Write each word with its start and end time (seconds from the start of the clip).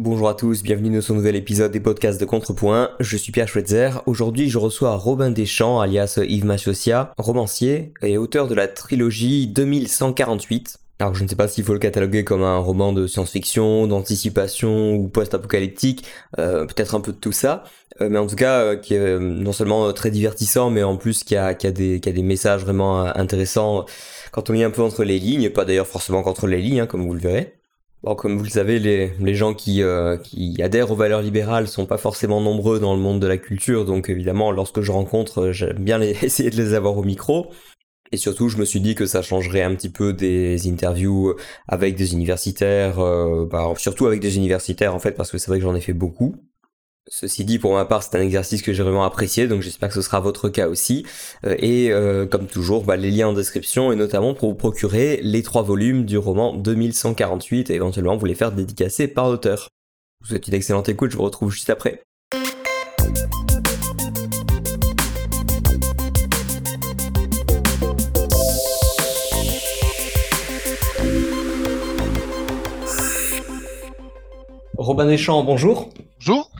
Bonjour 0.00 0.28
à 0.28 0.34
tous, 0.34 0.64
bienvenue 0.64 0.92
dans 0.92 1.00
ce 1.00 1.12
nouvel 1.12 1.36
épisode 1.36 1.70
des 1.70 1.78
podcasts 1.78 2.20
de 2.20 2.24
Contrepoint. 2.24 2.90
Je 2.98 3.16
suis 3.16 3.30
Pierre 3.30 3.46
Schweitzer. 3.46 4.02
Aujourd'hui, 4.06 4.50
je 4.50 4.58
reçois 4.58 4.96
Robin 4.96 5.30
Deschamps, 5.30 5.80
alias 5.80 6.18
Yves 6.20 6.44
Machosia, 6.44 7.12
romancier 7.16 7.92
et 8.02 8.18
auteur 8.18 8.48
de 8.48 8.56
la 8.56 8.66
trilogie 8.66 9.46
2148. 9.46 10.78
Alors, 10.98 11.14
je 11.14 11.22
ne 11.22 11.28
sais 11.28 11.36
pas 11.36 11.46
s'il 11.46 11.62
faut 11.62 11.74
le 11.74 11.78
cataloguer 11.78 12.24
comme 12.24 12.42
un 12.42 12.58
roman 12.58 12.92
de 12.92 13.06
science-fiction, 13.06 13.86
d'anticipation 13.86 14.96
ou 14.96 15.06
post-apocalyptique, 15.06 16.04
euh, 16.40 16.66
peut-être 16.66 16.96
un 16.96 17.00
peu 17.00 17.12
de 17.12 17.18
tout 17.18 17.30
ça, 17.30 17.62
euh, 18.00 18.08
mais 18.08 18.18
en 18.18 18.26
tout 18.26 18.34
cas, 18.34 18.62
euh, 18.62 18.76
qui 18.76 18.94
est 18.94 19.20
non 19.20 19.52
seulement 19.52 19.92
très 19.92 20.10
divertissant, 20.10 20.70
mais 20.70 20.82
en 20.82 20.96
plus 20.96 21.22
qui 21.22 21.36
a, 21.36 21.54
qui 21.54 21.68
a, 21.68 21.70
des, 21.70 22.00
qui 22.00 22.08
a 22.08 22.12
des 22.12 22.24
messages 22.24 22.62
vraiment 22.62 23.04
intéressants 23.16 23.86
quand 24.32 24.50
on 24.50 24.54
lit 24.54 24.64
un 24.64 24.70
peu 24.70 24.82
entre 24.82 25.04
les 25.04 25.20
lignes, 25.20 25.50
pas 25.50 25.64
d'ailleurs 25.64 25.86
forcément 25.86 26.24
qu'entre 26.24 26.48
les 26.48 26.60
lignes, 26.60 26.80
hein, 26.80 26.86
comme 26.86 27.06
vous 27.06 27.14
le 27.14 27.20
verrez. 27.20 27.54
Bon, 28.04 28.14
comme 28.14 28.36
vous 28.36 28.44
le 28.44 28.50
savez, 28.50 28.78
les, 28.78 29.12
les 29.18 29.34
gens 29.34 29.54
qui, 29.54 29.82
euh, 29.82 30.18
qui 30.18 30.60
adhèrent 30.62 30.90
aux 30.90 30.94
valeurs 30.94 31.22
libérales 31.22 31.66
sont 31.68 31.86
pas 31.86 31.96
forcément 31.96 32.38
nombreux 32.42 32.78
dans 32.78 32.94
le 32.94 33.00
monde 33.00 33.18
de 33.18 33.26
la 33.26 33.38
culture, 33.38 33.86
donc 33.86 34.10
évidemment, 34.10 34.50
lorsque 34.50 34.82
je 34.82 34.92
rencontre, 34.92 35.44
euh, 35.44 35.52
j'aime 35.52 35.78
bien 35.78 35.98
essayer 36.22 36.50
de 36.50 36.56
les 36.56 36.74
avoir 36.74 36.98
au 36.98 37.02
micro. 37.02 37.46
Et 38.12 38.18
surtout, 38.18 38.50
je 38.50 38.58
me 38.58 38.66
suis 38.66 38.80
dit 38.82 38.94
que 38.94 39.06
ça 39.06 39.22
changerait 39.22 39.62
un 39.62 39.74
petit 39.74 39.88
peu 39.88 40.12
des 40.12 40.68
interviews 40.68 41.34
avec 41.66 41.96
des 41.96 42.12
universitaires, 42.12 43.00
euh, 43.00 43.46
bah, 43.50 43.72
surtout 43.78 44.06
avec 44.06 44.20
des 44.20 44.36
universitaires 44.36 44.94
en 44.94 44.98
fait, 44.98 45.12
parce 45.12 45.30
que 45.30 45.38
c'est 45.38 45.48
vrai 45.50 45.58
que 45.58 45.64
j'en 45.64 45.74
ai 45.74 45.80
fait 45.80 45.94
beaucoup. 45.94 46.36
Ceci 47.10 47.44
dit, 47.44 47.58
pour 47.58 47.74
ma 47.74 47.84
part, 47.84 48.02
c'est 48.02 48.16
un 48.16 48.22
exercice 48.22 48.62
que 48.62 48.72
j'ai 48.72 48.82
vraiment 48.82 49.04
apprécié, 49.04 49.46
donc 49.46 49.60
j'espère 49.60 49.90
que 49.90 49.94
ce 49.94 50.00
sera 50.00 50.20
votre 50.20 50.48
cas 50.48 50.68
aussi. 50.68 51.04
Euh, 51.44 51.54
et 51.58 51.92
euh, 51.92 52.24
comme 52.24 52.46
toujours, 52.46 52.84
bah, 52.84 52.96
les 52.96 53.10
liens 53.10 53.28
en 53.28 53.32
description, 53.34 53.92
et 53.92 53.96
notamment 53.96 54.32
pour 54.32 54.48
vous 54.48 54.54
procurer 54.54 55.20
les 55.22 55.42
trois 55.42 55.62
volumes 55.62 56.06
du 56.06 56.16
roman 56.16 56.54
2148, 56.54 57.68
et 57.68 57.74
éventuellement 57.74 58.16
vous 58.16 58.24
les 58.24 58.34
faire 58.34 58.52
dédicacer 58.52 59.06
par 59.06 59.28
l'auteur. 59.28 59.68
Je 60.22 60.28
vous 60.28 60.30
souhaite 60.30 60.48
une 60.48 60.54
excellente 60.54 60.88
écoute, 60.88 61.10
je 61.10 61.18
vous 61.18 61.24
retrouve 61.24 61.52
juste 61.52 61.68
après. 61.68 62.02
Robin 74.78 75.04
Deschamps, 75.04 75.44
bonjour. 75.44 75.90
Bonjour. 76.18 76.50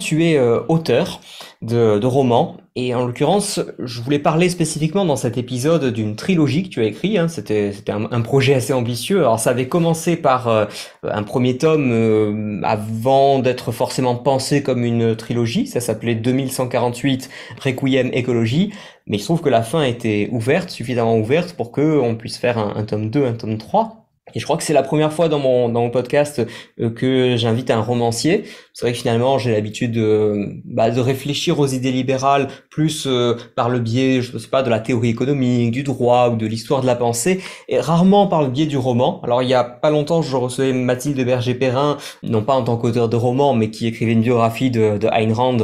Tu 0.00 0.24
es 0.24 0.36
euh, 0.36 0.60
auteur 0.68 1.20
de, 1.62 2.04
romans 2.06 2.58
et 2.74 2.94
en 2.94 3.06
l'occurrence, 3.06 3.60
je 3.78 4.02
voulais 4.02 4.18
parler 4.18 4.50
spécifiquement 4.50 5.06
dans 5.06 5.16
cet 5.16 5.38
épisode 5.38 5.92
d'une 5.92 6.14
trilogie 6.14 6.64
que 6.64 6.68
tu 6.68 6.80
as 6.82 6.84
écrit. 6.84 7.16
Hein. 7.16 7.28
C'était 7.28 7.72
un, 7.88 8.20
projet 8.20 8.54
assez 8.54 8.74
ambitieux. 8.74 9.20
Alors 9.20 9.38
ça 9.38 9.50
avait 9.50 9.68
commencé 9.68 10.16
par 10.16 10.48
euh, 10.48 10.66
un 11.02 11.22
premier 11.22 11.56
tome 11.56 11.90
euh, 11.92 12.60
avant 12.62 13.38
d'être 13.38 13.72
forcément 13.72 14.14
pensé 14.16 14.62
comme 14.62 14.84
une 14.84 15.16
trilogie. 15.16 15.66
Ça 15.66 15.80
s'appelait 15.80 16.14
2148 16.14 17.30
Requiem 17.64 18.10
écologie. 18.12 18.72
Mais 19.06 19.16
il 19.16 19.20
se 19.20 19.26
trouve 19.26 19.40
que 19.40 19.48
la 19.48 19.62
fin 19.62 19.82
était 19.82 20.28
ouverte, 20.30 20.68
suffisamment 20.68 21.16
ouverte 21.16 21.54
pour 21.54 21.72
que 21.72 21.98
on 21.98 22.16
puisse 22.16 22.36
faire 22.36 22.58
un, 22.58 22.74
un 22.76 22.84
tome 22.84 23.08
2, 23.08 23.24
un 23.24 23.34
tome 23.34 23.56
3. 23.56 24.05
Et 24.34 24.40
je 24.40 24.44
crois 24.44 24.56
que 24.56 24.64
c'est 24.64 24.72
la 24.72 24.82
première 24.82 25.12
fois 25.12 25.28
dans 25.28 25.38
mon, 25.38 25.68
dans 25.68 25.82
mon 25.82 25.90
podcast 25.90 26.44
euh, 26.80 26.90
que 26.90 27.36
j'invite 27.36 27.70
un 27.70 27.80
romancier. 27.80 28.42
C'est 28.72 28.84
vrai 28.84 28.92
que 28.92 28.98
finalement, 28.98 29.38
j'ai 29.38 29.52
l'habitude 29.52 29.92
de, 29.92 30.48
bah, 30.64 30.90
de 30.90 31.00
réfléchir 31.00 31.60
aux 31.60 31.66
idées 31.68 31.92
libérales 31.92 32.48
plus 32.68 33.06
euh, 33.06 33.36
par 33.54 33.68
le 33.68 33.78
biais, 33.78 34.22
je 34.22 34.36
sais 34.36 34.48
pas, 34.48 34.64
de 34.64 34.68
la 34.68 34.80
théorie 34.80 35.10
économique, 35.10 35.70
du 35.70 35.84
droit 35.84 36.30
ou 36.30 36.36
de 36.36 36.44
l'histoire 36.44 36.80
de 36.80 36.86
la 36.86 36.96
pensée, 36.96 37.40
et 37.68 37.78
rarement 37.78 38.26
par 38.26 38.42
le 38.42 38.48
biais 38.48 38.66
du 38.66 38.76
roman. 38.76 39.20
Alors, 39.22 39.44
il 39.44 39.48
y 39.48 39.54
a 39.54 39.62
pas 39.62 39.90
longtemps, 39.90 40.22
je 40.22 40.36
recevais 40.36 40.72
Mathilde 40.72 41.24
Berger-Perrin, 41.24 41.96
non 42.24 42.42
pas 42.42 42.54
en 42.54 42.64
tant 42.64 42.76
qu'auteur 42.76 43.08
de 43.08 43.16
roman, 43.16 43.54
mais 43.54 43.70
qui 43.70 43.86
écrivait 43.86 44.12
une 44.12 44.22
biographie 44.22 44.72
de, 44.72 44.98
de 44.98 45.06
Ayn 45.06 45.32
Rand, 45.32 45.58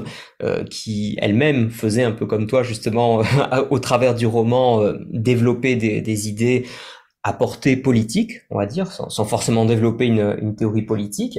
euh, 0.45 0.63
qui 0.65 1.17
elle-même 1.21 1.71
faisait 1.71 2.05
un 2.05 2.13
peu 2.13 2.27
comme 2.27 2.47
toi, 2.47 2.63
justement, 2.63 3.23
au 3.71 3.79
travers 3.81 4.15
du 4.15 4.27
roman, 4.27 4.81
développer 5.11 5.75
des, 5.75 6.01
des 6.01 6.28
idées 6.28 6.65
à 7.22 7.33
portée 7.33 7.77
politique, 7.77 8.43
on 8.50 8.59
va 8.59 8.66
dire, 8.66 8.91
sans, 8.91 9.25
forcément 9.25 9.65
développer 9.65 10.06
une, 10.06 10.56
théorie 10.56 10.83
politique. 10.83 11.38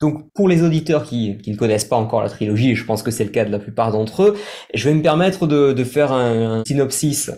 Donc 0.00 0.32
pour 0.34 0.48
les 0.48 0.62
auditeurs 0.62 1.04
qui, 1.04 1.38
ne 1.46 1.56
connaissent 1.56 1.84
pas 1.84 1.96
encore 1.96 2.22
la 2.22 2.30
trilogie, 2.30 2.70
et 2.70 2.74
je 2.74 2.84
pense 2.84 3.02
que 3.02 3.10
c'est 3.10 3.24
le 3.24 3.30
cas 3.30 3.44
de 3.44 3.50
la 3.50 3.58
plupart 3.58 3.92
d'entre 3.92 4.22
eux, 4.22 4.36
je 4.74 4.88
vais 4.88 4.94
me 4.94 5.02
permettre 5.02 5.46
de, 5.46 5.84
faire 5.84 6.12
un, 6.12 6.62
synopsis 6.66 7.30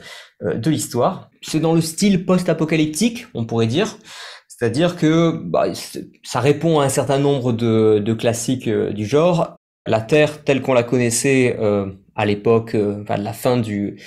euh, 0.43 0.55
de 0.55 0.71
l'histoire. 0.71 1.31
C'est 1.43 1.61
dans 1.61 1.75
le 1.75 1.81
style 1.81 2.25
post-apocalyptique, 2.25 3.27
on 3.35 3.45
pourrait 3.45 3.67
dire. 3.67 3.99
C'est-à-dire 4.49 4.97
que 4.97 5.33
bah, 5.33 5.67
ça 6.23 6.41
répond 6.41 6.81
à 6.81 6.85
un 6.85 6.89
certain 6.89 7.19
nombre 7.19 7.53
de, 7.53 7.99
de 7.99 8.15
classiques 8.15 8.69
euh, 8.69 8.93
du 8.93 9.05
genre. 9.05 9.57
La 9.87 10.01
Terre 10.01 10.45
telle 10.45 10.63
qu'on 10.63 10.75
la 10.75 10.85
connaissait 10.85 11.57
euh, 11.59 11.87
à 12.15 12.25
l'époque, 12.25 12.75
euh, 12.75 13.03
enfin, 13.03 13.19
de 13.19 13.25
la 13.25 13.33
fin 13.33 13.57
du 13.57 14.01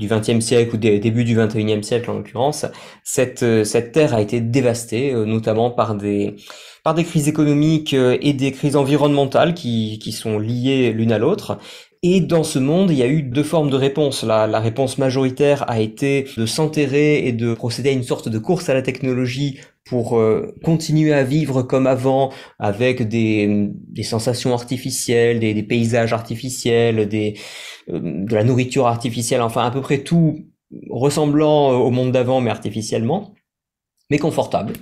du 0.00 0.08
XXe 0.08 0.40
siècle 0.44 0.74
ou 0.74 0.78
des 0.78 0.98
début 0.98 1.24
du 1.24 1.36
XXIe 1.36 1.84
siècle 1.84 2.10
en 2.10 2.14
l'occurrence, 2.14 2.66
cette 3.04 3.44
euh, 3.44 3.64
cette 3.64 3.92
terre 3.92 4.14
a 4.14 4.20
été 4.20 4.40
dévastée, 4.40 5.12
euh, 5.12 5.24
notamment 5.26 5.70
par 5.70 5.94
des 5.94 6.36
par 6.82 6.94
des 6.94 7.04
crises 7.04 7.28
économiques 7.28 7.94
et 7.94 8.32
des 8.32 8.52
crises 8.52 8.74
environnementales 8.74 9.54
qui 9.54 9.98
qui 9.98 10.12
sont 10.12 10.38
liées 10.38 10.92
l'une 10.92 11.12
à 11.12 11.18
l'autre. 11.18 11.58
Et 12.02 12.22
dans 12.22 12.44
ce 12.44 12.58
monde, 12.58 12.90
il 12.90 12.96
y 12.96 13.02
a 13.02 13.06
eu 13.06 13.22
deux 13.22 13.42
formes 13.42 13.68
de 13.68 13.76
réponse. 13.76 14.22
La, 14.22 14.46
la 14.46 14.58
réponse 14.60 14.96
majoritaire 14.96 15.68
a 15.68 15.80
été 15.80 16.26
de 16.38 16.46
s'enterrer 16.46 17.26
et 17.26 17.32
de 17.32 17.52
procéder 17.52 17.90
à 17.90 17.92
une 17.92 18.02
sorte 18.02 18.30
de 18.30 18.38
course 18.38 18.70
à 18.70 18.74
la 18.74 18.80
technologie 18.80 19.60
pour 19.90 20.16
euh, 20.16 20.54
continuer 20.62 21.12
à 21.12 21.24
vivre 21.24 21.62
comme 21.62 21.88
avant 21.88 22.32
avec 22.60 23.02
des, 23.08 23.70
des 23.88 24.04
sensations 24.04 24.54
artificielles, 24.54 25.40
des, 25.40 25.52
des 25.52 25.64
paysages 25.64 26.12
artificiels, 26.12 27.08
des, 27.08 27.34
euh, 27.88 27.98
de 28.00 28.32
la 28.32 28.44
nourriture 28.44 28.86
artificielle, 28.86 29.42
enfin 29.42 29.64
à 29.64 29.70
peu 29.72 29.80
près 29.80 30.04
tout 30.04 30.46
ressemblant 30.88 31.72
au 31.72 31.90
monde 31.90 32.12
d'avant 32.12 32.40
mais 32.40 32.52
artificiellement, 32.52 33.34
mais 34.10 34.18
confortable. 34.18 34.74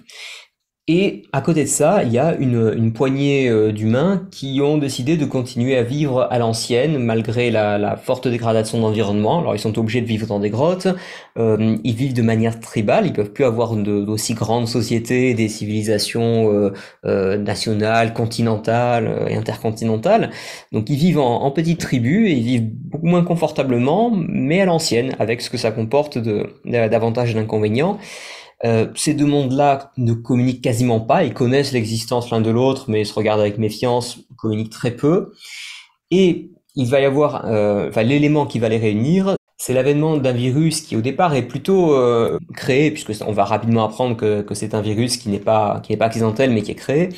Et 0.90 1.24
à 1.34 1.42
côté 1.42 1.64
de 1.64 1.68
ça, 1.68 2.02
il 2.02 2.10
y 2.10 2.18
a 2.18 2.34
une, 2.36 2.72
une 2.74 2.94
poignée 2.94 3.50
euh, 3.50 3.72
d'humains 3.72 4.26
qui 4.30 4.62
ont 4.62 4.78
décidé 4.78 5.18
de 5.18 5.26
continuer 5.26 5.76
à 5.76 5.82
vivre 5.82 6.26
à 6.30 6.38
l'ancienne 6.38 6.96
malgré 6.96 7.50
la, 7.50 7.76
la, 7.76 7.94
forte 7.96 8.26
dégradation 8.26 8.78
de 8.78 8.84
l'environnement. 8.84 9.40
Alors 9.40 9.54
ils 9.54 9.58
sont 9.58 9.78
obligés 9.78 10.00
de 10.00 10.06
vivre 10.06 10.26
dans 10.26 10.40
des 10.40 10.48
grottes, 10.48 10.88
euh, 11.38 11.76
ils 11.84 11.94
vivent 11.94 12.14
de 12.14 12.22
manière 12.22 12.58
tribale, 12.58 13.04
ils 13.04 13.12
peuvent 13.12 13.32
plus 13.32 13.44
avoir 13.44 13.76
d'aussi 13.76 14.32
grandes 14.32 14.66
sociétés, 14.66 15.34
des 15.34 15.48
civilisations 15.48 16.50
euh, 16.54 16.72
euh 17.04 17.36
nationales, 17.36 18.14
continentales 18.14 19.26
et 19.28 19.34
intercontinentales. 19.36 20.30
Donc 20.72 20.88
ils 20.88 20.96
vivent 20.96 21.18
en, 21.18 21.42
en 21.42 21.50
petites 21.50 21.80
tribus 21.80 22.30
et 22.30 22.32
ils 22.32 22.44
vivent 22.44 22.70
beaucoup 22.72 23.06
moins 23.06 23.24
confortablement, 23.24 24.10
mais 24.10 24.62
à 24.62 24.64
l'ancienne, 24.64 25.14
avec 25.18 25.42
ce 25.42 25.50
que 25.50 25.58
ça 25.58 25.70
comporte 25.70 26.16
d'avantages 26.64 27.32
et 27.32 27.34
d'inconvénients. 27.34 27.98
Euh, 28.64 28.88
ces 28.96 29.14
deux 29.14 29.26
mondes-là 29.26 29.92
ne 29.96 30.14
communiquent 30.14 30.62
quasiment 30.62 31.00
pas, 31.00 31.24
ils 31.24 31.34
connaissent 31.34 31.72
l'existence 31.72 32.30
l'un 32.30 32.40
de 32.40 32.50
l'autre, 32.50 32.86
mais 32.88 33.02
ils 33.02 33.06
se 33.06 33.14
regardent 33.14 33.40
avec 33.40 33.58
méfiance, 33.58 34.18
communiquent 34.36 34.72
très 34.72 34.90
peu. 34.90 35.32
Et 36.10 36.50
il 36.74 36.88
va 36.88 37.00
y 37.00 37.04
avoir, 37.04 37.44
euh, 37.46 37.90
l'élément 38.02 38.46
qui 38.46 38.58
va 38.58 38.68
les 38.68 38.78
réunir, 38.78 39.36
c'est 39.60 39.74
l'avènement 39.74 40.16
d'un 40.16 40.32
virus 40.32 40.82
qui 40.82 40.94
au 40.94 41.00
départ 41.00 41.34
est 41.34 41.42
plutôt 41.42 41.92
euh, 41.92 42.38
créé, 42.54 42.92
puisque 42.92 43.12
on 43.26 43.32
va 43.32 43.44
rapidement 43.44 43.84
apprendre 43.84 44.16
que, 44.16 44.40
que 44.42 44.54
c'est 44.54 44.72
un 44.72 44.80
virus 44.80 45.16
qui 45.16 45.28
n'est 45.30 45.40
pas 45.40 45.80
qui 45.82 45.90
n'est 45.92 45.98
pas 45.98 46.06
accidentel 46.06 46.52
mais 46.52 46.62
qui 46.62 46.70
est 46.70 46.76
créé 46.76 47.08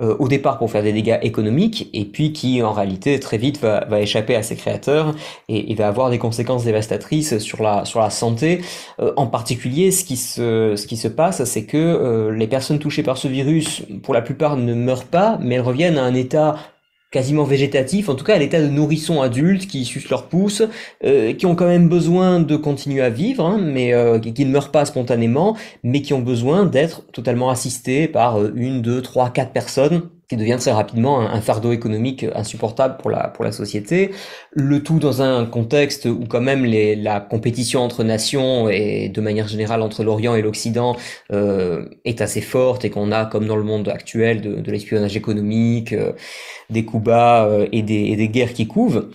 euh, 0.00 0.16
au 0.18 0.26
départ 0.26 0.58
pour 0.58 0.70
faire 0.70 0.82
des 0.82 0.94
dégâts 0.94 1.18
économiques 1.20 1.90
et 1.92 2.06
puis 2.06 2.32
qui 2.32 2.62
en 2.62 2.72
réalité 2.72 3.20
très 3.20 3.36
vite 3.36 3.60
va, 3.60 3.84
va 3.84 4.00
échapper 4.00 4.34
à 4.34 4.42
ses 4.42 4.56
créateurs 4.56 5.14
et, 5.50 5.70
et, 5.70 5.74
va 5.74 5.88
avoir 5.88 6.08
des 6.08 6.18
conséquences 6.18 6.64
dévastatrices 6.64 7.36
sur 7.38 7.62
la 7.62 7.84
sur 7.84 8.00
la 8.00 8.08
santé. 8.08 8.62
Euh, 9.00 9.12
en 9.16 9.26
particulier, 9.26 9.90
ce 9.90 10.02
qui 10.04 10.16
se 10.16 10.76
ce 10.76 10.86
qui 10.86 10.96
se 10.96 11.08
passe, 11.08 11.44
c'est 11.44 11.66
que 11.66 12.30
les 12.34 12.46
personnes 12.46 12.78
touchées 12.78 13.02
par 13.02 13.18
ce 13.18 13.28
virus, 13.28 13.82
pour 14.02 14.14
la 14.14 14.22
plupart, 14.22 14.56
ne 14.56 14.72
meurent 14.74 15.04
pas, 15.04 15.38
mais 15.42 15.56
elles 15.56 15.60
reviennent 15.60 15.98
à 15.98 16.04
un 16.04 16.14
état 16.14 16.56
quasiment 17.10 17.44
végétatif, 17.44 18.08
en 18.08 18.14
tout 18.14 18.24
cas 18.24 18.34
à 18.34 18.38
l'état 18.38 18.60
de 18.60 18.68
nourrissons 18.68 19.20
adultes 19.20 19.66
qui 19.66 19.84
sucent 19.84 20.10
leurs 20.10 20.28
pouces, 20.28 20.62
euh, 21.04 21.32
qui 21.32 21.46
ont 21.46 21.56
quand 21.56 21.66
même 21.66 21.88
besoin 21.88 22.40
de 22.40 22.56
continuer 22.56 23.02
à 23.02 23.10
vivre, 23.10 23.44
hein, 23.44 23.58
mais 23.60 23.92
euh, 23.92 24.18
qui 24.18 24.44
ne 24.44 24.50
meurent 24.50 24.70
pas 24.70 24.84
spontanément, 24.84 25.56
mais 25.82 26.02
qui 26.02 26.14
ont 26.14 26.20
besoin 26.20 26.66
d'être 26.66 27.06
totalement 27.12 27.50
assistés 27.50 28.06
par 28.06 28.38
euh, 28.38 28.52
une, 28.54 28.80
deux, 28.80 29.02
trois, 29.02 29.30
quatre 29.30 29.52
personnes 29.52 30.02
qui 30.30 30.36
devient 30.36 30.56
très 30.60 30.70
rapidement 30.70 31.20
un, 31.20 31.40
fardeau 31.40 31.72
économique 31.72 32.24
insupportable 32.36 32.98
pour 32.98 33.10
la, 33.10 33.26
pour 33.26 33.44
la 33.44 33.50
société. 33.50 34.12
Le 34.52 34.80
tout 34.80 35.00
dans 35.00 35.22
un 35.22 35.44
contexte 35.44 36.04
où 36.04 36.24
quand 36.28 36.40
même 36.40 36.64
les, 36.64 36.94
la 36.94 37.18
compétition 37.18 37.80
entre 37.80 38.04
nations 38.04 38.68
et 38.68 39.08
de 39.08 39.20
manière 39.20 39.48
générale 39.48 39.82
entre 39.82 40.04
l'Orient 40.04 40.36
et 40.36 40.42
l'Occident 40.42 40.96
euh, 41.32 41.84
est 42.04 42.20
assez 42.20 42.42
forte 42.42 42.84
et 42.84 42.90
qu'on 42.90 43.10
a, 43.10 43.26
comme 43.26 43.48
dans 43.48 43.56
le 43.56 43.64
monde 43.64 43.88
actuel, 43.88 44.40
de, 44.40 44.54
de 44.54 44.70
l'espionnage 44.70 45.16
économique, 45.16 45.92
euh, 45.92 46.12
des 46.70 46.84
coups 46.84 47.02
bas 47.02 47.46
euh, 47.46 47.66
et, 47.72 47.82
des, 47.82 47.94
et 48.12 48.14
des 48.14 48.28
guerres 48.28 48.52
qui 48.52 48.68
couvent. 48.68 49.06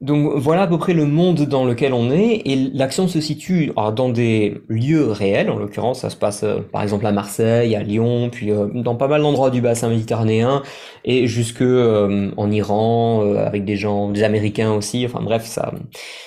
Donc 0.00 0.32
voilà 0.36 0.62
à 0.62 0.66
peu 0.68 0.78
près 0.78 0.94
le 0.94 1.06
monde 1.06 1.42
dans 1.42 1.64
lequel 1.64 1.92
on 1.92 2.12
est 2.12 2.42
et 2.44 2.54
l'action 2.72 3.08
se 3.08 3.20
situe 3.20 3.72
alors, 3.76 3.92
dans 3.92 4.08
des 4.08 4.60
lieux 4.68 5.10
réels, 5.10 5.50
en 5.50 5.58
l'occurrence 5.58 6.02
ça 6.02 6.10
se 6.10 6.14
passe 6.14 6.44
euh, 6.44 6.60
par 6.60 6.82
exemple 6.82 7.04
à 7.04 7.10
Marseille, 7.10 7.74
à 7.74 7.82
Lyon, 7.82 8.30
puis 8.30 8.52
euh, 8.52 8.68
dans 8.72 8.94
pas 8.94 9.08
mal 9.08 9.22
d'endroits 9.22 9.50
du 9.50 9.60
bassin 9.60 9.88
méditerranéen 9.88 10.62
et 11.04 11.26
jusque 11.26 11.62
euh, 11.62 12.30
en 12.36 12.50
Iran 12.52 13.24
euh, 13.24 13.44
avec 13.44 13.64
des 13.64 13.74
gens, 13.76 14.10
des 14.10 14.22
Américains 14.22 14.72
aussi, 14.72 15.04
enfin 15.04 15.20
bref 15.20 15.44
ça, 15.44 15.72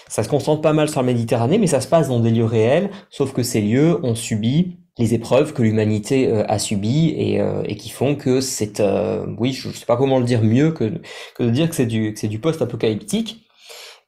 ça 0.09 0.23
se 0.23 0.27
concentre 0.27 0.61
pas 0.61 0.73
mal 0.73 0.89
sur 0.89 0.99
la 1.01 1.05
Méditerranée 1.05 1.57
mais 1.57 1.67
ça 1.67 1.79
se 1.79 1.87
passe 1.87 2.09
dans 2.09 2.19
des 2.19 2.31
lieux 2.31 2.43
réels, 2.43 2.89
sauf 3.09 3.31
que 3.31 3.41
ces 3.41 3.61
lieux 3.61 4.03
ont 4.03 4.15
subi 4.15 4.75
les 4.97 5.13
épreuves 5.13 5.53
que 5.53 5.61
l'humanité 5.63 6.27
euh, 6.27 6.43
a 6.47 6.59
subies 6.59 7.13
et, 7.17 7.41
euh, 7.41 7.63
et 7.65 7.75
qui 7.77 7.89
font 7.89 8.15
que 8.15 8.41
c'est, 8.41 8.79
euh, 8.79 9.25
oui, 9.39 9.53
je 9.53 9.69
sais 9.69 9.85
pas 9.85 9.97
comment 9.97 10.19
le 10.19 10.25
dire 10.25 10.43
mieux 10.43 10.71
que, 10.71 10.91
que 11.35 11.43
de 11.43 11.49
dire 11.49 11.69
que 11.69 11.75
c'est 11.75 11.85
du, 11.85 12.13
que 12.13 12.19
c'est 12.19 12.27
du 12.27 12.39
post-apocalyptique. 12.39 13.47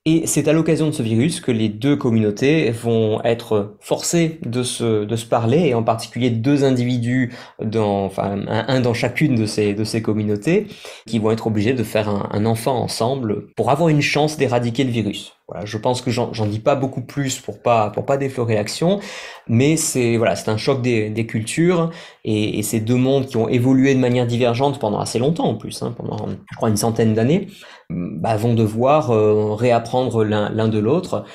Et 0.06 0.28
c'est 0.28 0.50
à 0.50 0.54
l'occasion 0.54 0.88
de 0.88 0.92
ce 0.92 1.02
virus 1.02 1.40
que 1.40 1.50
les 1.52 1.70
deux 1.70 1.96
communautés 1.96 2.72
vont 2.72 3.22
être 3.24 3.78
forcées 3.80 4.38
de 4.46 4.62
se, 4.62 5.06
de 5.06 5.16
se 5.16 5.26
parler, 5.26 5.60
et 5.68 5.74
en 5.76 5.84
particulier 5.84 6.30
deux 6.30 6.66
individus, 6.66 7.34
dans, 7.64 8.04
enfin 8.04 8.44
un, 8.50 8.82
dans 8.82 8.94
chacune 8.94 9.36
de 9.36 9.46
ces, 9.46 9.74
de 9.74 9.86
ces 9.86 10.02
communautés, 10.02 10.68
qui 11.08 11.20
vont 11.20 11.32
être 11.32 11.48
obligés 11.48 11.72
de 11.72 11.84
faire 11.84 12.10
un, 12.10 12.28
un 12.34 12.46
enfant 12.46 12.76
ensemble 12.84 13.48
pour 13.56 13.70
avoir 13.72 13.88
une 13.88 14.02
chance 14.02 14.36
d'éradiquer 14.36 14.84
le 14.84 14.92
virus. 14.92 15.38
Voilà, 15.48 15.66
je 15.66 15.78
pense 15.78 16.02
que 16.02 16.12
j'en 16.12 16.46
dis 16.48 16.60
pas 16.60 16.76
beaucoup 16.76 17.02
plus 17.02 17.40
pour 17.40 17.62
pas 17.62 17.90
pour 17.90 18.06
pas 18.06 18.18
déflorer 18.18 18.56
l'action, 18.56 19.00
mais 19.48 19.76
c'est 19.78 20.18
voilà, 20.18 20.36
c'est 20.36 20.50
un 20.50 20.58
choc 20.58 20.82
des, 20.82 21.10
des 21.10 21.26
cultures 21.28 21.92
et, 22.24 22.60
et 22.60 22.64
ces 22.64 22.80
deux 22.80 22.96
mondes 22.96 23.28
qui 23.28 23.38
ont 23.38 23.50
évolué 23.50 23.94
de 23.94 24.00
manière 24.00 24.26
divergente 24.26 24.80
pendant 24.80 25.00
assez 25.00 25.20
longtemps 25.20 25.46
en 25.50 25.56
plus, 25.56 25.82
hein, 25.84 25.94
pendant 25.98 26.28
je 26.30 26.56
crois 26.56 26.70
une 26.70 26.78
centaine 26.78 27.14
d'années, 27.14 27.48
bah, 27.90 28.36
vont 28.38 28.54
devoir 28.54 29.12
euh, 29.12 29.54
réapprendre 29.54 30.24
l'un 30.24 30.68
de 30.68 30.80
l'autre. 30.80 31.26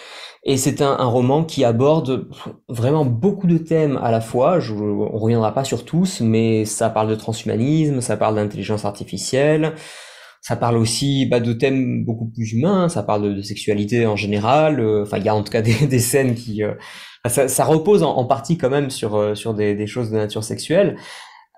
Et 0.45 0.57
c'est 0.57 0.83
un, 0.83 0.93
un, 0.99 1.05
roman 1.05 1.45
qui 1.45 1.65
aborde 1.65 2.29
vraiment 2.69 3.05
beaucoup 3.05 3.47
de 3.47 3.59
thèmes 3.59 3.99
à 4.03 4.11
la 4.11 4.21
fois. 4.21 4.61
Je, 4.61 4.73
on 4.73 5.19
reviendra 5.19 5.53
pas 5.53 5.65
sur 5.65 5.85
tous, 5.85 6.21
mais 6.21 6.65
ça 6.65 6.91
parle 6.91 7.09
de 7.09 7.15
transhumanisme, 7.17 8.01
ça 8.01 8.17
parle 8.17 8.37
d'intelligence 8.37 8.85
artificielle, 8.85 9.75
ça 10.41 10.57
parle 10.57 10.77
aussi 10.77 11.27
bah, 11.27 11.41
de 11.41 11.53
thèmes 11.53 12.05
beaucoup 12.05 12.31
plus 12.31 12.53
humains, 12.53 12.89
ça 12.89 13.03
parle 13.03 13.23
de, 13.25 13.33
de 13.35 13.43
sexualité 13.43 14.07
en 14.07 14.17
général. 14.17 14.81
Euh, 14.81 15.03
enfin, 15.03 15.19
il 15.19 15.25
y 15.25 15.29
a 15.29 15.35
en 15.35 15.43
tout 15.43 15.53
cas 15.53 15.63
des, 15.63 15.87
des 15.87 15.99
scènes 15.99 16.35
qui, 16.35 16.63
euh, 16.63 16.75
ça, 17.27 17.49
ça, 17.49 17.65
repose 17.65 18.03
en, 18.03 18.25
partie 18.25 18.57
quand 18.59 18.71
même 18.71 18.91
sur 18.91 19.17
euh, 19.17 19.35
sur 19.35 19.55
des, 19.55 19.75
des 19.75 19.87
choses 19.87 20.11
de 20.11 20.17
nature 20.17 20.45
sexuelle. 20.45 20.97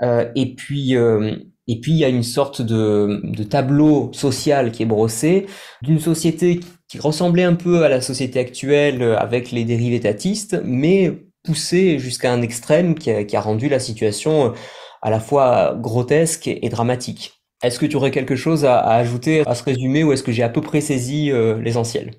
Euh, 0.03 0.31
et 0.35 0.55
puis 0.55 0.97
euh, 0.97 1.37
et 1.71 1.79
puis 1.79 1.93
il 1.93 1.99
y 1.99 2.05
a 2.05 2.09
une 2.09 2.25
sorte 2.25 2.63
de, 2.63 3.45
tableau 3.45 4.11
social 4.13 4.73
qui 4.73 4.83
est 4.83 4.87
brossé 4.87 5.47
d'une 5.83 6.01
société 6.01 6.59
qui 6.89 6.99
ressemblait 6.99 7.45
un 7.45 7.55
peu 7.55 7.85
à 7.85 7.89
la 7.89 8.01
société 8.01 8.41
actuelle 8.41 9.03
avec 9.17 9.53
les 9.53 9.65
dérives 9.65 9.93
étatistes, 9.93 10.61
mais 10.65 11.13
poussé 11.45 12.01
jusqu'à 12.01 12.33
un 12.33 12.43
extrême 12.43 12.97
qui 12.97 13.11
a, 13.11 13.41
rendu 13.41 13.69
la 13.69 13.79
situation 13.79 14.53
à 15.01 15.11
la 15.11 15.21
fois 15.21 15.77
grotesque 15.81 16.49
et 16.49 16.69
dramatique. 16.69 17.41
Est-ce 17.63 17.79
que 17.79 17.87
tu 17.87 17.95
aurais 17.95 18.11
quelque 18.11 18.35
chose 18.35 18.65
à, 18.65 18.79
à, 18.79 18.97
ajouter 18.97 19.45
à 19.47 19.55
ce 19.55 19.63
résumé 19.63 20.03
ou 20.03 20.13
est-ce 20.13 20.25
que 20.25 20.33
j'ai 20.33 20.43
à 20.43 20.49
peu 20.49 20.63
près 20.63 20.81
saisi 20.81 21.31
euh, 21.31 21.61
l'essentiel? 21.61 22.11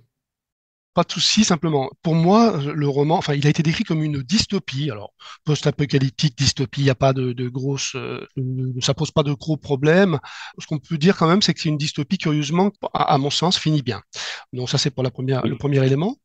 Pas 0.93 1.03
de 1.03 1.11
souci, 1.11 1.43
simplement. 1.43 1.89
Pour 2.01 2.15
moi, 2.15 2.57
le 2.57 2.87
roman, 2.87 3.17
enfin, 3.17 3.33
il 3.33 3.47
a 3.47 3.49
été 3.49 3.63
décrit 3.63 3.83
comme 3.83 4.03
une 4.03 4.21
dystopie. 4.21 4.91
Alors, 4.91 5.13
post-apocalyptique, 5.45 6.37
dystopie, 6.37 6.81
il 6.81 6.85
n'y 6.85 6.89
a 6.89 6.95
pas 6.95 7.13
de, 7.13 7.31
de 7.31 7.47
grosses, 7.47 7.95
euh, 7.95 8.27
ça 8.81 8.93
pose 8.93 9.11
pas 9.11 9.23
de 9.23 9.33
gros 9.33 9.57
problèmes. 9.57 10.19
Ce 10.59 10.67
qu'on 10.67 10.79
peut 10.79 10.97
dire 10.97 11.15
quand 11.15 11.27
même, 11.27 11.41
c'est 11.41 11.53
que 11.53 11.61
c'est 11.61 11.69
une 11.69 11.77
dystopie, 11.77 12.17
curieusement, 12.17 12.71
à, 12.93 13.13
à, 13.13 13.17
mon 13.17 13.29
sens, 13.29 13.57
finit 13.57 13.81
bien. 13.81 14.01
Donc 14.51 14.69
ça, 14.69 14.77
c'est 14.77 14.91
pour 14.91 15.03
la 15.03 15.11
première, 15.11 15.45
le 15.45 15.57
premier 15.57 15.83
élément. 15.85 16.17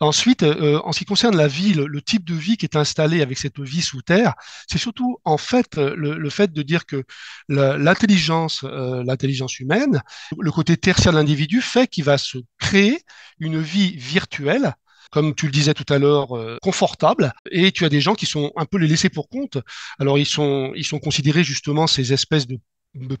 Ensuite, 0.00 0.42
euh, 0.42 0.80
en 0.84 0.92
ce 0.92 0.98
qui 0.98 1.04
concerne 1.04 1.36
la 1.36 1.48
vie, 1.48 1.72
le, 1.72 1.86
le, 1.86 2.02
type 2.02 2.24
de 2.24 2.34
vie 2.34 2.56
qui 2.56 2.66
est 2.66 2.76
installé 2.76 3.22
avec 3.22 3.38
cette 3.38 3.60
vie 3.60 3.80
sous 3.80 4.02
terre, 4.02 4.34
c'est 4.68 4.78
surtout 4.78 5.18
en 5.24 5.38
fait 5.38 5.76
le, 5.76 6.18
le, 6.18 6.30
fait 6.30 6.52
de 6.52 6.62
dire 6.62 6.84
que 6.84 7.04
l'intelligence, 7.48 8.64
euh, 8.64 9.02
l'intelligence 9.06 9.60
humaine, 9.60 10.02
le 10.38 10.50
côté 10.50 10.76
tertiaire 10.76 11.12
de 11.12 11.18
l'individu 11.18 11.60
fait 11.60 11.86
qu'il 11.86 12.04
va 12.04 12.18
se 12.18 12.38
créer 12.58 13.00
une 13.38 13.60
vie 13.60 13.93
virtuelle 13.94 14.74
comme 15.10 15.34
tu 15.34 15.46
le 15.46 15.52
disais 15.52 15.74
tout 15.74 15.84
à 15.92 15.98
l'heure, 15.98 16.36
euh, 16.36 16.58
confortable. 16.60 17.32
Et 17.52 17.70
tu 17.70 17.84
as 17.84 17.88
des 17.88 18.00
gens 18.00 18.14
qui 18.14 18.26
sont 18.26 18.52
un 18.56 18.64
peu 18.64 18.78
les 18.78 18.88
laissés 18.88 19.10
pour 19.10 19.28
compte. 19.28 19.58
Alors 20.00 20.18
ils 20.18 20.26
sont, 20.26 20.72
ils 20.74 20.84
sont 20.84 20.98
considérés 20.98 21.44
justement 21.44 21.86
ces 21.86 22.12
espèces 22.12 22.48
de 22.48 22.58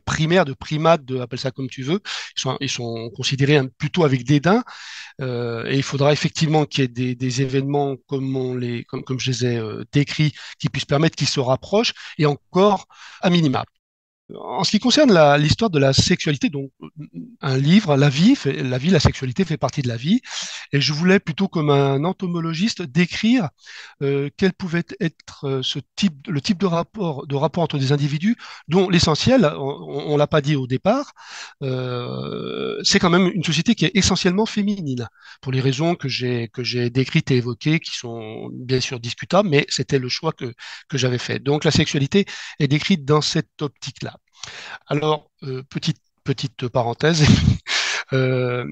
primaires, 0.04 0.44
de 0.44 0.54
primates, 0.54 1.04
de, 1.04 1.20
appelle 1.20 1.38
ça 1.38 1.50
comme 1.50 1.68
tu 1.68 1.82
veux, 1.82 2.00
ils 2.60 2.68
sont, 2.68 3.10
considérés 3.16 3.60
plutôt 3.78 4.04
avec 4.04 4.24
dédain. 4.24 4.62
Euh, 5.20 5.66
et 5.66 5.76
il 5.76 5.82
faudra 5.82 6.12
effectivement 6.12 6.64
qu'il 6.64 6.82
y 6.82 6.84
ait 6.84 6.88
des, 6.88 7.14
des, 7.14 7.42
événements 7.42 7.96
comme, 8.08 8.36
on 8.36 8.56
les, 8.56 8.84
comme, 8.84 9.04
comme 9.04 9.20
je 9.20 9.30
les 9.30 9.46
ai 9.46 9.56
euh, 9.58 9.84
décrits 9.92 10.32
qui 10.58 10.68
puissent 10.68 10.84
permettre 10.84 11.16
qu'ils 11.16 11.28
se 11.28 11.40
rapprochent, 11.40 11.94
et 12.18 12.26
encore 12.26 12.86
à 13.20 13.30
minima. 13.30 13.64
En 14.34 14.64
ce 14.64 14.70
qui 14.70 14.78
concerne 14.78 15.12
l'histoire 15.36 15.68
de 15.68 15.78
la 15.78 15.92
sexualité, 15.92 16.48
donc 16.48 16.70
un 17.42 17.58
livre, 17.58 17.94
la 17.94 18.08
vie, 18.08 18.34
la 18.46 18.78
vie, 18.78 18.88
la 18.88 18.98
sexualité 18.98 19.44
fait 19.44 19.58
partie 19.58 19.82
de 19.82 19.88
la 19.88 19.98
vie, 19.98 20.22
et 20.72 20.80
je 20.80 20.94
voulais 20.94 21.20
plutôt 21.20 21.46
comme 21.46 21.68
un 21.68 22.04
entomologiste 22.04 22.80
décrire 22.80 23.50
euh, 24.02 24.30
quel 24.38 24.54
pouvait 24.54 24.84
être 24.98 25.44
euh, 25.44 25.62
ce 25.62 25.78
type, 25.94 26.26
le 26.26 26.40
type 26.40 26.58
de 26.58 26.64
rapport, 26.64 27.26
de 27.26 27.34
rapport 27.36 27.62
entre 27.62 27.76
des 27.76 27.92
individus, 27.92 28.34
dont 28.66 28.88
l'essentiel, 28.88 29.44
on, 29.44 30.04
on 30.08 30.16
l'a 30.16 30.26
pas 30.26 30.40
dit 30.40 30.56
au 30.56 30.66
départ, 30.66 31.12
euh, 31.62 32.80
c'est 32.82 32.98
quand 32.98 33.10
même 33.10 33.30
une 33.34 33.44
société 33.44 33.74
qui 33.74 33.84
est 33.84 33.92
essentiellement 33.94 34.46
féminine, 34.46 35.06
pour 35.42 35.52
les 35.52 35.60
raisons 35.60 35.96
que 35.96 36.08
j'ai 36.08 36.48
que 36.48 36.64
j'ai 36.64 36.88
décrites 36.88 37.30
et 37.30 37.36
évoquées, 37.36 37.78
qui 37.78 37.90
sont 37.94 38.48
bien 38.54 38.80
sûr 38.80 39.00
discutables, 39.00 39.50
mais 39.50 39.66
c'était 39.68 39.98
le 39.98 40.08
choix 40.08 40.32
que 40.32 40.54
que 40.88 40.96
j'avais 40.96 41.18
fait. 41.18 41.40
Donc 41.40 41.64
la 41.64 41.70
sexualité 41.70 42.24
est 42.58 42.68
décrite 42.68 43.04
dans 43.04 43.20
cette 43.20 43.60
optique-là. 43.60 44.14
Alors, 44.86 45.30
euh, 45.42 45.62
petite, 45.68 45.98
petite 46.24 46.68
parenthèse, 46.68 47.24
euh, 48.12 48.64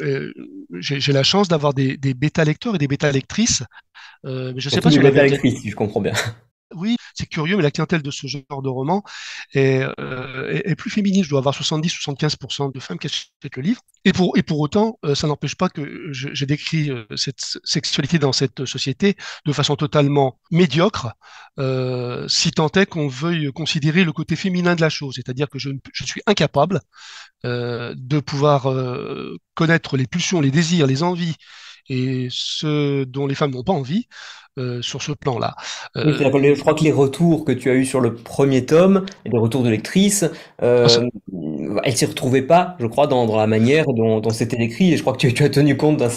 euh, 0.00 0.32
j'ai 0.78 1.12
la 1.12 1.22
chance 1.22 1.48
d'avoir 1.48 1.74
des, 1.74 1.96
des 1.96 2.14
bêta-lecteurs 2.14 2.74
et 2.74 2.78
des 2.78 2.88
bêta-lectrices. 2.88 3.62
Mais 4.24 4.58
je 4.58 4.68
sais 4.68 4.80
pas 4.80 4.90
si 4.90 4.98
bêta-lectrice, 4.98 5.60
si 5.60 5.70
je 5.70 5.76
comprends 5.76 6.00
bien. 6.00 6.12
Oui, 6.74 6.96
c'est 7.14 7.26
curieux, 7.26 7.56
mais 7.56 7.62
la 7.62 7.70
clientèle 7.70 8.02
de 8.02 8.10
ce 8.10 8.26
genre 8.26 8.60
de 8.60 8.68
roman 8.68 9.04
est, 9.54 9.86
euh, 10.00 10.74
plus 10.76 10.90
féminine. 10.90 11.22
Je 11.22 11.30
dois 11.30 11.38
avoir 11.38 11.54
70-75% 11.54 12.72
de 12.72 12.80
femmes 12.80 12.98
qui 12.98 13.06
achètent 13.06 13.56
le 13.56 13.62
livre. 13.62 13.80
Et 14.04 14.12
pour, 14.12 14.60
autant, 14.60 14.98
euh, 15.04 15.14
ça 15.14 15.28
n'empêche 15.28 15.54
pas 15.54 15.68
que 15.68 16.08
j'ai 16.12 16.46
décrit 16.46 16.90
euh, 16.90 17.04
cette 17.14 17.58
sexualité 17.62 18.18
dans 18.18 18.32
cette 18.32 18.64
société 18.64 19.16
de 19.44 19.52
façon 19.52 19.76
totalement 19.76 20.40
médiocre, 20.50 21.12
si 22.28 22.50
tant 22.50 22.68
est 22.70 22.86
qu'on 22.86 23.08
veuille 23.08 23.52
considérer 23.52 24.04
le 24.04 24.12
côté 24.12 24.34
féminin 24.34 24.74
de 24.74 24.80
la 24.80 24.90
chose. 24.90 25.14
C'est-à-dire 25.16 25.48
que 25.48 25.58
je, 25.58 25.70
suis 26.04 26.22
incapable 26.26 26.80
de 27.44 28.20
pouvoir 28.20 28.68
connaître 29.54 29.96
les 29.96 30.06
pulsions, 30.06 30.40
les 30.40 30.50
désirs, 30.50 30.86
les 30.86 31.02
envies 31.02 31.36
et 31.88 32.28
ce 32.30 33.04
dont 33.04 33.26
les 33.26 33.34
femmes 33.34 33.52
n'ont 33.52 33.62
pas 33.62 33.72
envie 33.72 34.06
euh, 34.58 34.80
sur 34.82 35.02
ce 35.02 35.12
plan-là. 35.12 35.54
Euh... 35.96 36.04
Oui, 36.06 36.54
je 36.54 36.60
crois 36.60 36.74
que 36.74 36.82
les 36.82 36.92
retours 36.92 37.44
que 37.44 37.52
tu 37.52 37.70
as 37.70 37.74
eu 37.74 37.84
sur 37.84 38.00
le 38.00 38.14
premier 38.14 38.64
tome, 38.64 39.04
les 39.24 39.38
retours 39.38 39.62
de 39.62 39.68
lectrices, 39.68 40.24
euh, 40.62 40.86
ah, 40.88 41.80
elles 41.84 41.96
s'y 41.96 42.06
retrouvaient 42.06 42.42
pas, 42.42 42.76
je 42.80 42.86
crois, 42.86 43.06
dans, 43.06 43.26
dans 43.26 43.36
la 43.36 43.46
manière 43.46 43.84
dont, 43.86 44.20
dont 44.20 44.30
c'était 44.30 44.62
écrit, 44.62 44.92
et 44.92 44.96
je 44.96 45.02
crois 45.02 45.12
que 45.12 45.18
tu, 45.18 45.34
tu 45.34 45.44
as 45.44 45.50
tenu 45.50 45.76
compte 45.76 45.98
d'un 45.98 46.08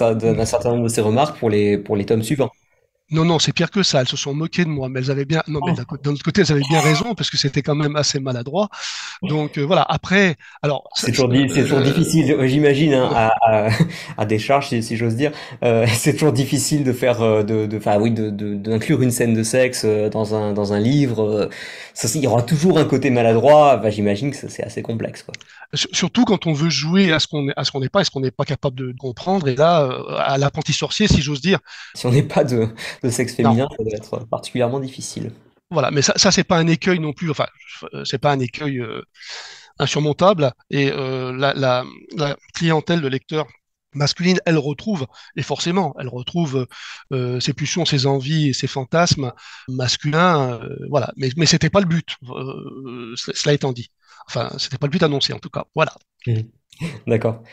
certain 0.46 0.70
nombre 0.70 0.84
de 0.84 0.90
ces 0.90 1.02
remarques 1.02 1.38
pour 1.38 1.50
les, 1.50 1.78
pour 1.78 1.96
les 1.98 2.06
tomes 2.06 2.24
suivants. 2.24 2.52
Non, 3.12 3.25
non, 3.25 3.39
c'est 3.39 3.54
pire 3.54 3.72
que 3.72 3.82
ça. 3.82 4.01
Elles 4.01 4.08
se 4.08 4.18
sont 4.18 4.34
moquées 4.36 4.66
de 4.66 4.70
moi, 4.70 4.88
mais 4.88 5.00
elles 5.00 5.10
avaient 5.10 5.25
bien. 5.25 5.42
Non, 5.48 5.60
mais 5.66 5.74
d'un 5.74 6.12
autre 6.12 6.24
côté, 6.24 6.42
elles 6.42 6.51
avaient 6.51 6.68
bien 6.70 6.80
raison 6.80 7.16
parce 7.16 7.30
que 7.32 7.38
c'était 7.38 7.63
quand 7.63 7.75
même 7.75 7.96
assez 7.96 8.20
maladroit. 8.20 8.70
Donc 9.24 9.58
euh, 9.58 9.63
voilà. 9.63 9.82
Après, 9.89 10.36
alors. 10.62 10.88
C'est 10.94 11.12
toujours, 11.12 11.32
euh, 11.32 11.48
toujours 11.48 11.82
difficile, 11.82 12.38
j'imagine, 12.46 12.94
hein, 12.94 13.10
à, 13.13 13.32
à, 13.42 13.70
à, 14.18 14.25
des 14.25 14.38
charges, 14.38 14.70
si, 14.70 14.84
si 14.84 14.96
j'ose 14.96 15.16
dire. 15.16 15.32
Euh, 15.63 15.88
c'est 15.94 16.13
toujours 16.13 16.34
difficile 16.34 16.84
de 16.84 16.94
faire, 16.94 17.20
de, 17.44 17.66
de, 17.66 17.78
enfin 17.78 17.98
oui, 18.00 18.12
de, 18.12 18.30
d'inclure 18.30 19.01
une 19.01 19.12
scène 19.12 19.34
de 19.34 19.44
sexe 19.44 19.86
dans 19.86 20.36
un 20.36 20.54
dans 20.54 20.74
un 20.74 20.80
livre. 20.80 21.50
Ça, 21.96 22.08
il 22.13 22.22
y 22.22 22.28
aura 22.28 22.44
toujours 22.44 22.78
un 22.78 22.86
côté 22.86 23.10
maladroit. 23.10 23.78
Enfin, 23.80 23.89
j'imagine 23.89 24.32
que 24.32 24.38
c'est 24.38 24.63
assez 24.63 24.84
complexe, 24.84 25.24
quoi. 25.24 25.34
Surtout 25.74 26.25
quand 26.25 26.48
on 26.48 26.54
veut 26.54 26.70
jouer 26.70 27.12
à 27.12 27.20
ce 27.20 27.28
qu'on 27.28 27.48
à 27.56 27.63
ce 27.63 27.72
qu'on 27.72 27.80
n'est 27.80 27.89
pas, 27.89 28.01
à 28.01 28.04
ce 28.04 28.12
qu'on 28.12 28.22
n'est 28.22 28.32
pas 28.32 28.46
capable 28.46 28.75
de 28.75 28.94
comprendre. 28.98 29.48
Et 29.48 29.56
là, 29.56 29.89
à 30.20 30.38
l'apprenti 30.38 30.74
sorcier, 30.74 31.08
si 31.08 31.22
j'ose 31.22 31.42
dire. 31.42 31.60
Si 31.96 32.06
on 32.06 32.12
n'est 32.12 32.24
pas 32.24 32.44
de 32.44 32.68
de 33.03 33.10
sexe 33.10 33.36
féminin, 33.36 33.68
non. 33.70 33.75
ça 33.77 33.84
doit 33.84 33.94
être 33.96 34.27
particulièrement 34.29 34.79
difficile. 34.79 35.32
Voilà, 35.72 35.91
mais 35.91 36.01
ça, 36.01 36.13
ça 36.15 36.32
c'est 36.32 36.44
pas 36.44 36.58
un 36.58 36.68
écueil 36.68 37.00
non 37.00 37.13
plus. 37.13 37.29
Enfin, 37.29 37.46
c'est 38.03 38.18
pas 38.18 38.32
un 38.32 38.39
écueil 38.39 38.79
euh, 38.79 39.01
insurmontable. 39.77 40.51
Et 40.70 40.91
euh, 40.91 41.32
la, 41.36 41.53
la, 41.53 41.86
la, 42.18 42.36
clientèle 42.53 43.01
de 43.01 43.08
lecteurs 43.08 43.48
masculine, 43.94 44.39
elle 44.46 44.58
retrouve, 44.60 45.08
et 45.36 45.41
forcément, 45.41 45.96
elle 46.00 46.10
retrouve 46.10 46.68
euh, 47.12 47.39
ses 47.39 47.53
pulsions, 47.53 47.86
ses 47.86 48.06
envies 48.06 48.50
et 48.50 48.53
ses 48.53 48.68
fantasmes 48.68 49.32
masculins. 49.68 50.60
Voilà, 50.89 51.12
mais 51.18 51.29
mais 51.38 51.46
c'était 51.46 51.70
pas 51.70 51.79
le 51.79 51.88
but. 51.88 52.18
Cela 53.15 53.53
étant 53.53 53.72
dit, 53.72 53.91
enfin, 54.27 54.51
c'était 54.58 54.77
pas 54.77 54.88
le 54.88 54.91
but 54.91 55.03
annoncé 55.03 55.34
en 55.34 55.39
tout 55.39 55.50
cas. 55.50 55.65
Voilà. 55.75 55.94
Mmh. 56.27 56.41
D'accord. 57.08 57.44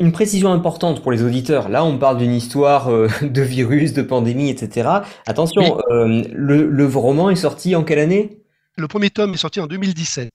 Une 0.00 0.12
précision 0.12 0.52
importante 0.52 1.02
pour 1.02 1.12
les 1.12 1.22
auditeurs. 1.22 1.68
Là, 1.68 1.84
on 1.84 1.98
parle 1.98 2.18
d'une 2.18 2.34
histoire 2.34 2.88
euh, 2.88 3.08
de 3.22 3.42
virus, 3.42 3.92
de 3.92 4.02
pandémie, 4.02 4.50
etc. 4.50 4.88
Attention, 5.26 5.78
euh, 5.90 6.22
le, 6.32 6.66
le 6.68 6.86
roman 6.86 7.30
est 7.30 7.36
sorti 7.36 7.74
en 7.74 7.84
quelle 7.84 7.98
année? 7.98 8.42
Le 8.76 8.86
premier 8.86 9.10
tome 9.10 9.34
est 9.34 9.38
sorti 9.38 9.60
en 9.60 9.66
2017, 9.66 10.30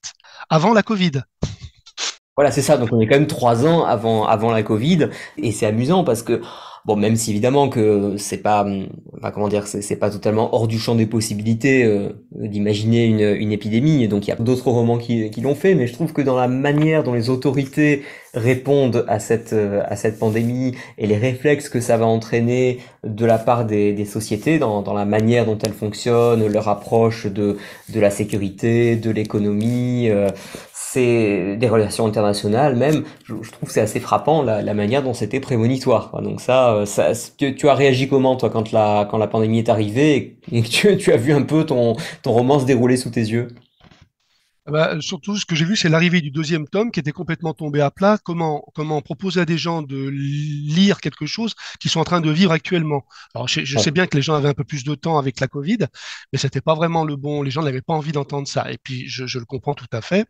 avant 0.50 0.74
la 0.74 0.82
Covid. 0.82 1.12
Voilà, 2.36 2.50
c'est 2.50 2.62
ça. 2.62 2.76
Donc 2.76 2.88
on 2.92 3.00
est 3.00 3.06
quand 3.06 3.14
même 3.14 3.26
trois 3.26 3.66
ans 3.66 3.84
avant 3.84 4.26
avant 4.26 4.50
la 4.50 4.62
Covid, 4.62 5.08
et 5.38 5.52
c'est 5.52 5.66
amusant 5.66 6.04
parce 6.04 6.22
que 6.22 6.40
Bon, 6.86 6.96
même 6.96 7.16
si 7.16 7.30
évidemment 7.30 7.70
que 7.70 8.16
c'est 8.18 8.42
pas, 8.42 8.60
hum, 8.62 8.88
comment 9.32 9.48
dire, 9.48 9.66
c'est 9.66 9.96
pas 9.96 10.10
totalement 10.10 10.54
hors 10.54 10.68
du 10.68 10.78
champ 10.78 10.94
des 10.94 11.06
possibilités 11.06 11.82
euh, 11.82 12.10
d'imaginer 12.32 13.06
une, 13.06 13.20
une, 13.20 13.52
épidémie. 13.52 14.06
Donc 14.06 14.26
il 14.26 14.28
y 14.28 14.32
a 14.34 14.36
d'autres 14.36 14.68
romans 14.70 14.98
qui, 14.98 15.30
qui 15.30 15.40
l'ont 15.40 15.54
fait, 15.54 15.74
mais 15.74 15.86
je 15.86 15.94
trouve 15.94 16.12
que 16.12 16.20
dans 16.20 16.36
la 16.36 16.46
manière 16.46 17.02
dont 17.02 17.14
les 17.14 17.30
autorités 17.30 18.02
répondent 18.34 19.06
à 19.08 19.18
cette 19.18 19.54
euh, 19.54 19.80
à 19.86 19.96
cette 19.96 20.18
pandémie 20.18 20.74
et 20.98 21.06
les 21.06 21.16
réflexes 21.16 21.70
que 21.70 21.80
ça 21.80 21.96
va 21.96 22.04
entraîner 22.04 22.80
de 23.02 23.24
la 23.24 23.38
part 23.38 23.64
des, 23.64 23.94
des 23.94 24.04
sociétés 24.04 24.58
dans, 24.58 24.82
dans 24.82 24.92
la 24.92 25.06
manière 25.06 25.46
dont 25.46 25.56
elles 25.58 25.72
fonctionnent, 25.72 26.46
leur 26.46 26.68
approche 26.68 27.26
de 27.26 27.56
de 27.88 28.00
la 28.00 28.10
sécurité, 28.10 28.96
de 28.96 29.10
l'économie, 29.10 30.10
euh, 30.10 30.28
c'est 30.94 31.56
des 31.56 31.68
relations 31.68 32.06
internationales 32.06 32.76
même, 32.76 33.04
je, 33.24 33.34
trouve 33.50 33.70
c'est 33.70 33.80
assez 33.80 34.00
frappant 34.00 34.42
la, 34.42 34.74
manière 34.74 35.02
dont 35.02 35.14
c'était 35.14 35.40
prémonitoire. 35.40 36.20
Donc 36.22 36.40
ça, 36.40 36.74
euh, 36.74 37.14
tu, 37.36 37.68
as 37.68 37.74
réagi 37.74 38.08
comment 38.08 38.36
toi 38.36 38.50
quand 38.50 38.72
la 38.72 39.26
pandémie 39.26 39.58
est 39.58 39.68
arrivée 39.68 40.36
et 40.52 40.62
que 40.62 40.94
tu, 40.94 41.12
as 41.12 41.16
vu 41.16 41.32
un 41.32 41.42
peu 41.42 41.64
ton 41.64 41.96
ton 42.22 42.32
roman 42.32 42.58
se 42.58 42.66
dérouler 42.66 42.96
sous 42.96 43.10
tes 43.10 43.20
yeux? 43.20 43.48
Bah, 44.66 44.96
surtout, 45.00 45.36
ce 45.36 45.44
que 45.44 45.54
j'ai 45.54 45.64
vu, 45.64 45.76
c'est 45.76 45.88
l'arrivée 45.88 46.20
du 46.20 46.30
deuxième 46.30 46.66
tome 46.68 46.90
qui 46.90 47.00
était 47.00 47.12
complètement 47.12 47.54
tombé 47.54 47.80
à 47.80 47.90
plat. 47.90 48.18
Comment, 48.22 48.64
comment 48.74 49.02
proposer 49.02 49.40
à 49.40 49.44
des 49.44 49.58
gens 49.58 49.82
de 49.82 50.08
lire 50.08 51.00
quelque 51.00 51.26
chose 51.26 51.54
qu'ils 51.80 51.90
sont 51.90 52.00
en 52.00 52.04
train 52.04 52.20
de 52.20 52.30
vivre 52.30 52.52
actuellement. 52.52 53.04
Alors, 53.34 53.48
je, 53.48 53.64
je, 53.64 53.78
sais 53.78 53.90
bien 53.90 54.06
que 54.06 54.16
les 54.16 54.22
gens 54.22 54.34
avaient 54.34 54.48
un 54.48 54.54
peu 54.54 54.64
plus 54.64 54.84
de 54.84 54.94
temps 54.94 55.18
avec 55.18 55.40
la 55.40 55.48
Covid, 55.48 55.78
mais 56.32 56.38
c'était 56.38 56.60
pas 56.60 56.74
vraiment 56.74 57.04
le 57.04 57.16
bon. 57.16 57.42
Les 57.42 57.50
gens 57.50 57.62
n'avaient 57.62 57.82
pas 57.82 57.94
envie 57.94 58.12
d'entendre 58.12 58.48
ça. 58.48 58.70
Et 58.70 58.78
puis, 58.82 59.08
je, 59.08 59.26
je, 59.26 59.38
le 59.38 59.44
comprends 59.44 59.74
tout 59.74 59.86
à 59.92 60.00
fait. 60.00 60.26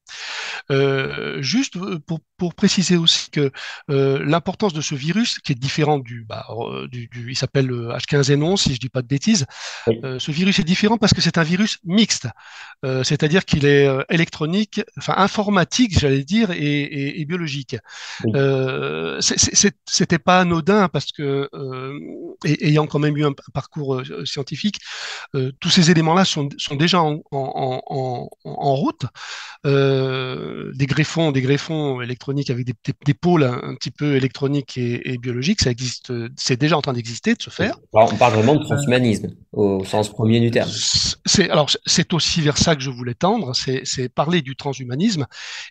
Euh, 0.70 1.40
juste 1.40 1.78
pour, 2.06 2.20
pour, 2.36 2.54
préciser 2.54 2.96
aussi 2.96 3.30
que 3.30 3.50
euh, 3.90 4.24
l'importance 4.24 4.72
de 4.72 4.80
ce 4.80 4.94
virus, 4.94 5.38
qui 5.38 5.52
est 5.52 5.56
différent 5.56 5.98
du, 5.98 6.24
bah, 6.24 6.46
euh, 6.50 6.86
du, 6.88 7.08
du 7.08 7.30
il 7.30 7.36
s'appelle 7.36 7.70
H15N11, 7.70 8.56
si 8.56 8.74
je 8.74 8.80
dis 8.80 8.88
pas 8.88 9.02
de 9.02 9.06
bêtises. 9.06 9.46
Euh, 9.88 10.18
ce 10.18 10.30
virus 10.30 10.58
est 10.58 10.64
différent 10.64 10.98
parce 10.98 11.14
que 11.14 11.20
c'est 11.20 11.38
un 11.38 11.42
virus 11.42 11.78
mixte, 11.84 12.28
euh, 12.84 13.02
c'est-à-dire 13.02 13.44
qu'il 13.44 13.64
est 13.66 13.86
électronique, 14.24 14.82
enfin 14.98 15.14
informatique, 15.16 15.98
j'allais 15.98 16.24
dire, 16.24 16.50
et, 16.50 16.56
et, 16.98 17.20
et 17.20 17.24
biologique. 17.24 17.76
Oui. 18.24 18.32
Euh, 18.34 19.20
C'était 19.20 20.18
pas 20.18 20.40
anodin 20.40 20.88
parce 20.88 21.12
que, 21.12 21.48
euh, 21.54 21.98
ayant 22.68 22.86
quand 22.86 22.98
même 22.98 23.16
eu 23.16 23.24
un, 23.24 23.34
parcours 23.52 23.96
euh, 23.96 24.24
scientifique, 24.24 24.78
euh, 25.34 25.52
tous 25.60 25.70
ces 25.70 25.90
éléments-là 25.90 26.24
sont, 26.24 26.48
sont, 26.56 26.76
déjà 26.76 27.00
en, 27.02 27.20
en, 27.30 27.82
en, 27.86 28.28
en 28.44 28.74
route. 28.74 29.04
Des 29.64 30.86
greffons, 30.86 31.32
des 31.32 31.42
greffons 31.42 32.00
électroniques 32.00 32.50
avec 32.50 32.64
des, 32.66 32.74
des, 32.86 32.94
des 33.04 33.14
pôles 33.14 33.44
un, 33.44 33.60
un, 33.70 33.74
petit 33.74 33.90
peu 33.90 34.16
électroniques 34.16 34.76
et, 34.76 35.12
et 35.12 35.18
biologiques, 35.18 35.60
ça 35.62 35.70
existe, 35.70 36.12
c'est 36.36 36.58
déjà 36.58 36.76
en 36.76 36.82
train 36.82 36.92
d'exister, 36.92 37.34
de 37.34 37.42
se 37.42 37.50
faire. 37.50 37.74
Alors, 37.94 38.12
on 38.12 38.16
parle 38.16 38.34
vraiment 38.34 38.56
de 38.56 38.64
transhumanisme 38.64 39.28
au 39.52 39.84
sens 39.84 40.08
premier 40.08 40.40
du 40.40 40.50
terme. 40.50 40.70
C'est 41.26 41.48
alors 41.50 41.68
c'est 41.86 42.12
aussi 42.12 42.40
vers 42.40 42.58
ça 42.58 42.74
que 42.76 42.82
je 42.82 42.90
voulais 42.90 43.14
tendre, 43.14 43.54
c'est 43.54 44.08
parler 44.14 44.42
du 44.42 44.56
transhumanisme 44.56 45.26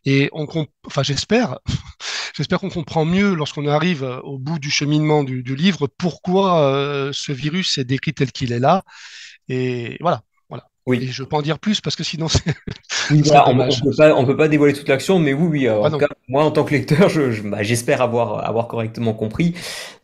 et 0.06 0.30
on 0.34 0.48
enfin 0.86 1.04
j'espère 1.04 1.60
j'espère 2.36 2.60
qu'on 2.60 2.70
comprend 2.70 3.06
mieux 3.06 3.34
lorsqu'on 3.34 3.68
arrive 3.68 4.04
au 4.24 4.38
bout 4.38 4.60
du 4.60 4.72
cheminement 4.72 5.24
du, 5.24 5.42
livre 5.56 5.88
pourquoi 5.88 6.62
euh, 6.62 7.12
ce 7.14 7.32
virus 7.32 7.78
est 7.78 7.86
décrit 7.86 8.14
tel 8.14 8.32
qu'il 8.32 8.52
est 8.52 8.60
là. 8.60 8.84
Et 9.50 9.98
voilà 10.02 10.24
oui. 10.86 11.00
Et 11.02 11.08
je 11.08 11.24
peux 11.24 11.36
en 11.36 11.42
dire 11.42 11.60
plus 11.60 11.82
parce 11.82 11.96
que 11.96 12.04
sinon 12.04 12.28
c'est. 12.30 12.42
Oui, 13.12 13.22
voilà, 13.25 13.50
on, 13.50 13.60
on, 13.60 13.68
peut 13.68 13.96
pas, 13.98 14.16
on 14.16 14.25
peut 14.25 14.38
pas 14.38 14.48
dévoiler 14.48 14.74
toute 14.74 14.88
l'action, 14.88 15.20
mais 15.20 15.34
oui, 15.34 15.48
oui. 15.48 15.70
en 15.70 15.84
ah, 15.84 15.92
tout 15.92 15.98
cas, 15.98 16.08
moi, 16.30 16.44
en 16.44 16.52
tant 16.52 16.63
que 16.63 16.72
lecteur, 16.74 17.10
je, 17.10 17.32
je 17.32 17.42
bah, 17.42 17.62
j'espère 17.62 18.02
avoir 18.02 18.48
avoir 18.48 18.68
correctement 18.68 19.13
compris. 19.13 19.54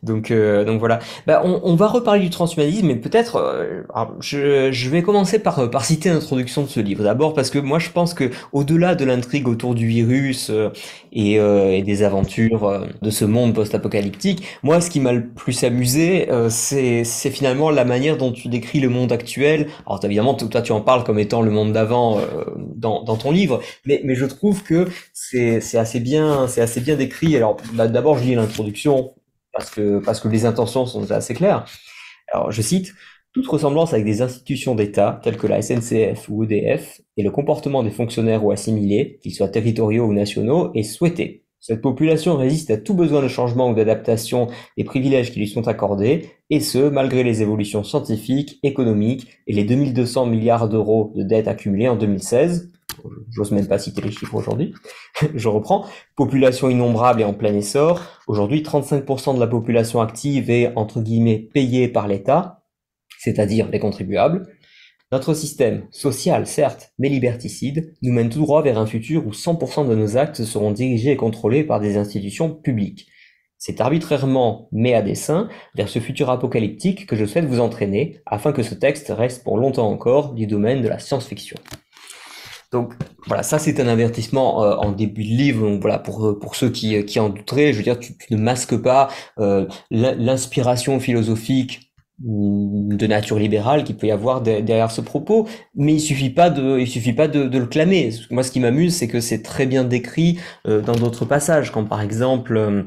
Donc, 0.02 0.30
euh, 0.30 0.64
donc 0.64 0.78
voilà. 0.80 0.98
Bah, 1.26 1.42
on, 1.44 1.60
on, 1.62 1.74
va 1.76 1.88
reparler 1.88 2.20
du 2.20 2.30
transhumanisme, 2.30 2.86
mais 2.86 2.96
peut-être, 2.96 3.36
euh, 3.36 3.82
je, 4.20 4.70
je 4.70 4.90
vais 4.90 5.02
commencer 5.02 5.38
par 5.38 5.70
par 5.70 5.84
citer 5.84 6.10
l'introduction 6.10 6.62
de 6.62 6.68
ce 6.68 6.80
livre. 6.80 7.04
D'abord 7.04 7.34
parce 7.34 7.50
que 7.50 7.58
moi, 7.58 7.78
je 7.78 7.90
pense 7.90 8.14
que 8.14 8.30
au-delà 8.52 8.94
de 8.94 9.04
l'intrigue 9.04 9.48
autour 9.48 9.74
du 9.74 9.86
virus 9.86 10.50
euh, 10.50 10.70
et, 11.12 11.38
euh, 11.38 11.70
et, 11.72 11.82
des 11.82 12.02
aventures 12.02 12.64
euh, 12.64 12.86
de 13.02 13.10
ce 13.10 13.24
monde 13.24 13.54
post-apocalyptique, 13.54 14.44
moi, 14.62 14.80
ce 14.80 14.90
qui 14.90 15.00
m'a 15.00 15.12
le 15.12 15.26
plus 15.26 15.64
amusé, 15.64 16.30
euh, 16.30 16.48
c'est 16.50 17.04
c'est 17.04 17.30
finalement 17.30 17.70
la 17.70 17.84
manière 17.84 18.16
dont 18.16 18.32
tu 18.32 18.48
décris 18.48 18.80
le 18.80 18.88
monde 18.88 19.12
actuel. 19.12 19.68
Alors, 19.86 20.00
évidemment, 20.04 20.34
toi, 20.34 20.62
tu 20.62 20.69
tu 20.70 20.74
en 20.74 20.80
parles 20.80 21.02
comme 21.02 21.18
étant 21.18 21.42
le 21.42 21.50
monde 21.50 21.72
d'avant 21.72 22.20
euh, 22.20 22.44
dans, 22.56 23.16
ton 23.16 23.32
livre, 23.32 23.60
mais, 23.86 24.14
je 24.14 24.24
trouve 24.24 24.62
que 24.62 24.86
c'est 25.12 25.58
assez 25.76 25.98
bien, 25.98 26.46
c'est 26.46 26.60
assez 26.60 26.80
décrit. 26.80 27.36
Alors 27.36 27.56
d'abord, 27.74 28.18
je 28.18 28.24
lis 28.24 28.36
l'introduction 28.36 29.14
parce 29.52 29.70
que 29.70 29.98
parce 29.98 30.20
que 30.20 30.28
les 30.28 30.44
intentions 30.44 30.86
sont 30.86 31.10
assez 31.10 31.34
claires. 31.34 31.64
Alors 32.32 32.52
je 32.52 32.62
cite. 32.62 32.94
Toute 33.32 33.46
ressemblance 33.46 33.92
avec 33.92 34.04
des 34.04 34.22
institutions 34.22 34.74
d'État, 34.74 35.20
telles 35.22 35.36
que 35.36 35.46
la 35.46 35.62
SNCF 35.62 36.28
ou 36.28 36.42
EDF, 36.42 37.00
et 37.16 37.22
le 37.22 37.30
comportement 37.30 37.84
des 37.84 37.92
fonctionnaires 37.92 38.44
ou 38.44 38.50
assimilés, 38.50 39.20
qu'ils 39.22 39.32
soient 39.32 39.48
territoriaux 39.48 40.06
ou 40.06 40.12
nationaux, 40.12 40.72
est 40.74 40.82
souhaité. 40.82 41.44
Cette 41.60 41.82
population 41.82 42.38
résiste 42.38 42.70
à 42.70 42.78
tout 42.78 42.94
besoin 42.94 43.22
de 43.22 43.28
changement 43.28 43.70
ou 43.70 43.74
d'adaptation 43.74 44.48
des 44.78 44.84
privilèges 44.84 45.30
qui 45.30 45.40
lui 45.40 45.48
sont 45.48 45.68
accordés, 45.68 46.30
et 46.48 46.58
ce, 46.58 46.88
malgré 46.88 47.22
les 47.22 47.42
évolutions 47.42 47.84
scientifiques, 47.84 48.58
économiques 48.62 49.28
et 49.46 49.52
les 49.52 49.64
2200 49.64 50.24
milliards 50.24 50.70
d'euros 50.70 51.12
de 51.14 51.22
dettes 51.22 51.48
accumulées 51.48 51.88
en 51.88 51.96
2016. 51.96 52.72
J'ose 53.30 53.52
même 53.52 53.68
pas 53.68 53.78
citer 53.78 54.00
les 54.00 54.10
chiffres 54.10 54.34
aujourd'hui. 54.34 54.74
Je 55.34 55.48
reprends. 55.48 55.84
Population 56.16 56.70
innombrable 56.70 57.20
et 57.20 57.24
en 57.24 57.34
plein 57.34 57.54
essor. 57.54 58.00
Aujourd'hui, 58.26 58.62
35% 58.62 59.34
de 59.34 59.40
la 59.40 59.46
population 59.46 60.00
active 60.00 60.50
est, 60.50 60.72
entre 60.76 61.02
guillemets, 61.02 61.48
payée 61.52 61.88
par 61.88 62.08
l'État, 62.08 62.62
c'est-à-dire 63.18 63.68
les 63.70 63.78
contribuables. 63.78 64.46
Notre 65.12 65.34
système, 65.34 65.88
social 65.90 66.46
certes, 66.46 66.92
mais 67.00 67.08
liberticide, 67.08 67.94
nous 68.00 68.12
mène 68.12 68.28
tout 68.28 68.38
droit 68.38 68.62
vers 68.62 68.78
un 68.78 68.86
futur 68.86 69.26
où 69.26 69.32
100% 69.32 69.88
de 69.88 69.96
nos 69.96 70.16
actes 70.16 70.44
seront 70.44 70.70
dirigés 70.70 71.10
et 71.10 71.16
contrôlés 71.16 71.64
par 71.64 71.80
des 71.80 71.96
institutions 71.96 72.54
publiques. 72.54 73.08
C'est 73.58 73.80
arbitrairement, 73.80 74.68
mais 74.70 74.94
à 74.94 75.02
dessein, 75.02 75.48
vers 75.74 75.88
ce 75.88 75.98
futur 75.98 76.30
apocalyptique 76.30 77.06
que 77.08 77.16
je 77.16 77.24
souhaite 77.24 77.46
vous 77.46 77.58
entraîner, 77.58 78.20
afin 78.24 78.52
que 78.52 78.62
ce 78.62 78.76
texte 78.76 79.08
reste 79.08 79.42
pour 79.42 79.58
longtemps 79.58 79.90
encore 79.90 80.32
du 80.32 80.46
domaine 80.46 80.80
de 80.80 80.88
la 80.88 81.00
science-fiction. 81.00 81.56
Donc 82.70 82.94
voilà, 83.26 83.42
ça 83.42 83.58
c'est 83.58 83.80
un 83.80 83.88
avertissement 83.88 84.62
euh, 84.62 84.76
en 84.76 84.92
début 84.92 85.24
de 85.24 85.28
livre. 85.28 85.68
Donc 85.68 85.80
voilà, 85.80 85.98
pour 85.98 86.38
pour 86.38 86.54
ceux 86.54 86.70
qui 86.70 87.04
qui 87.04 87.18
en 87.18 87.30
douteraient, 87.30 87.72
je 87.72 87.78
veux 87.78 87.82
dire, 87.82 87.98
tu, 87.98 88.16
tu 88.16 88.32
ne 88.32 88.38
masques 88.40 88.80
pas 88.80 89.08
euh, 89.40 89.66
l'inspiration 89.90 91.00
philosophique 91.00 91.89
de 92.20 93.06
nature 93.06 93.38
libérale 93.38 93.84
qu'il 93.84 93.96
peut 93.96 94.06
y 94.06 94.10
avoir 94.10 94.42
derrière 94.42 94.90
ce 94.90 95.00
propos, 95.00 95.48
mais 95.74 95.94
il 95.94 96.00
suffit 96.00 96.30
pas 96.30 96.50
de, 96.50 96.78
il 96.78 96.86
suffit 96.86 97.14
pas 97.14 97.28
de, 97.28 97.44
de 97.48 97.58
le 97.58 97.66
clamer. 97.66 98.10
Moi, 98.30 98.42
ce 98.42 98.50
qui 98.50 98.60
m'amuse, 98.60 98.94
c'est 98.94 99.08
que 99.08 99.20
c'est 99.20 99.42
très 99.42 99.66
bien 99.66 99.84
décrit 99.84 100.38
euh, 100.66 100.82
dans 100.82 100.94
d'autres 100.94 101.24
passages, 101.24 101.72
quand 101.72 101.84
par 101.84 102.02
exemple, 102.02 102.86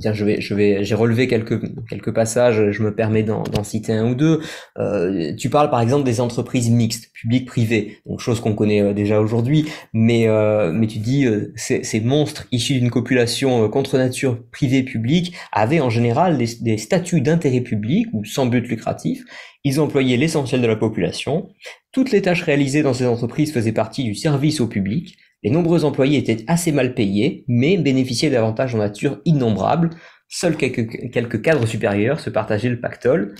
je 0.00 0.24
vais, 0.24 0.40
je 0.40 0.54
vais, 0.54 0.84
j'ai 0.84 0.94
relevé 0.94 1.26
quelques 1.26 1.60
quelques 1.88 2.12
passages. 2.12 2.70
Je 2.70 2.82
me 2.82 2.94
permets 2.94 3.24
d'en 3.24 3.64
citer 3.64 3.92
un 3.92 4.10
ou 4.10 4.14
deux. 4.14 4.40
Euh, 4.78 5.34
tu 5.34 5.50
parles 5.50 5.70
par 5.70 5.80
exemple 5.80 6.04
des 6.04 6.20
entreprises 6.20 6.70
mixtes, 6.70 7.10
public-privé, 7.14 7.98
donc 8.06 8.20
chose 8.20 8.40
qu'on 8.40 8.54
connaît 8.54 8.80
euh, 8.80 8.92
déjà 8.92 9.20
aujourd'hui. 9.20 9.66
Mais 9.92 10.28
euh, 10.28 10.70
mais 10.72 10.86
tu 10.86 10.98
dis 10.98 11.26
euh, 11.26 11.52
ces, 11.56 11.82
ces 11.82 12.00
monstres 12.00 12.46
issus 12.52 12.74
d'une 12.74 12.90
copulation 12.90 13.64
euh, 13.64 13.68
contre 13.68 13.98
nature 13.98 14.38
privée-publique 14.52 15.34
avaient 15.50 15.80
en 15.80 15.90
général 15.90 16.38
des, 16.38 16.46
des 16.60 16.78
statuts 16.78 17.20
d'intérêt 17.20 17.60
public 17.60 18.06
ou 18.12 18.24
sans 18.24 18.46
but 18.46 18.68
lucratif. 18.68 19.24
Ils 19.64 19.80
employaient 19.80 20.16
l'essentiel 20.16 20.62
de 20.62 20.66
la 20.68 20.76
population. 20.76 21.48
Toutes 21.90 22.12
les 22.12 22.22
tâches 22.22 22.42
réalisées 22.42 22.82
dans 22.82 22.94
ces 22.94 23.06
entreprises 23.06 23.52
faisaient 23.52 23.72
partie 23.72 24.04
du 24.04 24.14
service 24.14 24.60
au 24.60 24.68
public. 24.68 25.18
Les 25.42 25.50
nombreux 25.50 25.84
employés 25.84 26.18
étaient 26.18 26.44
assez 26.48 26.72
mal 26.72 26.94
payés, 26.94 27.44
mais 27.48 27.76
bénéficiaient 27.76 28.30
d'avantages 28.30 28.74
en 28.74 28.78
nature 28.78 29.20
innombrables. 29.24 29.90
Seuls 30.28 30.56
quelques, 30.56 31.42
cadres 31.42 31.66
supérieurs 31.66 32.20
se 32.20 32.30
partageaient 32.30 32.68
le 32.68 32.80
pactole. 32.80 33.34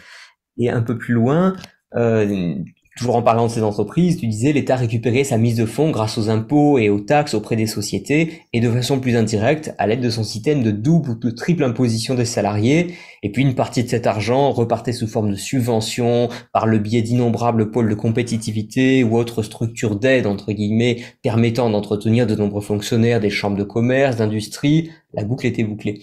Et 0.59 0.71
un 0.71 0.83
peu 0.83 0.97
plus 0.97 1.15
loin, 1.15 1.57
euh, 1.95 2.55
toujours 2.99 3.17
en 3.17 3.23
parlant 3.23 3.47
de 3.47 3.53
ces 3.53 3.63
entreprises, 3.63 4.19
tu 4.19 4.27
disais 4.27 4.53
l'État 4.53 4.75
récupérait 4.77 5.23
sa 5.23 5.39
mise 5.39 5.57
de 5.57 5.65
fonds 5.65 5.91
grâce 5.91 6.19
aux 6.19 6.29
impôts 6.29 6.79
et 6.79 6.91
aux 6.91 6.99
taxes 6.99 7.35
auprès 7.35 7.55
des 7.55 7.69
sociétés 7.69 8.43
et 8.53 8.61
de 8.61 8.71
façon 8.71 8.99
plus 8.99 9.17
indirecte 9.17 9.73
à 9.79 9.87
l'aide 9.87 10.01
de 10.01 10.11
son 10.11 10.25
système 10.25 10.63
de 10.63 10.73
double 10.73 11.11
ou 11.11 11.15
de 11.15 11.31
triple 11.31 11.63
imposition 11.63 12.15
des 12.15 12.25
salariés. 12.25 12.95
Et 13.23 13.31
puis 13.31 13.43
une 13.43 13.55
partie 13.55 13.85
de 13.85 13.89
cet 13.89 14.07
argent 14.07 14.51
repartait 14.51 14.93
sous 14.93 15.07
forme 15.07 15.31
de 15.31 15.37
subventions 15.37 16.29
par 16.53 16.67
le 16.67 16.79
biais 16.79 17.03
d'innombrables 17.03 17.71
pôles 17.71 17.89
de 17.89 17.95
compétitivité 17.95 19.05
ou 19.05 19.17
autres 19.17 19.43
structures 19.43 19.97
d'aide 19.97 20.27
entre 20.27 20.53
guillemets 20.53 21.03
permettant 21.23 21.71
d'entretenir 21.71 22.27
de 22.27 22.35
nombreux 22.35 22.63
fonctionnaires 22.63 23.21
des 23.21 23.31
chambres 23.31 23.57
de 23.57 23.65
commerce, 23.65 24.17
d'industrie. 24.17 24.91
La 25.15 25.25
boucle 25.25 25.47
était 25.47 25.65
bouclée. 25.65 26.03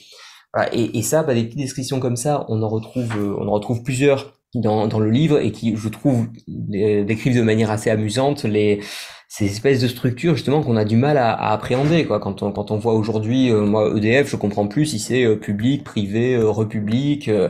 Et 0.71 1.01
ça, 1.01 1.23
bah, 1.23 1.33
des 1.33 1.43
petites 1.43 1.59
descriptions 1.59 1.99
comme 1.99 2.15
ça, 2.15 2.45
on 2.47 2.63
en 2.63 2.69
retrouve, 2.69 3.11
euh, 3.17 3.35
on 3.37 3.47
en 3.49 3.51
retrouve 3.51 3.83
plusieurs 3.83 4.35
dans, 4.61 4.87
dans 4.87 4.99
le 4.99 5.09
livre 5.11 5.39
et 5.39 5.51
qui, 5.51 5.75
je 5.77 5.89
trouve, 5.89 6.27
dé- 6.47 7.03
décrivent 7.05 7.35
de 7.37 7.41
manière 7.41 7.71
assez 7.71 7.89
amusante 7.89 8.43
les 8.43 8.81
ces 9.27 9.45
espèces 9.45 9.81
de 9.81 9.87
structures 9.87 10.35
justement 10.35 10.61
qu'on 10.63 10.77
a 10.77 10.85
du 10.85 10.95
mal 10.95 11.17
à, 11.17 11.31
à 11.33 11.51
appréhender 11.53 12.05
quoi. 12.05 12.19
Quand 12.19 12.41
on 12.43 12.51
quand 12.51 12.71
on 12.71 12.77
voit 12.77 12.93
aujourd'hui, 12.93 13.51
euh, 13.51 13.61
moi 13.65 13.91
EDF, 13.97 14.29
je 14.29 14.35
comprends 14.37 14.67
plus 14.67 14.85
si 14.85 14.99
c'est 14.99 15.25
euh, 15.25 15.35
public, 15.35 15.83
privé, 15.83 16.35
euh, 16.35 16.49
republic. 16.49 17.27
euh, 17.27 17.49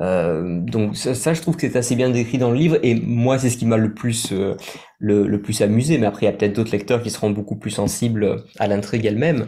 euh, 0.00 0.60
donc 0.60 0.96
ça, 0.96 1.14
ça, 1.14 1.34
je 1.34 1.42
trouve 1.42 1.56
que 1.56 1.68
c'est 1.68 1.76
assez 1.76 1.96
bien 1.96 2.08
décrit 2.10 2.38
dans 2.38 2.50
le 2.50 2.56
livre 2.56 2.78
et 2.82 2.94
moi 2.94 3.38
c'est 3.38 3.50
ce 3.50 3.58
qui 3.58 3.66
m'a 3.66 3.76
le 3.76 3.92
plus 3.94 4.32
euh, 4.32 4.56
le, 4.98 5.26
le 5.26 5.42
plus 5.42 5.60
amusé. 5.62 5.98
Mais 5.98 6.06
après 6.06 6.26
il 6.26 6.30
y 6.30 6.32
a 6.32 6.36
peut-être 6.36 6.54
d'autres 6.54 6.72
lecteurs 6.72 7.02
qui 7.02 7.10
seront 7.10 7.30
beaucoup 7.30 7.56
plus 7.56 7.70
sensibles 7.70 8.44
à 8.58 8.66
l'intrigue 8.68 9.04
elle-même. 9.06 9.46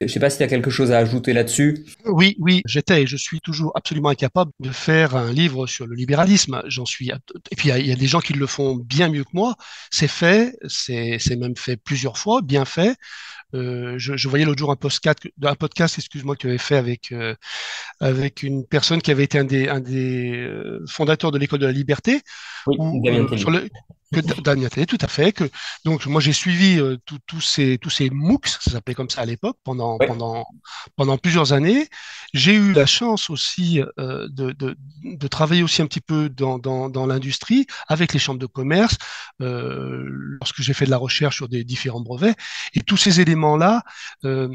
Je 0.00 0.06
sais 0.06 0.20
pas 0.20 0.30
si 0.30 0.38
tu 0.38 0.44
as 0.44 0.46
quelque 0.46 0.70
chose 0.70 0.92
à 0.92 0.98
ajouter 0.98 1.32
là-dessus. 1.32 1.84
Oui, 2.06 2.36
oui, 2.38 2.62
j'étais 2.66 3.02
et 3.02 3.06
je 3.06 3.16
suis 3.16 3.40
toujours 3.40 3.72
absolument 3.74 4.10
incapable 4.10 4.52
de 4.60 4.70
faire 4.70 5.16
un 5.16 5.32
livre 5.32 5.66
sur 5.66 5.88
le 5.88 5.96
libéralisme. 5.96 6.62
J'en 6.68 6.86
suis. 6.86 7.10
Et 7.50 7.56
puis 7.56 7.70
il 7.70 7.76
y, 7.84 7.88
y 7.88 7.92
a 7.92 7.96
des 7.96 8.06
gens 8.06 8.20
qui 8.20 8.32
le 8.32 8.46
font 8.46 8.76
bien 8.76 9.08
mieux 9.08 9.24
que 9.24 9.30
moi. 9.32 9.56
C'est 9.90 10.06
fait, 10.08 10.56
c'est 10.68 11.36
même 11.36 11.56
fait 11.56 11.76
plusieurs 11.76 12.16
fois, 12.16 12.42
bien 12.42 12.64
fait. 12.64 12.94
Euh, 13.54 13.94
je, 13.98 14.16
je 14.16 14.28
voyais 14.28 14.44
l'autre 14.44 14.58
jour 14.58 14.70
un 14.70 14.76
podcast, 14.76 15.18
un 15.42 15.54
podcast, 15.54 15.98
excuse-moi, 15.98 16.36
que 16.36 16.42
tu 16.42 16.46
avais 16.48 16.58
fait 16.58 16.76
avec 16.76 17.12
euh, 17.12 17.34
avec 18.00 18.42
une 18.42 18.66
personne 18.66 19.00
qui 19.02 19.10
avait 19.10 19.24
été 19.24 19.38
un 19.38 19.44
des 19.44 19.68
un 19.68 19.80
des 19.80 20.32
euh, 20.36 20.84
fondateurs 20.88 21.32
de 21.32 21.38
l'école 21.38 21.60
de 21.60 21.66
la 21.66 21.72
liberté, 21.72 22.20
Oui, 22.66 22.76
ou 22.78 23.02
Damien 23.04 23.26
sur 23.36 23.50
Tellier. 23.50 23.60
le 23.62 23.68
que 24.10 24.20
Damien 24.40 24.68
Tellier, 24.68 24.86
tout 24.86 24.98
à 25.02 25.06
fait. 25.08 25.32
Que 25.32 25.44
donc 25.84 26.06
moi 26.06 26.20
j'ai 26.20 26.32
suivi 26.32 26.78
euh, 26.80 26.96
tous 27.26 27.40
ces 27.42 27.76
tous 27.78 27.90
ces 27.90 28.08
MOOCs, 28.10 28.48
ça 28.48 28.70
s'appelait 28.70 28.94
comme 28.94 29.10
ça 29.10 29.20
à 29.22 29.26
l'époque, 29.26 29.58
pendant 29.64 29.98
Ouais. 29.98 30.06
pendant 30.06 30.46
pendant 30.96 31.18
plusieurs 31.18 31.52
années. 31.52 31.88
J'ai 32.34 32.54
eu 32.54 32.72
la 32.72 32.86
chance 32.86 33.30
aussi 33.30 33.82
euh, 33.98 34.26
de, 34.30 34.52
de 34.52 34.76
de 35.04 35.26
travailler 35.28 35.62
aussi 35.62 35.82
un 35.82 35.86
petit 35.86 36.00
peu 36.00 36.28
dans 36.30 36.58
dans 36.58 36.88
dans 36.88 37.06
l'industrie 37.06 37.66
avec 37.86 38.12
les 38.12 38.18
chambres 38.18 38.40
de 38.40 38.46
commerce 38.46 38.96
euh, 39.42 40.04
lorsque 40.40 40.60
j'ai 40.62 40.72
fait 40.74 40.86
de 40.86 40.90
la 40.90 40.96
recherche 40.98 41.36
sur 41.36 41.48
des 41.48 41.64
différents 41.64 42.00
brevets. 42.00 42.36
Et 42.74 42.80
tous 42.80 42.96
ces 42.96 43.20
éléments-là, 43.38 43.82
euh, 44.24 44.48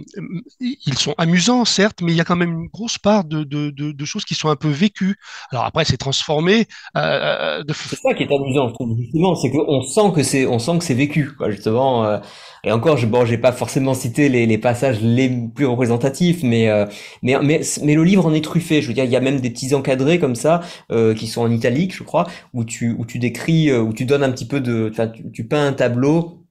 ils 0.59 0.97
sont 0.97 1.15
amusants 1.17 1.65
certes, 1.65 2.01
mais 2.01 2.11
il 2.11 2.15
y 2.15 2.21
a 2.21 2.25
quand 2.25 2.35
même 2.35 2.51
une 2.51 2.67
grosse 2.67 2.97
part 2.97 3.23
de 3.23 3.43
de 3.43 3.71
de, 3.71 4.05
choses 4.05 4.25
qui 4.25 4.35
sont 4.35 4.49
un 4.49 4.55
peu 4.55 4.69
vécues. 4.69 5.15
Alors 5.51 5.65
après 5.65 5.85
c'est 5.85 5.97
transformé 5.97 6.67
euh, 6.97 7.63
de 7.63 7.73
C'est 7.73 7.95
ça 7.95 8.13
qui 8.13 8.23
est 8.23 8.31
amusant, 8.31 8.71
justement, 8.97 9.35
c'est 9.35 9.51
qu'on 9.51 9.81
sent 9.81 10.11
que 10.15 10.23
c'est, 10.23 10.45
on 10.45 10.59
sent 10.59 10.77
que 10.79 10.83
c'est 10.83 10.93
vécu, 10.93 11.31
quoi, 11.35 11.49
justement. 11.49 12.05
euh, 12.05 12.19
et 12.65 12.71
encore, 12.71 12.95
je, 12.95 13.05
bon, 13.05 13.25
j'ai 13.25 13.37
pas 13.37 13.51
forcément 13.51 13.93
cité 13.93 14.29
les, 14.29 14.57
passages 14.57 15.01
les 15.01 15.29
plus 15.53 15.65
représentatifs, 15.65 16.43
mais, 16.43 16.69
euh, 16.69 16.85
mais, 17.21 17.37
mais, 17.41 17.93
le 17.93 18.03
livre 18.03 18.25
en 18.25 18.33
est 18.33 18.43
truffé. 18.43 18.81
Je 18.81 18.87
veux 18.87 18.93
dire, 18.93 19.03
il 19.03 19.11
y 19.11 19.17
a 19.17 19.19
même 19.19 19.41
des 19.41 19.49
petits 19.49 19.75
encadrés 19.75 20.17
comme 20.17 20.35
ça, 20.35 20.61
euh, 20.91 21.13
qui 21.13 21.27
sont 21.27 21.41
en 21.41 21.51
italique, 21.51 21.93
je 21.93 22.03
crois, 22.03 22.25
où 22.53 22.63
tu, 22.63 22.95
où 22.97 23.05
tu 23.05 23.19
décris, 23.19 23.69
euh, 23.69 23.81
où 23.81 23.91
tu 23.93 24.05
donnes 24.05 24.23
un 24.23 24.31
petit 24.31 24.47
peu 24.47 24.61
de, 24.61 24.89
tu, 25.13 25.31
tu 25.31 25.45
peins 25.45 25.67
un 25.67 25.73
tableau 25.73 26.42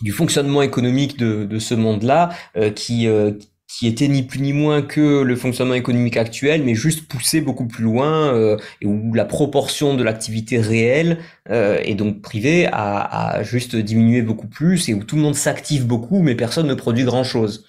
du 0.00 0.12
fonctionnement 0.12 0.62
économique 0.62 1.16
de, 1.18 1.58
ce 1.58 1.74
monde-là, 1.74 2.30
euh, 2.56 2.70
qui, 2.70 3.06
euh, 3.06 3.32
qui 3.68 3.86
était 3.86 4.08
ni 4.08 4.22
plus 4.22 4.40
ni 4.40 4.52
moins 4.52 4.82
que 4.82 5.22
le 5.22 5.36
fonctionnement 5.36 5.74
économique 5.74 6.16
actuel, 6.16 6.62
mais 6.64 6.74
juste 6.74 7.08
poussé 7.08 7.40
beaucoup 7.40 7.66
plus 7.66 7.84
loin, 7.84 8.34
euh, 8.34 8.56
et 8.80 8.86
où 8.86 9.14
la 9.14 9.24
proportion 9.24 9.94
de 9.94 10.02
l'activité 10.02 10.58
réelle 10.58 11.18
euh, 11.50 11.80
et 11.84 11.94
donc 11.94 12.20
privée 12.20 12.66
a, 12.66 13.36
a 13.36 13.42
juste 13.42 13.76
diminué 13.76 14.22
beaucoup 14.22 14.48
plus, 14.48 14.88
et 14.88 14.94
où 14.94 15.04
tout 15.04 15.16
le 15.16 15.22
monde 15.22 15.34
s'active 15.34 15.86
beaucoup, 15.86 16.20
mais 16.22 16.34
personne 16.34 16.66
ne 16.66 16.74
produit 16.74 17.04
grand-chose. 17.04 17.64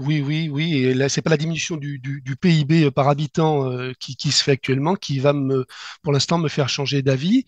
Oui, 0.00 0.20
oui, 0.26 0.48
oui. 0.50 0.74
Et 0.84 0.92
là, 0.94 1.08
c'est 1.08 1.22
pas 1.22 1.30
la 1.30 1.36
diminution 1.36 1.76
du, 1.76 2.00
du, 2.00 2.20
du 2.20 2.34
PIB 2.36 2.90
par 2.90 3.08
habitant 3.08 3.70
euh, 3.70 3.92
qui, 4.00 4.16
qui 4.16 4.32
se 4.32 4.42
fait 4.42 4.50
actuellement 4.52 4.96
qui 4.96 5.20
va 5.20 5.32
me, 5.32 5.66
pour 6.02 6.12
l'instant, 6.12 6.36
me 6.38 6.48
faire 6.48 6.68
changer 6.68 7.00
d'avis. 7.02 7.44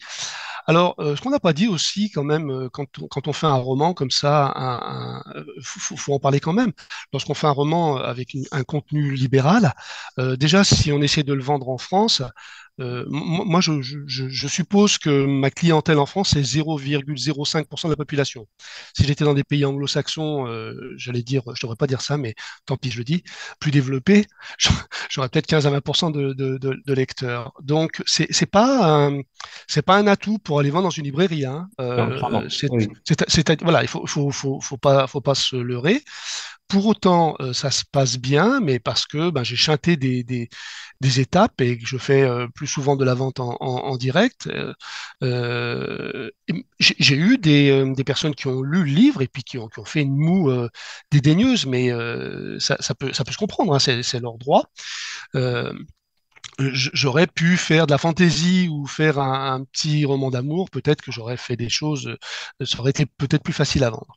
Alors, 0.67 0.97
euh, 1.01 1.17
ce 1.17 1.23
qu'on 1.23 1.31
n'a 1.31 1.41
pas 1.41 1.53
dit 1.55 1.69
aussi, 1.69 2.11
quand 2.11 2.25
même, 2.25 2.51
euh, 2.51 2.69
quand 2.71 2.87
on, 3.01 3.09
quand 3.09 3.29
on 3.29 3.33
fait 3.35 3.47
un 3.47 3.55
roman 3.57 3.95
comme 3.95 4.11
ça, 4.13 4.53
un, 4.57 5.21
un- 5.27 5.45
faut, 5.63 5.81
faut- 5.81 5.97
faut 5.97 6.15
en 6.15 6.21
parler 6.21 6.41
quand 6.41 6.53
même. 6.55 6.73
Lorsqu'on 7.13 7.35
fait 7.35 7.49
un 7.49 7.51
roman 7.53 7.97
avec 7.99 8.35
une- 8.35 8.47
un 8.53 8.65
contenu 8.65 9.13
libéral, 9.15 9.75
euh, 10.21 10.37
déjà, 10.37 10.65
si 10.65 10.93
on 10.93 11.03
essaie 11.03 11.25
de 11.25 11.35
le 11.35 11.43
vendre 11.43 11.69
en 11.71 11.79
France, 11.79 12.23
euh, 12.81 13.05
mo- 13.09 13.45
moi, 13.45 13.61
je, 13.61 13.81
je, 13.83 13.99
je 14.07 14.29
je 14.29 14.49
suppose 14.49 14.99
que 14.99 15.25
ma 15.27 15.51
clientèle 15.51 15.99
en 15.99 16.07
France, 16.07 16.31
c'est 16.35 16.43
0,05% 16.43 17.89
de 17.89 17.93
la 17.93 17.97
population. 17.97 18.47
Si 18.97 19.05
j'étais 19.05 19.25
dans 19.25 19.35
des 19.35 19.45
pays 19.45 19.65
anglo-saxons, 19.65 20.47
euh, 20.47 20.75
j'allais 20.97 21.23
dire, 21.23 21.43
je 21.55 21.61
devrais 21.63 21.77
pas 21.77 21.87
dire 21.87 22.03
ça, 22.03 22.17
mais 22.19 22.35
tant 22.67 22.77
pis, 22.77 22.91
je 22.91 22.99
le 22.99 23.05
dis, 23.05 23.23
plus 23.61 23.71
développés, 23.71 24.27
j'aurais 25.11 25.29
peut-être 25.29 25.47
15 25.47 25.67
à 25.67 25.71
20% 25.71 26.11
de, 26.11 26.33
de, 26.35 26.59
de, 26.59 26.77
de 26.85 26.93
lecteurs. 26.95 27.53
Donc, 27.63 28.03
c'est 28.07 28.27
c'est 28.33 28.47
pas 28.51 29.07
un, 29.09 29.21
c'est 29.69 29.83
pas 29.83 29.97
un 29.97 30.07
atout 30.07 30.39
pour 30.39 30.61
aller 30.61 30.71
vendre 30.71 30.85
dans 30.85 30.91
une 30.91 31.05
librairie. 31.05 31.45
Hein. 31.47 31.69
Euh, 31.81 32.21
Oui. 32.71 32.89
voilà, 33.63 33.83
il 33.83 33.89
faut, 33.89 34.07
faut, 34.07 34.31
faut, 34.31 34.61
faut 34.61 34.77
pas, 34.77 35.07
faut 35.07 35.21
pas 35.21 35.35
se 35.35 35.57
leurrer. 35.57 36.03
Pour 36.69 36.87
autant, 36.87 37.37
ça 37.53 37.71
se 37.71 37.85
passe 37.93 38.19
bien, 38.19 38.61
mais 38.61 38.81
parce 38.81 39.07
que 39.07 39.31
ben, 39.31 39.45
j'ai 39.45 39.57
chanté 39.57 39.97
des, 39.97 40.25
des, 40.25 40.49
des 41.01 41.21
étapes 41.21 41.61
et 41.61 41.79
que 41.79 41.87
je 41.87 41.99
fais 41.99 42.23
euh, 42.23 42.47
plus 42.55 42.67
souvent 42.67 42.97
de 42.97 43.05
la 43.05 43.15
vente 43.15 43.41
en, 43.41 43.97
direct. 43.97 44.47
Euh, 44.49 44.73
euh, 45.23 46.31
j'ai 46.79 47.17
eu 47.17 47.39
des, 47.39 47.93
des 47.95 48.05
personnes 48.05 48.35
qui 48.35 48.47
ont 48.49 48.63
lu 48.63 48.85
le 48.85 48.91
livre 48.91 49.23
et 49.23 49.29
puis 49.29 49.43
qui 49.43 49.59
ont, 49.59 49.69
qui 49.69 49.79
ont 49.81 49.85
fait 49.85 50.03
une 50.03 50.17
moue 50.17 50.51
dédaigneuse, 51.11 51.67
mais 51.67 51.91
ça, 52.59 52.77
ça 52.81 52.95
peut, 52.95 53.13
ça 53.13 53.25
peut 53.25 53.33
se 53.33 53.39
comprendre, 53.39 53.75
hein, 53.75 53.79
c'est 53.79 54.21
leur 54.21 54.39
droit. 54.39 54.71
Euh, 56.61 56.71
j'aurais 56.73 57.27
pu 57.27 57.57
faire 57.57 57.87
de 57.87 57.93
la 57.93 57.99
fantaisie 57.99 58.69
ou 58.71 58.87
faire 58.87 59.19
un, 59.19 59.55
un 59.57 59.65
petit 59.65 60.05
roman 60.07 60.31
d'amour, 60.31 60.71
peut-être 60.71 61.03
que 61.03 61.13
j'aurais 61.13 61.37
fait 61.37 61.57
des 61.57 61.69
choses, 61.69 62.07
euh, 62.09 62.65
ça 62.67 62.79
aurait 62.81 62.91
été 62.91 63.05
peut-être 63.07 63.43
plus 63.43 63.53
facile 63.53 63.85
à 63.85 63.91
vendre. 63.91 64.17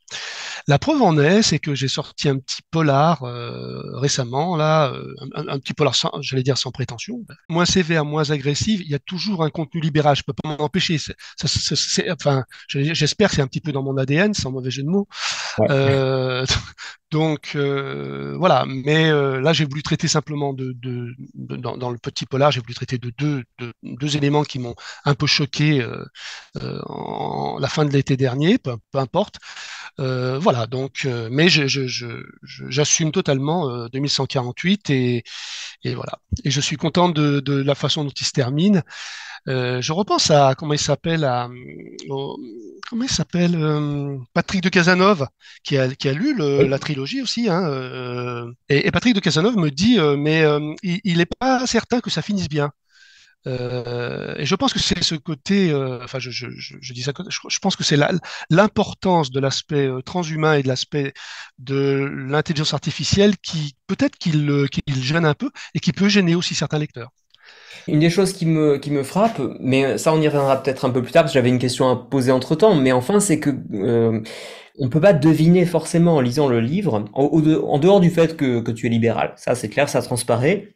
La 0.68 0.78
preuve 0.78 1.02
en 1.02 1.18
est, 1.18 1.42
c'est 1.42 1.58
que 1.58 1.74
j'ai 1.74 1.88
sorti 1.88 2.28
un 2.28 2.38
petit 2.38 2.62
polar 2.70 3.24
euh, 3.24 3.82
récemment, 3.98 4.56
là, 4.56 4.92
un, 5.34 5.48
un 5.48 5.58
petit 5.58 5.74
polar, 5.74 5.94
sans, 5.94 6.10
j'allais 6.22 6.42
dire 6.42 6.58
sans 6.58 6.70
prétention, 6.72 7.24
moins 7.48 7.66
sévère, 7.66 8.04
moins 8.04 8.30
agressif. 8.30 8.80
Il 8.84 8.90
y 8.90 8.94
a 8.94 8.98
toujours 9.00 9.44
un 9.44 9.50
contenu 9.50 9.80
libéral, 9.80 10.16
je 10.16 10.22
peux 10.22 10.32
pas 10.34 10.48
m'en 10.50 10.60
empêcher. 10.62 10.98
Enfin, 12.10 12.44
je- 12.68 12.94
j'espère 12.94 13.30
que 13.30 13.36
c'est 13.36 13.42
un 13.42 13.46
petit 13.46 13.60
peu 13.60 13.72
dans 13.72 13.82
mon 13.82 13.96
ADN, 13.96 14.34
sans 14.34 14.50
mauvais 14.50 14.70
jeu 14.70 14.82
de 14.82 14.88
mots. 14.88 15.08
Ouais. 15.58 15.66
Euh, 15.70 16.44
donc 17.10 17.52
euh, 17.56 18.36
voilà, 18.38 18.64
mais 18.66 19.10
là 19.12 19.52
j'ai 19.52 19.64
voulu 19.64 19.82
traiter 19.82 20.08
simplement 20.08 20.52
de, 20.52 20.72
de, 20.80 21.14
de- 21.34 21.56
dans, 21.56 21.76
dans 21.76 21.90
le 21.90 21.98
petit 21.98 22.19
polar, 22.26 22.50
j'ai 22.50 22.60
voulu 22.60 22.74
traiter 22.74 22.98
de 22.98 23.10
deux, 23.18 23.44
de, 23.58 23.72
deux 23.82 24.16
éléments 24.16 24.44
qui 24.44 24.58
m'ont 24.58 24.74
un 25.04 25.14
peu 25.14 25.26
choqué 25.26 25.80
euh, 25.82 26.04
euh, 26.62 26.80
en 26.86 27.58
la 27.58 27.68
fin 27.68 27.84
de 27.84 27.90
l'été 27.92 28.16
dernier, 28.16 28.58
peu, 28.58 28.76
peu 28.92 28.98
importe. 28.98 29.36
Euh, 30.00 30.38
voilà, 30.38 30.66
donc, 30.66 31.06
mais 31.30 31.48
je, 31.48 31.66
je, 31.66 31.86
je, 31.86 32.06
je- 32.42 32.64
j'assume 32.70 33.12
totalement 33.12 33.68
euh, 33.70 33.88
2148 33.92 34.90
et, 34.90 35.24
et 35.84 35.94
voilà. 35.94 36.18
Et 36.44 36.50
je 36.50 36.60
suis 36.60 36.76
content 36.76 37.08
de, 37.08 37.40
de 37.40 37.54
la 37.62 37.74
façon 37.74 38.04
dont 38.04 38.10
il 38.10 38.24
se 38.26 38.32
termine. 38.32 38.82
Euh, 39.48 39.80
je 39.82 39.92
repense 39.92 40.30
à 40.30 40.54
comment 40.56 40.74
il 40.74 40.78
s'appelle, 40.78 41.24
à, 41.24 41.48
au- 42.08 42.38
comment 42.88 43.04
il 43.04 43.10
s'appelle, 43.10 43.54
euh, 43.56 44.18
Patrick 44.34 44.62
de 44.62 44.68
Casanova, 44.68 45.30
qui 45.64 45.76
a, 45.78 45.88
qui 45.94 46.08
a 46.08 46.12
lu 46.12 46.34
le- 46.36 46.66
la 46.66 46.78
trilogie 46.78 47.22
aussi. 47.22 47.48
Hein, 47.48 47.64
euh, 47.68 48.50
et, 48.68 48.86
et 48.86 48.90
Patrick 48.90 49.14
de 49.14 49.20
Casanova 49.20 49.58
me 49.60 49.70
dit, 49.70 49.98
mais 50.18 50.44
il, 50.82 51.00
il 51.04 51.20
est 51.20 51.26
pas 51.38 51.66
certain 51.66 51.99
que 52.00 52.10
ça 52.10 52.22
finisse 52.22 52.48
bien. 52.48 52.72
Euh, 53.46 54.34
et 54.36 54.44
je 54.44 54.54
pense 54.54 54.72
que 54.72 54.78
c'est 54.78 55.02
ce 55.02 55.14
côté, 55.14 55.70
euh, 55.70 56.04
enfin, 56.04 56.18
je, 56.18 56.28
dis 56.92 57.02
ça, 57.02 57.12
je, 57.28 57.38
je 57.48 57.58
pense 57.58 57.74
que 57.74 57.84
c'est 57.84 57.96
l'importance 58.50 59.30
de 59.30 59.40
l'aspect 59.40 59.86
euh, 59.86 60.02
transhumain 60.02 60.54
et 60.54 60.62
de 60.62 60.68
l'aspect 60.68 61.14
de 61.58 62.10
l'intelligence 62.28 62.74
artificielle 62.74 63.38
qui 63.38 63.76
peut-être 63.86 64.16
qu'il 64.18 64.70
gêne 65.02 65.24
un 65.24 65.34
peu 65.34 65.50
et 65.74 65.80
qui 65.80 65.92
peut 65.92 66.08
gêner 66.08 66.34
aussi 66.34 66.54
certains 66.54 66.78
lecteurs. 66.78 67.10
Une 67.88 68.00
des 68.00 68.10
choses 68.10 68.34
qui 68.34 68.44
me, 68.44 68.76
qui 68.76 68.90
me 68.90 69.02
frappe, 69.02 69.40
mais 69.58 69.96
ça 69.96 70.12
on 70.12 70.20
y 70.20 70.28
reviendra 70.28 70.62
peut-être 70.62 70.84
un 70.84 70.90
peu 70.90 71.02
plus 71.02 71.12
tard, 71.12 71.22
parce 71.22 71.32
que 71.32 71.38
j'avais 71.38 71.48
une 71.48 71.58
question 71.58 71.88
à 71.88 71.96
poser 71.96 72.30
entre-temps, 72.30 72.74
mais 72.74 72.92
enfin 72.92 73.20
c'est 73.20 73.40
que 73.40 73.50
euh, 73.72 74.20
on 74.78 74.88
peut 74.90 75.00
pas 75.00 75.14
deviner 75.14 75.64
forcément 75.64 76.16
en 76.16 76.20
lisant 76.20 76.46
le 76.46 76.60
livre, 76.60 77.06
en 77.14 77.78
dehors 77.78 78.00
du 78.00 78.10
fait 78.10 78.36
que, 78.36 78.60
que 78.60 78.70
tu 78.70 78.86
es 78.86 78.90
libéral, 78.90 79.32
ça 79.36 79.54
c'est 79.54 79.68
clair, 79.68 79.88
ça 79.88 80.02
transparaît, 80.02 80.74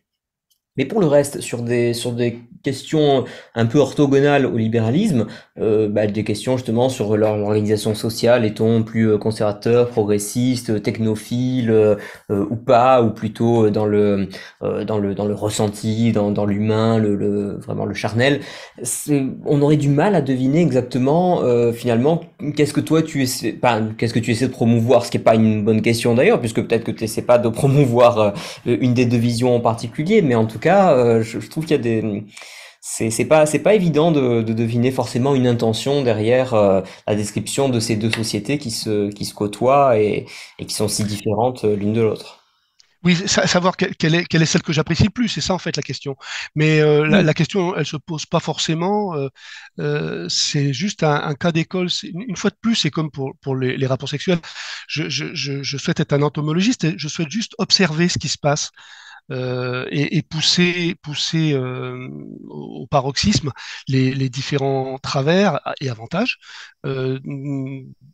Mais 0.76 0.84
pour 0.86 1.00
le 1.00 1.06
reste, 1.06 1.40
sur 1.40 1.62
des, 1.62 1.94
sur 1.94 2.12
des 2.12 2.38
questions 2.62 3.24
un 3.54 3.66
peu 3.66 3.78
orthogonales 3.78 4.46
au 4.46 4.56
libéralisme, 4.56 5.26
euh, 5.60 5.88
bah, 5.88 6.06
des 6.06 6.24
questions 6.24 6.56
justement 6.56 6.88
sur 6.88 7.16
leur 7.16 7.38
organisation 7.38 7.94
sociale, 7.94 8.44
est-on 8.44 8.82
plus 8.82 9.10
euh, 9.10 9.18
conservateur, 9.18 9.90
progressiste, 9.90 10.82
technophile 10.82 11.70
euh, 11.70 11.96
euh, 12.30 12.46
ou 12.50 12.56
pas, 12.56 13.02
ou 13.02 13.10
plutôt 13.10 13.70
dans 13.70 13.86
le, 13.86 14.28
euh, 14.62 14.84
dans 14.84 14.98
le, 14.98 15.14
dans 15.14 15.26
le 15.26 15.34
ressenti, 15.34 16.12
dans, 16.12 16.30
dans 16.30 16.46
l'humain, 16.46 16.98
le, 16.98 17.14
le, 17.14 17.56
vraiment 17.58 17.84
le 17.84 17.94
charnel, 17.94 18.40
on 19.44 19.62
aurait 19.62 19.76
du 19.76 19.88
mal 19.88 20.14
à 20.14 20.20
deviner 20.20 20.60
exactement 20.60 21.42
euh, 21.42 21.72
finalement 21.72 22.20
qu'est-ce 22.56 22.72
que 22.72 22.80
toi 22.80 23.02
tu 23.02 23.22
essaies, 23.22 23.58
enfin, 23.62 23.88
qu'est-ce 23.96 24.14
que 24.14 24.18
tu 24.18 24.30
essaies 24.30 24.46
de 24.46 24.52
promouvoir, 24.52 25.04
ce 25.04 25.10
qui 25.10 25.16
est 25.16 25.20
pas 25.20 25.34
une 25.34 25.64
bonne 25.64 25.82
question 25.82 26.14
d'ailleurs, 26.14 26.40
puisque 26.40 26.62
peut-être 26.62 26.84
que 26.84 26.90
tu 26.90 27.04
essaies 27.04 27.22
pas 27.22 27.38
de 27.38 27.48
promouvoir 27.48 28.18
euh, 28.18 28.30
une 28.66 28.94
des 28.94 29.06
deux 29.06 29.16
visions 29.16 29.54
en 29.54 29.60
particulier, 29.60 30.22
mais 30.22 30.34
en 30.34 30.46
tout 30.46 30.58
cas, 30.58 30.63
euh, 30.66 31.22
je, 31.22 31.40
je 31.40 31.48
trouve 31.50 31.64
qu'il 31.64 31.72
y 31.76 31.78
a 31.80 31.82
des, 31.82 32.24
c'est 32.80 33.24
pas 33.26 33.46
c'est 33.46 33.60
pas 33.60 33.74
évident 33.74 34.12
de, 34.12 34.42
de 34.42 34.52
deviner 34.52 34.90
forcément 34.92 35.34
une 35.34 35.46
intention 35.46 36.02
derrière 36.02 36.54
euh, 36.54 36.82
la 37.06 37.14
description 37.16 37.68
de 37.68 37.80
ces 37.80 37.96
deux 37.96 38.10
sociétés 38.10 38.58
qui 38.58 38.70
se 38.70 39.10
qui 39.10 39.24
se 39.24 39.34
côtoient 39.34 39.98
et, 39.98 40.26
et 40.58 40.66
qui 40.66 40.74
sont 40.74 40.88
si 40.88 41.04
différentes 41.04 41.64
euh, 41.64 41.76
l'une 41.76 41.92
de 41.94 42.02
l'autre. 42.02 42.40
Oui, 43.02 43.16
sa- 43.26 43.46
savoir 43.46 43.76
que- 43.76 43.84
quelle 43.98 44.14
est, 44.14 44.24
quelle 44.24 44.40
est 44.40 44.46
celle 44.46 44.62
que 44.62 44.72
j'apprécie 44.72 45.04
le 45.04 45.10
plus, 45.10 45.28
c'est 45.28 45.42
ça 45.42 45.52
en 45.52 45.58
fait 45.58 45.76
la 45.76 45.82
question. 45.82 46.16
Mais 46.54 46.80
euh, 46.80 47.06
la, 47.06 47.20
Oui. 47.20 47.22
la 47.22 47.34
question, 47.34 47.76
elle 47.76 47.84
se 47.84 47.98
pose 47.98 48.24
pas 48.24 48.40
forcément. 48.40 49.14
euh, 49.78 50.26
c'est 50.30 50.72
juste 50.72 51.02
un, 51.02 51.14
un 51.22 51.34
cas 51.34 51.52
d'école. 51.52 51.88
Une 52.04 52.36
fois 52.36 52.48
de 52.50 52.56
plus, 52.60 52.76
c'est 52.76 52.90
comme 52.90 53.10
pour, 53.10 53.32
pour 53.42 53.56
les, 53.56 53.76
les 53.76 53.86
rapports 53.86 54.08
sexuels. 54.08 54.38
Je, 54.88 55.08
je, 55.10 55.34
je, 55.34 55.62
je 55.62 55.76
souhaite 55.76 56.00
être 56.00 56.14
un 56.14 56.22
entomologiste 56.22 56.84
et 56.84 56.94
je 56.96 57.08
souhaite 57.08 57.30
juste 57.30 57.54
observer 57.58 58.08
ce 58.08 58.18
qui 58.18 58.28
se 58.28 58.38
passe 58.38 58.70
euh, 59.30 59.86
et, 59.90 60.22
pousser, 60.22 60.96
pousser 60.96 61.54
euh, 61.54 62.08
au 62.46 62.86
paroxysme 62.86 63.52
les, 63.88 64.28
différents 64.28 64.98
travers 64.98 65.60
et 65.80 65.88
avantages 65.88 66.38
euh, 66.84 67.18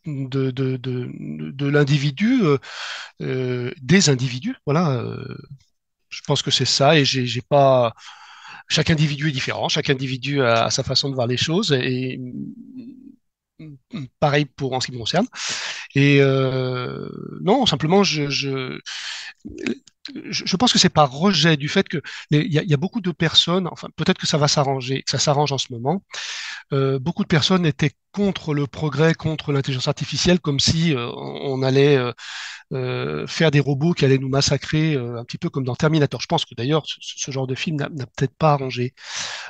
de, 0.07 0.51
de, 0.53 0.77
de, 0.77 1.66
l'individu, 1.66 2.42
des 3.18 4.09
individus. 4.09 4.57
Voilà, 4.66 5.05
je 6.11 6.20
pense 6.27 6.42
que 6.42 6.51
c'est 6.51 6.64
ça 6.64 6.96
et 6.96 7.05
j'ai 7.05 7.42
pas. 7.42 7.94
Chaque 8.68 8.90
individu 8.90 9.29
est 9.29 9.33
différent, 9.33 9.68
chaque 9.68 9.90
individu 9.90 10.42
a, 10.42 10.70
sa 10.70 10.85
façon 10.85 11.11
de 11.11 11.14
voir 11.16 11.27
les 11.27 11.37
choses 11.37 11.73
et 11.73 12.20
mm, 13.59 14.07
pareil 14.20 14.44
pour 14.44 14.73
en 14.75 14.81
ce 14.81 14.87
qui 14.87 14.92
me 14.92 14.99
concerne. 14.99 15.27
Et 15.96 16.20
non, 17.40 17.66
simplement, 17.66 18.05
je, 18.05 18.79
je 20.31 20.57
pense 20.57 20.73
que 20.73 20.79
c'est 20.79 20.88
par 20.88 21.11
rejet 21.11 21.57
du 21.57 21.68
fait 21.68 21.88
que 21.88 21.99
il 22.31 22.53
y 22.53 22.75
a, 22.75 22.77
beaucoup 22.77 23.01
de 23.01 23.11
personnes, 23.11 23.68
enfin 23.70 23.88
peut-être 23.96 24.18
que 24.18 24.27
ça 24.27 24.38
va 24.38 24.49
s'arranger, 24.49 25.03
ça 25.07 25.18
s'arrange 25.18 25.53
en 25.53 25.59
ce 25.59 25.73
moment. 25.73 26.03
Euh, 26.73 26.99
beaucoup 26.99 27.23
de 27.23 27.29
personnes 27.29 27.66
étaient 27.66 27.92
contre 28.12 28.55
le 28.55 28.66
progrès, 28.66 29.14
contre 29.14 29.53
l'intelligence 29.53 29.88
artificielle, 29.88 30.40
comme 30.40 30.61
si 30.61 30.94
euh, 30.94 31.11
on 31.14 31.62
allait 31.62 31.99
euh, 32.73 33.27
faire 33.27 33.51
des 33.51 33.61
robots 33.61 33.92
qui 33.92 34.05
allaient 34.05 34.18
nous 34.18 34.29
massacrer, 34.29 34.94
un 34.94 35.25
petit 35.25 35.38
peu 35.38 35.51
comme 35.51 35.64
dans 35.64 35.77
Terminator. 35.77 36.20
Je 36.20 36.27
pense 36.27 36.44
que 36.44 36.55
d'ailleurs 36.55 36.85
ce, 36.87 37.31
genre 37.31 37.46
de 37.46 37.55
film 37.55 37.77
n'a 37.77 37.88
peut-être 37.88 38.35
pas 38.37 38.53
arrangé. 38.53 38.94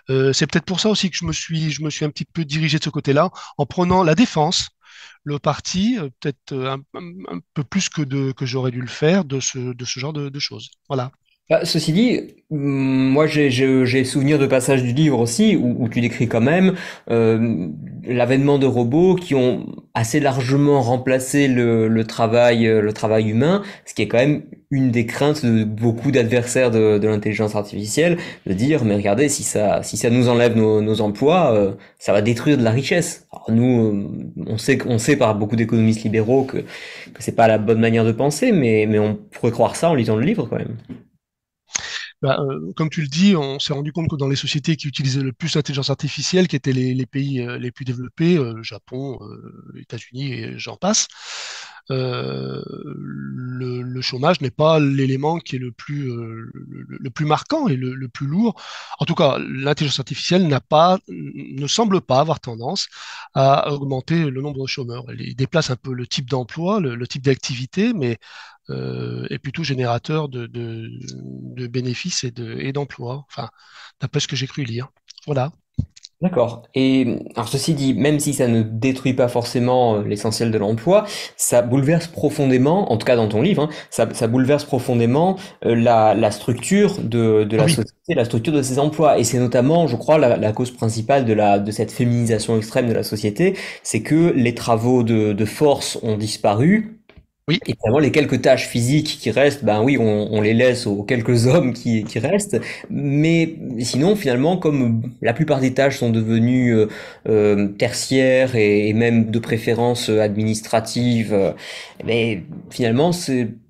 C'est 0.09 0.47
peut-être 0.47 0.65
pour 0.65 0.81
ça 0.81 0.89
aussi 0.89 1.11
que 1.11 1.17
je 1.17 1.25
me 1.25 1.33
suis, 1.33 1.71
je 1.71 1.83
me 1.83 1.91
suis 1.91 2.05
un 2.05 2.11
petit 2.11 2.25
peu 2.25 2.45
dirigé 2.45 2.79
de 2.79 2.85
ce 2.85 2.91
côté-là, 2.91 3.31
en 3.59 3.67
prenant 3.67 4.03
la 4.03 4.15
défense 4.15 4.71
le 5.25 5.39
parti, 5.39 5.99
euh, 5.99 6.09
peut-être 6.21 6.53
euh, 6.53 6.77
un, 6.95 7.41
peu 7.55 7.65
plus 7.65 7.89
que, 7.89 8.33
que 8.33 8.47
j'aurais 8.47 8.71
dû 8.71 8.81
le 8.81 8.87
faire, 8.89 9.25
de 9.25 9.41
ce, 9.41 9.59
de 9.59 9.85
ce 9.85 10.01
genre 10.01 10.13
de, 10.13 10.29
de 10.29 10.39
choses. 10.39 10.71
Voilà. 10.89 11.13
Bah, 11.51 11.65
ceci 11.65 11.93
dit, 11.93 12.21
hum, 12.53 12.61
moi 13.11 13.27
j'ai 13.27 14.05
souvenir 14.05 14.39
de 14.39 14.47
passages 14.47 14.85
du 14.85 14.93
livre 14.93 15.19
aussi 15.19 15.57
où, 15.57 15.83
où 15.83 15.89
tu 15.89 16.01
décris 16.01 16.29
quand 16.29 16.41
même 16.41 16.77
euh, 17.11 17.67
l'avènement 18.05 18.59
de 18.61 18.67
robots 18.67 19.17
qui 19.17 19.35
ont 19.35 19.67
assez 19.95 20.21
largement 20.21 20.81
remplacé 20.81 21.49
le, 21.49 21.89
le 21.89 22.05
travail 22.05 22.69
euh, 22.69 22.81
le 22.81 22.93
travail 22.93 23.31
humain, 23.31 23.63
ce 23.85 23.95
qui 23.95 24.03
est 24.03 24.07
quand 24.09 24.19
même 24.19 24.45
une 24.71 24.93
des 24.93 25.07
craintes 25.07 25.45
de 25.45 25.65
beaucoup 25.65 26.13
d'adversaires 26.13 26.71
de, 26.71 26.99
de 26.99 27.09
l'intelligence 27.09 27.57
artificielle, 27.57 28.19
de 28.47 28.53
dire 28.53 28.85
mais 28.85 28.95
regardez 28.95 29.29
si 29.29 29.43
ça 29.43 29.83
si 29.83 29.97
ça 29.97 30.09
nous 30.09 30.29
enlève 30.29 30.57
nos, 30.57 30.81
nos 30.81 31.01
emplois, 31.01 31.53
euh, 31.53 31.75
ça 31.99 32.13
va 32.13 32.23
détruire 32.23 32.59
de 32.59 32.63
la 32.63 32.71
richesse. 32.71 33.27
Alors 33.33 33.51
nous 33.51 33.87
euh, 33.89 34.45
on 34.47 34.57
sait 34.57 34.79
on 34.87 34.99
sait 34.99 35.17
par 35.17 35.35
beaucoup 35.35 35.57
d'économistes 35.57 36.05
libéraux 36.05 36.45
que 36.45 36.59
que 36.59 37.23
c'est 37.25 37.35
pas 37.35 37.49
la 37.49 37.59
bonne 37.59 37.81
manière 37.81 38.05
de 38.05 38.13
penser, 38.13 38.53
mais 38.53 38.87
mais 38.89 39.01
on 39.01 39.17
pourrait 39.17 39.51
croire 39.53 39.75
ça 39.75 39.91
en 39.91 39.95
lisant 39.95 40.15
le 40.15 40.25
livre 40.25 40.47
quand 40.49 40.57
même. 40.59 40.77
Bah, 42.23 42.39
euh, 42.41 42.73
comme 42.77 42.91
tu 42.91 43.01
le 43.01 43.09
dis, 43.09 43.35
on 43.35 43.59
s'est 43.59 43.73
rendu 43.73 43.93
compte 43.93 44.11
que 44.11 44.17
dans 44.17 44.29
les 44.29 44.37
sociétés 44.37 44.77
qui 44.77 44.89
utilisaient 44.89 45.23
le 45.23 45.33
plus 45.33 45.55
l'intelligence 45.55 45.89
artificielle, 45.89 46.49
qui 46.49 46.57
étaient 46.57 46.73
les, 46.75 47.07
pays 47.07 47.41
euh, 47.41 47.59
les 47.59 47.71
plus 47.73 47.87
développés, 47.87 48.37
euh, 48.37 48.63
Japon, 48.63 49.19
États-Unis 49.75 50.33
et 50.33 50.59
j'en 50.59 50.77
passe, 50.77 51.09
euh, 51.91 52.63
le, 52.87 54.01
chômage 54.01 54.41
n'est 54.41 54.51
pas 54.51 54.81
l'élément 54.81 55.39
qui 55.39 55.57
est 55.57 55.59
le 55.59 55.73
plus, 55.73 56.11
euh, 56.11 56.51
le, 56.55 57.11
plus 57.11 57.27
marquant 57.27 57.69
et 57.69 57.77
le, 57.77 58.09
plus 58.09 58.27
lourd. 58.27 58.61
En 58.99 59.05
tout 59.05 59.15
cas, 59.15 59.39
l'intelligence 59.39 59.99
artificielle 59.99 60.49
pas, 60.69 60.99
ne 61.09 61.67
semble 61.67 62.01
pas 62.01 62.21
avoir 62.21 62.41
tendance 62.41 62.89
à 63.35 63.71
augmenter 63.73 64.31
le 64.31 64.41
nombre 64.41 64.63
de 64.63 64.67
chômeurs. 64.67 65.05
Elle 65.11 65.35
déplace 65.35 65.71
un 65.71 65.77
peu 65.77 65.93
le 65.93 66.07
type 66.07 66.31
d'emploi, 66.31 66.81
le, 66.81 67.07
type 67.07 67.23
d'activité, 67.23 67.93
mais 67.93 68.19
euh, 68.71 69.27
est 69.29 69.39
plutôt 69.39 69.65
générateur 69.65 70.29
de, 70.29 70.47
bénéfices 71.67 72.25
et 72.25 72.73
d'emplois. 72.73 73.27
Enfin, 73.29 73.51
d'après 74.01 74.21
ce 74.21 74.29
que 74.29 74.37
j'ai 74.37 74.47
cru 74.47 74.65
lire. 74.65 74.89
Voilà. 75.27 75.53
D'accord. 76.23 76.65
Et 76.75 77.17
alors 77.35 77.49
ceci 77.49 77.73
dit, 77.73 77.95
même 77.95 78.21
si 78.21 78.35
ça 78.35 78.47
ne 78.47 78.61
détruit 78.61 79.15
pas 79.15 79.27
forcément 79.29 79.95
euh, 79.97 80.03
l'essentiel 80.03 80.51
de 80.51 80.59
l'emploi, 80.59 81.07
ça 81.39 81.63
bouleverse 81.63 82.09
profondément, 82.09 82.93
en 82.93 82.99
tout 82.99 83.07
cas 83.07 83.17
dans 83.17 83.27
ton 83.27 83.41
livre, 83.41 83.63
hein, 83.63 83.69
ça, 83.89 84.07
ça 84.13 84.27
bouleverse 84.27 84.67
profondément 84.67 85.37
euh, 85.65 85.75
la, 85.75 86.13
la 86.15 86.31
structure 86.31 86.99
de, 87.03 87.45
de 87.45 87.57
Ah 87.57 87.63
la 87.63 87.67
oui, 87.67 87.75
société, 87.75 88.13
la 88.15 88.27
structure 88.27 88.53
de 88.53 88.61
ces 88.61 88.79
emplois. 88.79 89.19
Et 89.19 89.25
c'est 89.25 89.39
notamment, 89.39 89.87
je 89.87 89.97
crois, 89.97 90.19
la, 90.19 90.37
la 90.37 90.53
cause 90.53 90.71
principale 90.73 91.25
de 91.25 91.33
la, 91.33 91.59
de 91.59 91.71
cette 91.71 91.91
féminisation 91.91 92.55
extrême 92.59 92.87
de 92.87 92.93
la 92.93 93.03
société, 93.03 93.57
c'est 93.83 94.03
que 94.03 94.33
les 94.37 94.55
travaux 94.55 95.03
de, 95.03 95.33
de 95.33 95.45
force 95.47 95.99
ont 96.03 96.19
disparu. 96.19 97.00
Et 97.67 97.75
vraiment, 97.81 97.99
les 97.99 98.11
quelques 98.13 98.43
tâches 98.43 98.67
physiques 98.67 99.19
qui 99.21 99.31
restent, 99.31 99.65
ben 99.65 99.83
oui, 99.83 99.97
on, 99.99 100.29
on 100.33 100.41
les 100.41 100.55
laisse 100.55 100.87
aux 100.87 101.03
quelques 101.03 101.47
hommes 101.47 101.73
qui, 101.73 102.05
qui 102.05 102.19
restent. 102.19 102.61
Mais 102.91 103.57
sinon, 103.79 104.17
finalement, 104.17 104.57
comme 104.57 105.03
la 105.23 105.33
plupart 105.33 105.61
des 105.61 105.73
tâches 105.75 105.99
sont 105.99 106.11
devenues 106.11 106.75
euh, 106.75 106.87
euh, 107.29 107.69
tertiaires 107.69 108.57
et, 108.57 108.89
et 108.89 108.93
même 108.93 109.31
de 109.31 109.39
préférence 109.39 110.11
euh, 110.11 110.21
administratives, 110.21 111.33
euh, 111.33 111.53
mais 112.05 112.43
finalement, 112.71 113.11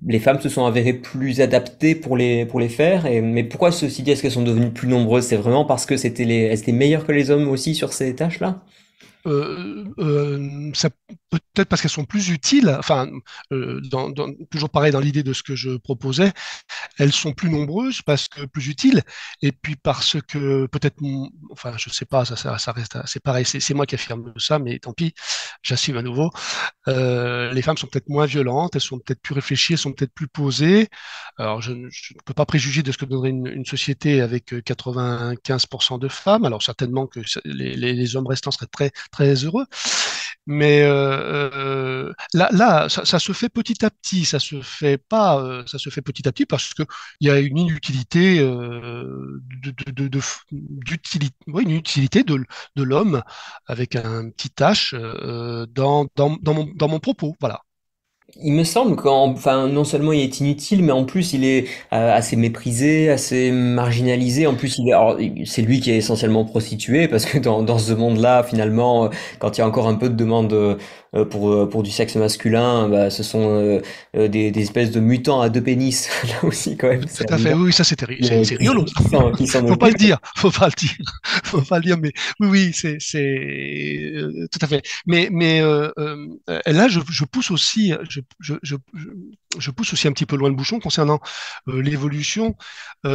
les 0.05 0.19
femmes 0.19 0.39
se 0.41 0.49
sont 0.49 0.65
avérées 0.65 0.93
plus 0.93 1.41
adaptées 1.41 1.95
pour 1.95 2.17
les, 2.17 2.45
pour 2.45 2.59
les 2.59 2.69
faire. 2.69 3.05
Mais 3.23 3.43
pourquoi 3.43 3.71
ceci 3.71 4.03
dit, 4.03 4.11
est-ce 4.11 4.21
qu'elles 4.21 4.31
sont 4.31 4.43
devenues 4.43 4.71
plus 4.71 4.87
nombreuses? 4.87 5.25
C'est 5.25 5.37
vraiment 5.37 5.65
parce 5.65 5.85
que 5.85 5.97
c'était 5.97 6.25
les, 6.25 6.41
elles 6.43 6.59
étaient 6.59 6.71
meilleures 6.71 7.05
que 7.05 7.11
les 7.11 7.31
hommes 7.31 7.47
aussi 7.47 7.75
sur 7.75 7.93
ces 7.93 8.15
tâches-là? 8.15 8.61
Euh, 9.25 9.85
euh, 9.99 10.71
peut-être 11.29 11.69
parce 11.69 11.81
qu'elles 11.81 11.91
sont 11.91 12.05
plus 12.05 12.29
utiles. 12.29 12.75
Enfin, 12.79 13.09
euh, 13.51 13.81
toujours 14.49 14.69
pareil 14.69 14.91
dans 14.91 14.99
l'idée 14.99 15.23
de 15.23 15.33
ce 15.33 15.43
que 15.43 15.55
je 15.55 15.77
proposais, 15.77 16.31
elles 16.97 17.11
sont 17.11 17.33
plus 17.33 17.49
nombreuses 17.49 18.01
parce 18.01 18.27
que 18.27 18.45
plus 18.45 18.67
utiles, 18.67 19.03
et 19.41 19.51
puis 19.51 19.75
parce 19.75 20.17
que 20.27 20.65
peut-être, 20.67 20.97
enfin, 21.51 21.73
je 21.77 21.89
sais 21.89 22.05
pas, 22.05 22.25
ça, 22.25 22.35
ça, 22.35 22.71
reste, 22.71 22.97
c'est 23.05 23.21
pareil, 23.21 23.45
c'est 23.45 23.73
moi 23.73 23.85
qui 23.85 23.95
affirme 23.95 24.33
ça, 24.37 24.59
mais 24.59 24.79
tant 24.79 24.93
pis, 24.93 25.13
j'assume 25.61 25.97
à 25.97 26.01
nouveau. 26.01 26.31
Les 26.87 27.61
femmes 27.61 27.77
sont 27.77 27.87
peut-être 27.87 28.09
moins 28.09 28.25
violentes, 28.25 28.75
elles 28.75 28.81
sont 28.81 28.99
peut-être 28.99 29.21
plus 29.21 29.33
réfléchies, 29.35 29.73
elles 29.73 29.79
sont 29.79 29.93
peut-être 29.93 30.13
plus 30.13 30.27
posées. 30.27 30.89
Alors, 31.37 31.61
je, 31.61 31.73
ne 31.73 31.89
peux 32.25 32.33
pas 32.33 32.45
préjuger 32.45 32.83
de 32.83 32.91
ce 32.91 32.97
que 32.97 33.05
donnerait 33.05 33.29
une, 33.29 33.65
société 33.65 34.21
avec 34.21 34.53
euh, 34.53 34.61
95% 34.61 35.99
de 35.99 36.07
femmes. 36.07 36.45
Alors, 36.45 36.63
certainement 36.63 37.07
que 37.07 37.19
les 37.45 38.15
hommes 38.15 38.27
restants 38.27 38.51
seraient 38.51 38.67
très, 38.67 38.91
très 39.11 39.35
heureux. 39.45 39.65
Mais 40.47 40.81
euh, 40.81 41.49
euh, 41.53 42.13
là, 42.33 42.89
ça, 42.89 43.19
se 43.19 43.31
fait 43.31 43.49
petit 43.49 43.85
à 43.85 43.89
petit. 43.89 44.25
Ça 44.25 44.39
se 44.39 44.61
fait 44.61 44.97
pas, 44.97 45.39
euh, 45.39 45.63
ça 45.67 45.77
se 45.77 45.89
fait 45.89 46.01
petit 46.01 46.27
à 46.27 46.31
petit 46.31 46.45
parce 46.45 46.73
que 46.73 46.83
il 47.19 47.27
y 47.27 47.31
a 47.31 47.39
une 47.39 47.57
inutilité 47.57 48.39
de, 48.39 49.41
de, 52.75 52.83
l'homme 52.83 53.21
avec 53.67 53.95
un 53.95 54.29
petit 54.31 54.49
H 54.57 54.95
dans 55.73 56.07
mon, 56.53 56.65
dans 56.75 56.87
mon 56.87 56.99
propos. 56.99 57.35
Voilà. 57.39 57.61
Il 58.43 58.53
me 58.53 58.63
semble 58.63 58.95
qu'en, 58.95 59.29
enfin, 59.31 59.67
non 59.67 59.83
seulement 59.83 60.13
il 60.13 60.21
est 60.21 60.39
inutile, 60.39 60.83
mais 60.83 60.93
en 60.93 61.03
plus 61.03 61.33
il 61.33 61.43
est 61.43 61.65
euh, 61.91 62.13
assez 62.15 62.37
méprisé, 62.37 63.09
assez 63.09 63.51
marginalisé. 63.51 64.47
En 64.47 64.55
plus, 64.55 64.77
il 64.77 64.89
est, 64.89 65.45
c'est 65.45 65.61
lui 65.61 65.81
qui 65.81 65.91
est 65.91 65.97
essentiellement 65.97 66.45
prostitué, 66.45 67.09
parce 67.09 67.25
que 67.25 67.37
dans, 67.39 67.77
ce 67.77 67.91
monde-là, 67.91 68.43
finalement, 68.43 69.05
euh, 69.05 69.09
quand 69.39 69.57
il 69.57 69.61
y 69.61 69.63
a 69.63 69.67
encore 69.67 69.87
un 69.87 69.95
peu 69.95 70.07
de 70.07 70.15
demande 70.15 70.53
euh, 70.53 70.77
pour, 71.29 71.51
euh, 71.51 71.69
pour 71.69 71.83
du 71.83 71.91
sexe 71.91 72.15
masculin, 72.15 72.87
bah, 72.87 73.09
ce 73.09 73.21
sont 73.23 73.81
des, 74.13 74.51
des, 74.51 74.61
espèces 74.61 74.91
de 74.91 74.99
mutants 74.99 75.41
à 75.41 75.49
deux 75.49 75.61
pénis. 75.61 76.09
Là 76.27 76.47
aussi, 76.47 76.77
quand 76.77 76.87
même. 76.87 77.05
Tout 77.05 77.25
à 77.29 77.37
fait, 77.37 77.53
oui, 77.53 77.73
ça 77.73 77.83
c'est 77.83 78.01
rigolo. 78.03 78.85
Qui 78.85 78.93
faut 79.47 79.75
pas 79.77 79.89
le 79.89 79.95
dire, 79.95 80.19
faut 80.35 80.51
pas 80.51 80.67
le 80.67 80.73
dire, 80.77 80.95
faut 81.43 81.61
pas 81.61 81.79
le 81.79 81.83
dire, 81.83 81.97
mais 81.97 82.13
oui, 82.39 82.47
oui, 82.47 82.71
c'est, 82.73 82.97
c'est 82.99 84.13
tout 84.51 84.59
à 84.61 84.67
fait. 84.67 84.81
Mais, 85.05 85.29
mais 85.31 85.61
euh, 85.61 85.91
là, 86.65 86.87
je, 86.87 86.99
je 87.09 87.25
pousse 87.25 87.51
aussi, 87.51 87.93
je, 88.09 88.21
je, 88.39 88.55
je, 88.63 88.75
je 89.57 89.71
pousse 89.71 89.93
aussi 89.93 90.07
un 90.07 90.11
petit 90.11 90.25
peu 90.25 90.35
loin 90.35 90.49
le 90.49 90.55
bouchon 90.55 90.79
concernant 90.79 91.19
l'évolution, 91.67 92.55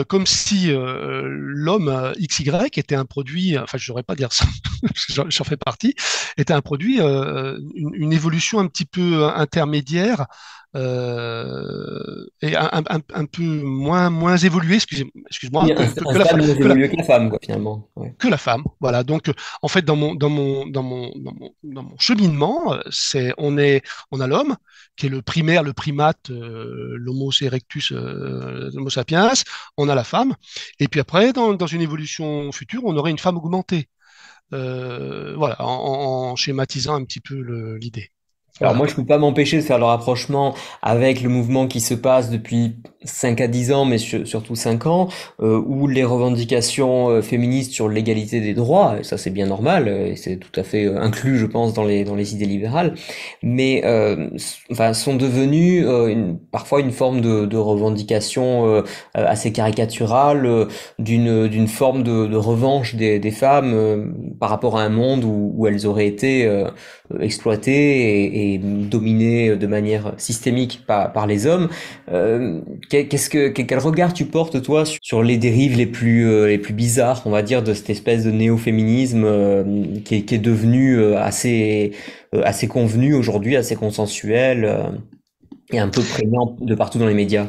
comme 0.09 0.27
si 0.27 0.71
l'homme 0.73 2.13
XY 2.19 2.51
était 2.77 2.95
un 2.95 3.05
produit, 3.05 3.59
enfin, 3.59 3.79
je 3.79 3.91
n'aurais 3.91 4.03
pas 4.03 4.15
dire 4.15 4.33
ça, 4.33 4.45
j'en 5.29 5.45
fais 5.45 5.57
partie, 5.57 5.95
était 6.37 6.53
un 6.53 6.63
produit, 6.63 7.01
euh, 7.01 7.59
une, 7.75 7.95
une, 7.95 8.13
évolution 8.13 8.59
un 8.59 8.67
petit 8.67 8.85
peu 8.85 9.27
intermédiaire 9.27 10.27
euh, 10.75 12.27
et 12.43 12.55
un, 12.57 12.69
un, 12.73 13.01
un, 13.15 13.25
peu 13.25 13.43
moins 13.43 14.11
moins 14.11 14.37
évolué, 14.37 14.77
excusez, 14.77 15.11
excuse-moi, 15.29 15.67
que, 15.67 15.73
que, 15.73 16.13
que, 16.13 16.19
la 16.19 16.25
femme, 16.25 16.41
que, 16.41 16.97
la, 16.97 17.05
femme, 17.05 17.31
quoi, 17.31 17.39
finalement. 17.43 17.89
Ouais. 17.97 18.15
Que 18.19 18.29
la 18.29 18.37
femme, 18.37 18.65
voilà. 18.81 19.03
Donc, 19.03 19.33
en 19.63 19.69
fait, 19.69 19.83
dans 19.83 19.97
mon 19.97 20.15
dans 20.15 20.29
mon 20.29 20.67
dans 20.67 20.83
mon 20.83 21.13
dans 21.17 21.33
mon, 21.33 21.51
dans 21.63 21.83
mon 21.83 21.99
cheminement, 21.99 22.77
c'est 22.91 23.33
on 23.39 23.57
est 23.57 23.83
on 24.11 24.21
a 24.21 24.27
l'homme 24.27 24.57
qui 24.97 25.07
est 25.07 25.09
le 25.09 25.23
primaire, 25.23 25.63
le 25.63 25.73
primate, 25.73 26.31
euh, 26.31 26.97
l'Homo 26.97 27.31
erectus, 27.41 27.93
euh, 27.93 28.71
l'Homo 28.75 28.91
sapiens. 28.91 29.33
On 29.77 29.89
a 29.89 29.95
la 29.95 30.05
femme, 30.05 30.35
et 30.81 30.89
puis 30.89 31.01
après, 31.01 31.33
dans, 31.33 31.67
une 31.67 31.83
évolution 31.83 32.51
future, 32.53 32.83
on 32.85 32.97
aurait 32.97 33.11
une 33.11 33.19
femme 33.19 33.37
augmentée. 33.37 33.89
Euh, 34.53 35.35
voilà, 35.37 35.57
en, 35.61 36.37
schématisant 36.37 36.95
un 36.95 37.05
petit 37.05 37.21
peu 37.21 37.35
l'idée. 37.79 38.13
Alors 38.61 38.75
moi, 38.75 38.87
je 38.87 38.95
peux 38.95 39.05
pas 39.05 39.19
m'empêcher 39.19 39.59
de 39.59 39.63
faire 39.63 39.79
le 39.79 39.85
rapprochement 39.85 40.55
avec 40.81 41.21
le 41.21 41.29
mouvement 41.29 41.67
qui 41.67 41.81
se 41.81 41.93
passe 41.93 42.31
depuis 42.31 42.77
5 43.05 43.41
à 43.43 43.49
10 43.49 43.73
ans, 43.73 43.85
mais 43.85 43.99
surtout 43.99 44.55
5 44.55 44.87
ans, 44.87 45.09
euh, 45.41 45.61
où 45.67 45.87
les 45.87 46.05
revendications 46.05 47.11
euh, 47.11 47.23
féministes 47.23 47.73
sur 47.73 47.89
l'égalité 47.89 48.41
des 48.41 48.55
droits, 48.55 48.97
et 49.01 49.05
ça 49.05 49.19
c'est 49.19 49.31
bien 49.31 49.47
normal, 49.47 49.89
euh, 49.89 50.07
et 50.07 50.17
c'est 50.17 50.37
tout 50.39 50.59
à 50.59 50.63
fait 50.63 50.87
euh, 50.87 50.99
inclus, 51.01 51.39
je 51.39 51.45
pense, 51.45 51.75
dans 51.75 51.85
les, 51.85 52.05
dans 52.05 52.15
les 52.15 52.35
idées 52.35 52.47
libérales, 52.47 52.95
mais 53.43 53.83
enfin, 54.71 54.95
sont 54.95 55.15
devenues 55.17 55.87
une, 55.87 56.39
parfois 56.51 56.81
une 56.81 56.93
forme 56.93 57.21
de, 57.21 57.45
de 57.47 57.57
revendication 57.57 58.83
assez 59.15 59.53
caricaturale, 59.53 60.69
d'une, 60.99 61.49
d'une 61.49 61.69
forme 61.69 62.03
de, 62.03 62.27
de 62.27 62.37
revanche 62.37 62.95
des, 62.95 63.19
des 63.19 63.31
femmes 63.31 64.15
par 64.41 64.51
rapport 64.51 64.79
à 64.79 64.83
un 64.83 64.89
monde 64.89 65.25
où, 65.25 65.53
où 65.55 65.67
elles 65.67 65.87
auraient 65.87 66.07
été 66.07 66.51
exploitées 67.21 68.23
et, 68.25 68.41
et 68.41 68.46
et 68.55 68.59
dominé 68.59 69.57
de 69.57 69.67
manière 69.67 70.15
systémique 70.19 70.85
par, 70.87 71.27
les 71.27 71.47
hommes. 71.47 71.69
Euh, 72.11 72.61
qu'est-ce 72.89 73.31
que 73.31 73.49
quel 73.49 73.79
regard 73.79 74.13
tu 74.13 74.25
portes 74.25 74.63
toi 74.63 74.85
sur 74.85 75.23
les 75.23 75.39
dérives 75.39 75.77
les 75.77 75.87
plus 75.87 76.29
euh, 76.29 76.47
les 76.47 76.59
plus 76.59 76.75
bizarres, 76.75 77.23
on 77.27 77.31
va 77.31 77.43
dire, 77.43 77.63
de 77.63 77.75
cette 77.75 77.91
espèce 77.91 78.25
de 78.25 78.31
néo-féminisme 78.31 79.25
euh, 79.25 79.85
qui, 80.05 80.17
est, 80.17 80.23
qui 80.23 80.35
est 80.35 80.39
devenu 80.39 81.15
assez 81.15 81.93
assez 82.33 82.69
convenu 82.69 83.15
aujourd'hui, 83.15 83.57
assez 83.57 83.77
consensuel 83.77 84.91
et 85.73 85.79
un 85.79 85.89
peu 85.89 86.03
prégnant 86.03 86.57
de 86.61 86.75
partout 86.75 86.99
dans 86.99 87.07
les 87.07 87.15
médias? 87.15 87.47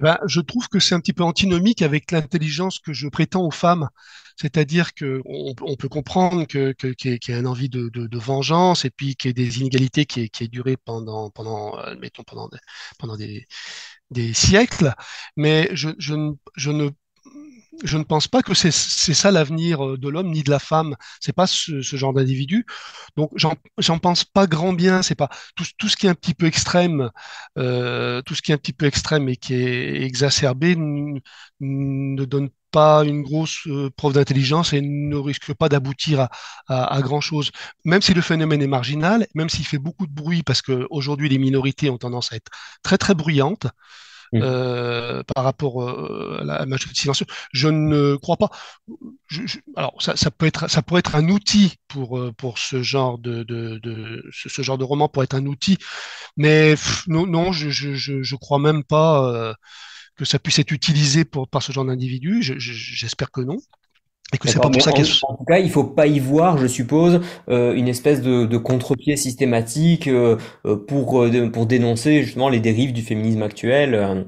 Ben, 0.00 0.18
je 0.26 0.40
trouve 0.40 0.68
que 0.68 0.80
c'est 0.80 0.94
un 0.94 1.00
petit 1.00 1.12
peu 1.12 1.22
antinomique 1.22 1.80
avec 1.80 2.10
l'intelligence 2.10 2.78
que 2.80 2.92
je 2.92 3.08
prétends 3.08 3.46
aux 3.46 3.52
femmes. 3.52 3.88
C'est-à-dire 4.36 4.94
que 4.94 5.22
on, 5.24 5.54
on, 5.62 5.76
peut 5.76 5.88
comprendre 5.88 6.46
qu'il 6.46 6.74
y, 6.82 7.18
qu 7.18 7.30
y, 7.30 7.34
a 7.34 7.38
une 7.38 7.46
envie 7.46 7.68
de, 7.68 8.18
vengeance 8.18 8.84
et 8.84 8.90
puis 8.90 9.16
qu'il 9.16 9.28
y 9.28 9.30
ait 9.30 9.34
des 9.34 9.60
inégalités 9.60 10.06
qui, 10.06 10.30
qui 10.30 10.44
est 10.44 10.48
duré 10.48 10.76
pendant 10.76 11.30
pendant 11.30 11.76
mettons 12.00 12.24
pendant 12.24 12.48
des, 12.48 12.58
pendant 12.98 13.16
des, 13.16 13.46
des 14.10 14.34
siècles, 14.34 14.94
mais 15.36 15.68
je, 15.74 15.90
je, 15.98 16.14
je 16.56 16.70
ne 16.70 16.90
je 17.82 17.98
ne 17.98 18.04
pense 18.04 18.28
pas 18.28 18.42
que 18.42 18.54
c'est 18.54 18.70
ça 18.70 19.30
l'avenir 19.30 19.84
euh, 19.84 19.98
de 19.98 20.08
l'homme 20.08 20.30
ni 20.30 20.42
de 20.42 20.50
la 20.50 20.58
femme. 20.58 20.96
C'est 21.20 21.32
pas 21.32 21.46
ce, 21.46 21.82
ce 21.82 21.96
genre 21.96 22.12
d'individu. 22.12 22.66
Donc 23.16 23.30
j'en 23.36 23.98
pense 23.98 24.24
pas 24.24 24.46
grand 24.46 24.72
bien. 24.72 25.02
C'est 25.02 25.14
pas 25.14 25.28
tout, 25.56 25.64
tout, 25.78 25.88
ce 25.88 25.96
qui 25.96 26.06
est 26.06 26.10
un 26.10 26.14
petit 26.14 26.34
peu 26.34 26.46
extrême, 26.46 27.10
euh, 27.58 28.22
tout 28.22 28.34
ce 28.34 28.42
qui 28.42 28.52
est 28.52 28.54
un 28.54 28.58
petit 28.58 28.72
peu 28.72 28.86
extrême 28.86 29.28
et 29.28 29.36
qui 29.36 29.54
est 29.54 30.02
exacerbé 30.02 30.76
ne 30.76 32.24
donne 32.24 32.50
pas 32.74 33.04
une 33.04 33.22
grosse 33.22 33.68
euh, 33.68 33.88
preuve 33.96 34.14
d'intelligence 34.14 34.72
et 34.72 34.80
ne 34.80 35.16
risque 35.16 35.54
pas 35.54 35.68
d'aboutir 35.68 36.20
à, 36.22 36.28
à, 36.66 36.96
à, 36.96 37.00
grand 37.02 37.20
chose. 37.20 37.52
Même 37.84 38.02
si 38.02 38.14
le 38.14 38.20
phénomène 38.20 38.62
est 38.62 38.66
marginal, 38.78 39.28
même 39.34 39.48
s'il 39.48 39.64
fait 39.64 39.78
beaucoup 39.78 40.06
de 40.08 40.12
bruit, 40.12 40.42
parce 40.42 40.60
qu'aujourd'hui 40.60 41.28
les 41.28 41.38
minorités 41.38 41.88
ont 41.88 41.98
tendance 41.98 42.32
à 42.32 42.36
être 42.36 42.50
très 42.82 42.98
très 42.98 43.14
bruyantes. 43.14 43.68
Euh, 44.34 45.22
par 45.32 45.44
rapport 45.44 45.80
euh, 45.80 46.38
à 46.40 46.44
la 46.44 46.66
majorité 46.66 47.02
silencieuse. 47.02 47.28
Je 47.52 47.68
ne 47.68 48.16
crois 48.16 48.36
pas. 48.36 48.50
Je, 49.28 49.42
je, 49.46 49.58
alors, 49.76 49.94
ça, 50.00 50.16
ça, 50.16 50.32
peut 50.32 50.46
être, 50.46 50.68
ça 50.68 50.82
pourrait 50.82 51.00
être 51.06 51.14
un 51.14 51.28
outil 51.28 51.76
pour, 51.86 52.20
pour 52.36 52.58
ce 52.58 52.82
genre 52.82 53.18
de, 53.18 53.44
de, 53.44 53.78
de 53.78 54.24
ce, 54.32 54.48
ce, 54.48 54.62
genre 54.62 54.78
de 54.78 54.82
roman, 54.82 55.08
pour 55.08 55.22
être 55.22 55.36
un 55.36 55.46
outil, 55.46 55.78
mais 56.36 56.72
pff, 56.72 57.06
non, 57.06 57.28
non, 57.28 57.52
je, 57.52 57.68
je, 57.70 57.94
je, 57.94 58.36
crois 58.36 58.58
même 58.58 58.82
pas 58.82 59.24
euh, 59.32 59.54
que 60.16 60.24
ça 60.24 60.38
puisse 60.38 60.58
être 60.58 60.72
utilisé 60.72 61.24
pour, 61.24 61.48
par 61.48 61.62
ce 61.62 61.72
genre 61.72 61.84
d'individu. 61.84 62.40
J'espère 62.40 63.30
que 63.30 63.40
non. 63.40 63.58
Et 64.32 64.38
que 64.38 64.48
c'est 64.48 64.58
pas 64.58 64.70
pour 64.70 64.82
ça 64.82 64.90
en, 64.90 65.32
en, 65.32 65.36
tout 65.36 65.44
cas, 65.44 65.58
il 65.58 65.70
faut 65.70 65.84
pas 65.84 66.06
y 66.06 66.18
voir, 66.18 66.58
je 66.58 66.66
suppose, 66.66 67.20
euh, 67.48 67.74
une 67.74 67.88
espèce 67.88 68.22
de, 68.22 68.46
de 68.46 68.56
contre-pied 68.56 69.16
systématique 69.16 70.08
euh, 70.08 70.38
euh 70.64 70.76
pour 70.76 71.26
pour 71.52 71.66
dénoncer 71.66 72.22
justement 72.22 72.48
les 72.48 72.58
dérives 72.58 72.92
du 72.92 73.02
féminisme 73.02 73.42
actuel. 73.42 74.26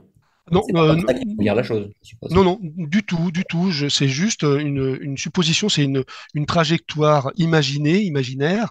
Non, 0.53 0.62
euh, 0.77 0.94
non, 0.94 1.55
la 1.55 1.62
chose, 1.64 1.90
non, 2.31 2.44
non, 2.44 2.59
du 2.62 3.03
tout, 3.03 3.33
du 3.33 3.42
tout. 3.44 3.72
C'est 3.88 4.07
juste 4.07 4.44
une, 4.44 4.96
une 5.01 5.16
supposition, 5.16 5.68
c'est 5.68 5.83
une, 5.83 6.05
une 6.35 6.46
trajectoire 6.46 7.33
imaginée, 7.37 8.03
imaginaire, 8.03 8.70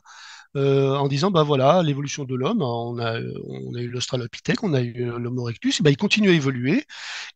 euh, 0.56 0.96
en 0.96 1.10
disant 1.10 1.32
bah 1.32 1.44
voilà 1.44 1.84
l'évolution 1.84 2.24
de 2.24 2.34
l'homme 2.34 2.62
on 2.62 2.98
a 2.98 3.20
on 3.48 3.76
a 3.76 3.82
eu 3.82 3.90
l'australopithèque 3.90 4.64
on 4.64 4.74
a 4.74 4.80
eu 4.82 5.10
euh, 5.10 5.20
l'homo 5.20 5.50
erectus 5.50 5.82
et 5.82 5.84
bah, 5.84 5.90
il 5.90 5.98
continue 5.98 6.30
à 6.30 6.34
évoluer. 6.34 6.86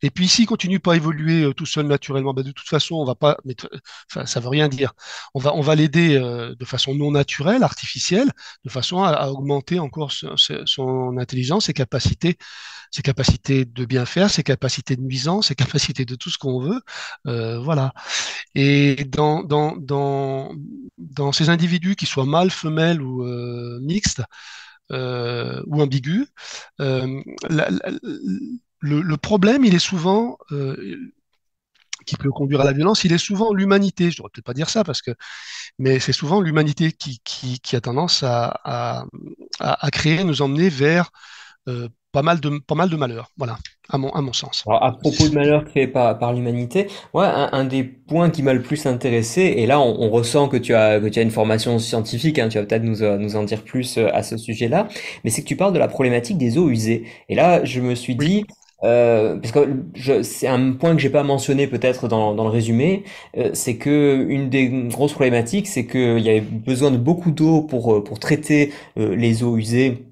Et 0.01 0.09
puis 0.09 0.29
s'il 0.29 0.45
continue 0.45 0.79
pas 0.79 0.93
à 0.93 0.95
évoluer 0.95 1.43
euh, 1.43 1.53
tout 1.53 1.65
seul 1.65 1.85
naturellement 1.87 2.33
bah, 2.33 2.43
de 2.43 2.51
toute 2.51 2.67
façon 2.67 2.95
on 2.95 3.03
va 3.05 3.15
pas 3.15 3.37
mais 3.43 3.55
ça 4.07 4.39
veut 4.39 4.47
rien 4.47 4.69
dire. 4.69 4.93
On 5.33 5.39
va 5.39 5.53
on 5.53 5.61
va 5.61 5.75
l'aider 5.75 6.17
de 6.17 6.65
façon 6.65 6.95
non 6.95 7.11
naturelle 7.11 7.63
artificielle 7.63 8.31
de 8.63 8.69
façon 8.69 9.03
à, 9.03 9.29
augmenter 9.29 9.79
encore 9.79 10.11
son, 10.11 11.17
intelligence 11.17 11.65
ses 11.65 11.73
capacités 11.73 12.37
ses 12.91 13.01
capacités 13.01 13.65
de 13.65 13.85
bien 13.85 14.05
faire 14.05 14.29
ses 14.29 14.43
capacités 14.43 14.95
de 14.95 15.01
nuisance 15.01 15.47
ses 15.47 15.55
capacités 15.79 16.05
de 16.05 16.15
tout 16.15 16.29
ce 16.29 16.37
qu'on 16.37 16.61
veut. 16.61 16.81
Voilà. 17.25 17.93
Et 18.55 19.03
dans 19.05 19.43
dans 19.43 19.75
dans 19.75 20.53
dans 20.97 21.31
ces 21.31 21.49
individus 21.49 21.95
qui 21.95 22.05
soient 22.05 22.25
mâles 22.25 22.51
femelles 22.51 23.01
euh, 23.23 23.79
mixtes 23.81 24.21
euh, 24.91 25.61
ou 25.67 25.81
ambigus, 25.81 26.27
euh, 26.81 27.21
le, 28.79 29.17
problème, 29.17 29.65
il 29.65 29.75
est 29.75 29.79
souvent 29.79 30.37
qui 32.05 32.15
peut 32.15 32.31
conduire 32.31 32.61
à 32.61 32.63
la 32.63 32.73
violence, 32.73 33.03
il 33.03 33.13
est 33.13 33.19
souvent 33.19 33.53
l'humanité. 33.53 34.09
Je 34.09 34.17
devrais 34.17 34.29
peut-être 34.33 34.45
pas 34.45 34.53
dire 34.53 34.69
ça 34.69 34.83
parce 34.83 35.01
que, 35.01 35.11
mais 35.77 35.99
c'est 35.99 36.13
souvent 36.13 36.41
l'humanité 36.41 36.91
qui, 36.91 37.19
qui, 37.23 37.75
a 37.75 37.81
tendance 37.81 38.23
à, 38.23 38.59
à, 38.63 39.05
à, 39.59 39.91
créer, 39.91 40.23
nous 40.23 40.41
emmener 40.41 40.69
vers 40.69 41.11
pas 42.11 42.21
mal 42.21 42.39
de 42.39 42.59
pas 42.65 42.75
mal 42.75 42.89
de 42.89 42.95
malheurs, 42.95 43.31
voilà, 43.37 43.57
à 43.89 43.97
mon 43.97 44.09
à 44.11 44.21
mon 44.21 44.33
sens. 44.33 44.63
Alors, 44.67 44.83
à 44.83 44.91
propos 44.97 45.27
de 45.29 45.35
malheurs 45.35 45.65
créés 45.65 45.87
par 45.87 46.17
par 46.17 46.33
l'humanité, 46.33 46.87
ouais, 47.13 47.25
un, 47.25 47.49
un, 47.51 47.65
des 47.65 47.83
points 47.83 48.29
qui 48.29 48.43
m'a 48.43 48.53
le 48.53 48.61
plus 48.61 48.85
intéressé, 48.85 49.41
et 49.41 49.65
là 49.65 49.79
on, 49.79 50.01
on, 50.01 50.09
ressent 50.09 50.47
que 50.47 50.57
tu 50.57 50.73
as 50.73 50.99
que 50.99 51.07
tu 51.07 51.19
as 51.19 51.21
une 51.21 51.31
formation 51.31 51.77
scientifique, 51.79 52.39
hein, 52.39 52.49
tu 52.49 52.57
vas 52.57 52.65
peut-être 52.65 52.83
nous 52.83 53.03
euh, 53.03 53.17
nous 53.17 53.35
en 53.35 53.43
dire 53.43 53.63
plus 53.63 53.97
euh, 53.97 54.09
à 54.13 54.23
ce 54.23 54.37
sujet-là, 54.37 54.87
mais 55.23 55.29
c'est 55.29 55.43
que 55.43 55.47
tu 55.47 55.55
parles 55.55 55.73
de 55.73 55.79
la 55.79 55.87
problématique 55.87 56.37
des 56.37 56.57
eaux 56.57 56.69
usées. 56.69 57.05
Et 57.29 57.35
là, 57.35 57.63
je 57.63 57.81
me 57.81 57.95
suis 57.95 58.15
dit. 58.15 58.45
Oui. 58.47 58.55
Euh, 58.83 59.37
parce 59.37 59.51
que 59.51 60.23
c'est 60.23 60.47
un 60.47 60.71
point 60.71 60.95
que 60.95 61.01
j'ai 61.01 61.09
pas 61.09 61.23
mentionné 61.23 61.67
peut-être 61.67 62.07
dans, 62.07 62.33
dans 62.33 62.45
le 62.45 62.49
résumé, 62.49 63.03
euh, 63.37 63.49
c'est 63.53 63.75
que 63.75 64.25
une 64.29 64.49
des 64.49 64.69
grosses 64.69 65.11
problématiques, 65.11 65.67
c'est 65.67 65.85
qu'il 65.85 66.19
y 66.19 66.29
avait 66.29 66.39
besoin 66.41 66.89
de 66.91 66.97
beaucoup 66.97 67.31
d'eau 67.31 67.61
pour 67.61 68.01
pour 68.03 68.19
traiter 68.19 68.71
euh, 68.97 69.15
les 69.15 69.43
eaux 69.43 69.57
usées 69.57 70.05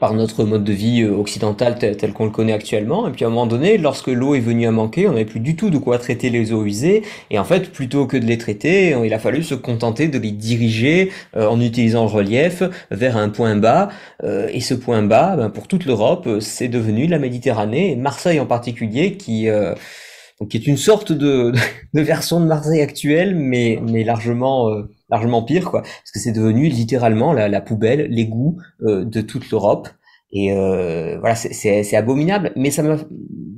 par 0.00 0.14
notre 0.14 0.44
mode 0.44 0.64
de 0.64 0.72
vie 0.72 1.02
euh, 1.02 1.12
occidental 1.12 1.78
tel, 1.78 2.12
qu'on 2.12 2.24
le 2.24 2.30
connaît 2.30 2.52
actuellement. 2.52 3.08
Et 3.08 3.10
puis 3.10 3.24
à 3.24 3.28
un 3.28 3.30
moment 3.30 3.46
donné, 3.46 3.78
lorsque 3.78 4.08
l'eau 4.08 4.34
est 4.34 4.40
venue 4.40 4.66
à 4.66 4.70
manquer, 4.70 5.08
on 5.08 5.12
n'avait 5.12 5.24
plus 5.24 5.40
du 5.40 5.56
tout 5.56 5.70
de 5.70 5.78
quoi 5.78 5.98
traiter 5.98 6.30
les 6.30 6.52
eaux 6.52 6.64
usées. 6.64 7.02
Et 7.30 7.38
en 7.38 7.44
fait, 7.44 7.70
plutôt 7.72 8.06
que 8.06 8.16
de 8.16 8.24
les 8.24 8.38
traiter, 8.38 8.96
il 9.04 9.14
a 9.14 9.18
fallu 9.18 9.42
se 9.42 9.54
contenter 9.54 10.08
de 10.08 10.18
les 10.18 10.30
diriger 10.30 11.10
euh, 11.36 11.46
en 11.48 11.60
utilisant 11.60 12.04
le 12.04 12.10
relief 12.10 12.62
vers 12.90 13.16
un 13.16 13.28
point 13.28 13.56
bas. 13.56 13.88
Euh, 14.24 14.48
et 14.52 14.60
ce 14.60 14.74
point 14.74 15.02
bas, 15.02 15.36
ben, 15.36 15.50
pour 15.50 15.68
toute 15.68 15.84
l'Europe, 15.84 16.28
c'est 16.40 16.68
devenu 16.68 17.06
la 17.06 17.18
Méditerranée, 17.18 17.96
Marseille 17.96 18.40
en 18.40 18.46
particulier, 18.46 19.16
qui... 19.16 19.48
Euh, 19.48 19.74
donc, 20.40 20.50
qui 20.50 20.56
est 20.56 20.68
une 20.68 20.76
sorte 20.76 21.10
de, 21.10 21.52
de 21.94 22.00
version 22.00 22.38
de 22.38 22.46
Marseille 22.46 22.80
actuelle, 22.80 23.34
mais, 23.34 23.80
mais 23.82 24.04
largement 24.04 24.70
largement 25.10 25.42
pire, 25.42 25.70
quoi, 25.70 25.82
parce 25.82 26.10
que 26.12 26.18
c'est 26.18 26.32
devenu 26.32 26.68
littéralement 26.68 27.32
la, 27.32 27.48
la 27.48 27.60
poubelle, 27.60 28.08
l'égout 28.10 28.58
euh, 28.82 29.04
de 29.04 29.20
toute 29.20 29.50
l'Europe. 29.50 29.88
Et 30.30 30.52
euh, 30.52 31.18
voilà, 31.20 31.34
c'est 31.34 31.96
abominable. 31.96 32.52
Mais 32.54 32.70
ça 32.70 32.82
m'a, 32.82 32.96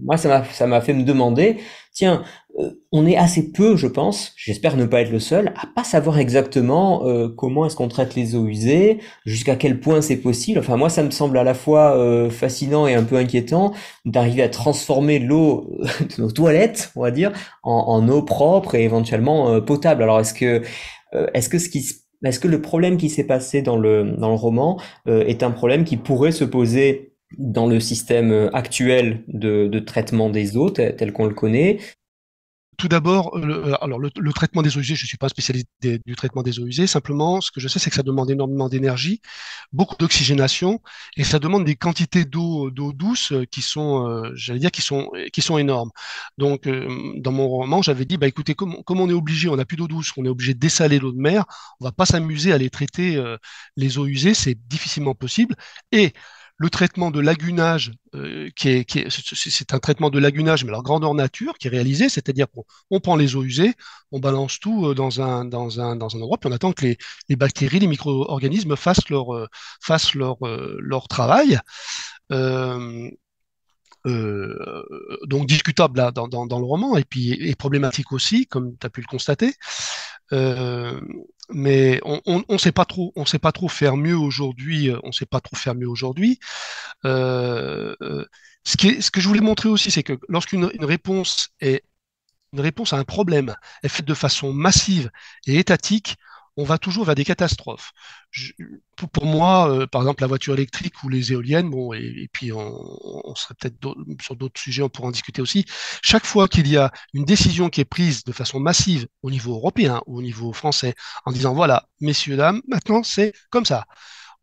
moi, 0.02 0.16
ça 0.16 0.28
m'a, 0.28 0.44
ça 0.44 0.66
m'a 0.66 0.80
fait 0.80 0.92
me 0.92 1.02
demander, 1.02 1.56
tiens, 1.92 2.22
euh, 2.58 2.70
on 2.92 3.06
est 3.06 3.16
assez 3.16 3.52
peu, 3.52 3.76
je 3.76 3.86
pense, 3.86 4.32
j'espère 4.36 4.76
ne 4.76 4.84
pas 4.84 5.02
être 5.02 5.10
le 5.10 5.20
seul, 5.20 5.52
à 5.56 5.66
pas 5.74 5.84
savoir 5.84 6.18
exactement 6.18 7.06
euh, 7.06 7.28
comment 7.28 7.66
est-ce 7.66 7.76
qu'on 7.76 7.88
traite 7.88 8.14
les 8.14 8.34
eaux 8.34 8.46
usées, 8.46 8.98
jusqu'à 9.24 9.56
quel 9.56 9.80
point 9.80 10.00
c'est 10.00 10.16
possible. 10.16 10.58
Enfin, 10.58 10.76
moi, 10.76 10.88
ça 10.88 11.02
me 11.02 11.10
semble 11.10 11.38
à 11.38 11.44
la 11.44 11.54
fois 11.54 11.96
euh, 11.96 12.30
fascinant 12.30 12.86
et 12.86 12.94
un 12.94 13.04
peu 13.04 13.16
inquiétant 13.16 13.72
d'arriver 14.04 14.42
à 14.42 14.48
transformer 14.48 15.18
l'eau 15.18 15.70
de 16.00 16.22
nos 16.22 16.30
toilettes, 16.30 16.90
on 16.96 17.02
va 17.02 17.10
dire, 17.10 17.32
en, 17.62 17.72
en 17.72 18.08
eau 18.08 18.22
propre 18.22 18.74
et 18.74 18.84
éventuellement 18.84 19.60
potable. 19.60 20.02
Alors, 20.02 20.20
est-ce 20.20 20.34
que, 20.34 20.62
est-ce 21.12 21.48
que 21.48 21.58
ce 21.58 21.68
qui 21.68 21.84
est-ce 22.24 22.40
que 22.40 22.48
le 22.48 22.60
problème 22.60 22.96
qui 22.96 23.08
s'est 23.08 23.24
passé 23.24 23.62
dans 23.62 23.78
le, 23.78 24.14
dans 24.18 24.28
le 24.28 24.34
roman 24.34 24.80
euh, 25.08 25.24
est 25.24 25.42
un 25.42 25.50
problème 25.50 25.84
qui 25.84 25.96
pourrait 25.96 26.32
se 26.32 26.44
poser 26.44 27.14
dans 27.38 27.66
le 27.66 27.80
système 27.80 28.50
actuel 28.52 29.22
de, 29.28 29.68
de 29.68 29.78
traitement 29.78 30.30
des 30.30 30.56
eaux 30.56 30.70
tel 30.70 31.12
qu'on 31.12 31.26
le 31.26 31.34
connaît? 31.34 31.78
Tout 32.80 32.88
d'abord, 32.88 33.36
le, 33.38 33.66
euh, 33.66 33.84
alors 33.84 33.98
le, 33.98 34.32
traitement 34.32 34.62
des 34.62 34.76
eaux 34.76 34.80
usées, 34.80 34.94
je 34.96 35.04
ne 35.04 35.08
suis 35.08 35.18
pas 35.18 35.28
spécialiste 35.28 35.68
du 35.82 36.16
traitement 36.16 36.42
des 36.42 36.58
eaux 36.58 36.66
usées. 36.66 36.86
Simplement, 36.86 37.40
ce 37.40 37.50
que 37.50 37.60
je 37.60 37.68
sais, 37.68 37.78
c'est 37.78 37.90
que 37.90 37.96
ça 37.96 38.02
demande 38.02 38.30
énormément 38.30 38.68
d'énergie, 38.68 39.20
beaucoup 39.72 39.96
d'oxygénation, 39.98 40.80
et 41.16 41.24
ça 41.24 41.38
demande 41.38 41.64
des 41.64 41.76
quantités 41.76 42.24
d'eau 42.24 42.70
d'eau 42.70 42.92
douce 42.92 43.34
qui 43.50 43.60
sont, 43.60 44.08
euh, 44.08 44.32
j'allais 44.34 44.60
dire, 44.60 44.70
qui 44.70 44.82
sont 44.82 45.10
qui 45.32 45.42
sont 45.42 45.58
énormes. 45.58 45.90
Donc, 46.38 46.66
euh, 46.66 46.88
dans 47.18 47.32
mon 47.32 47.48
roman, 47.48 47.82
j'avais 47.82 48.06
dit, 48.06 48.16
bah 48.16 48.26
écoutez, 48.26 48.54
comme, 48.54 48.74
on 48.88 49.10
est 49.10 49.12
obligé, 49.12 49.48
on 49.48 49.56
n'a 49.56 49.66
plus 49.66 49.76
d'eau 49.76 49.86
douce, 49.88 50.12
on 50.16 50.24
est 50.24 50.28
obligé 50.28 50.54
de 50.54 50.58
dessaler 50.58 50.98
l'eau 50.98 51.12
de 51.12 51.20
mer, 51.20 51.44
on 51.80 51.84
va 51.84 51.92
pas 51.92 52.06
s'amuser 52.06 52.52
à 52.52 52.54
aller 52.54 52.70
traiter 52.70 53.22
les 53.76 53.98
eaux 53.98 54.06
usées, 54.06 54.34
c'est 54.34 54.56
difficilement 54.68 55.14
possible. 55.14 55.54
Et 55.92 56.12
le 56.60 56.68
traitement 56.68 57.10
de 57.10 57.20
lagunage, 57.20 57.92
euh, 58.14 58.50
qui 58.54 58.68
est, 58.68 59.08
c'est 59.08 59.72
un 59.72 59.78
traitement 59.78 60.10
de 60.10 60.18
lagunage, 60.18 60.62
mais 60.62 60.68
alors 60.68 60.82
grandeur 60.82 61.14
nature, 61.14 61.56
qui 61.56 61.68
est 61.68 61.70
réalisé, 61.70 62.10
c'est-à-dire 62.10 62.48
qu'on 62.50 63.00
prend 63.00 63.16
les 63.16 63.34
eaux 63.34 63.42
usées, 63.42 63.72
on 64.12 64.20
balance 64.20 64.60
tout 64.60 64.88
euh, 64.88 64.94
dans 64.94 65.22
un, 65.22 65.46
dans 65.46 65.80
un, 65.80 65.96
dans 65.96 66.14
un 66.14 66.20
endroit, 66.20 66.36
puis 66.36 66.50
on 66.50 66.52
attend 66.52 66.72
que 66.72 66.84
les, 66.84 66.98
les 67.30 67.36
bactéries, 67.36 67.78
les 67.78 67.86
micro-organismes 67.86 68.76
fassent 68.76 69.08
leur, 69.08 69.34
euh, 69.34 69.46
fassent 69.80 70.14
leur, 70.14 70.36
leur 70.42 71.08
travail. 71.08 71.58
Donc 74.04 75.46
discutable 75.46 75.96
là, 75.96 76.10
dans, 76.10 76.28
dans, 76.28 76.44
dans, 76.46 76.58
le 76.58 76.66
roman, 76.66 76.98
et 76.98 77.04
puis 77.04 77.32
et 77.32 77.54
problématique 77.54 78.12
aussi, 78.12 78.46
comme 78.46 78.76
tu 78.78 78.86
as 78.86 78.90
pu 78.90 79.00
le 79.00 79.06
constater. 79.06 79.54
Euh, 80.32 81.00
mais 81.52 82.00
on 82.04 82.20
on 82.48 82.58
sait 82.58 82.72
pas 82.72 82.84
trop, 82.84 83.12
sait 83.26 83.38
pas 83.38 83.52
trop 83.52 83.68
faire 83.68 83.96
mieux 83.96 84.16
aujourd'hui. 84.16 84.90
On 85.02 85.12
sait 85.12 85.26
pas 85.26 85.40
trop 85.40 85.56
faire 85.56 85.74
mieux 85.74 85.88
aujourd'hui. 85.88 86.38
Euh, 87.04 87.94
euh, 88.02 88.24
ce, 88.64 88.76
que 89.10 89.20
je 89.20 89.28
voulais 89.28 89.40
montrer 89.40 89.68
aussi, 89.68 89.90
c'est 89.90 90.02
que 90.02 90.18
lorsqu'une 90.28 90.70
une 90.74 90.84
réponse 90.84 91.50
est 91.60 91.84
une 92.52 92.60
réponse 92.60 92.92
à 92.92 92.96
un 92.98 93.04
problème 93.04 93.54
est 93.82 93.88
faite 93.88 94.06
de 94.06 94.14
façon 94.14 94.52
massive 94.52 95.10
et 95.46 95.58
étatique, 95.58 96.16
on 96.56 96.64
va 96.64 96.78
toujours 96.78 97.04
vers 97.04 97.14
des 97.14 97.24
catastrophes. 97.24 97.92
pour, 99.12 99.26
moi, 99.26 99.70
euh, 99.70 99.86
par 99.86 100.02
exemple, 100.02 100.22
la 100.22 100.26
voiture 100.26 100.54
électrique 100.54 101.02
ou 101.02 101.08
les 101.08 101.32
éoliennes, 101.32 101.70
bon, 101.70 101.92
et, 101.92 102.28
puis 102.32 102.52
on, 102.52 103.34
serait 103.34 103.54
peut-être 103.54 103.76
sur 104.22 104.36
d'autres 104.36 104.60
sujets, 104.60 104.82
on 104.82 104.88
pourra 104.88 105.08
en 105.08 105.10
discuter 105.12 105.42
aussi. 105.42 105.64
Chaque 106.02 106.26
fois 106.26 106.48
qu'il 106.48 106.68
y 106.68 106.76
a 106.76 106.92
une 107.14 107.24
décision 107.24 107.70
qui 107.70 107.80
est 107.80 107.84
prise 107.84 108.24
de 108.24 108.32
façon 108.32 108.60
massive 108.60 109.06
au 109.22 109.30
niveau 109.30 109.54
européen 109.54 110.02
ou 110.06 110.18
au 110.18 110.22
niveau 110.22 110.52
français, 110.52 110.94
en 111.24 111.32
disant 111.32 111.54
voilà, 111.54 111.88
messieurs, 112.00 112.36
dames, 112.36 112.60
maintenant 112.68 113.02
c'est 113.02 113.32
comme 113.50 113.64
ça, 113.64 113.86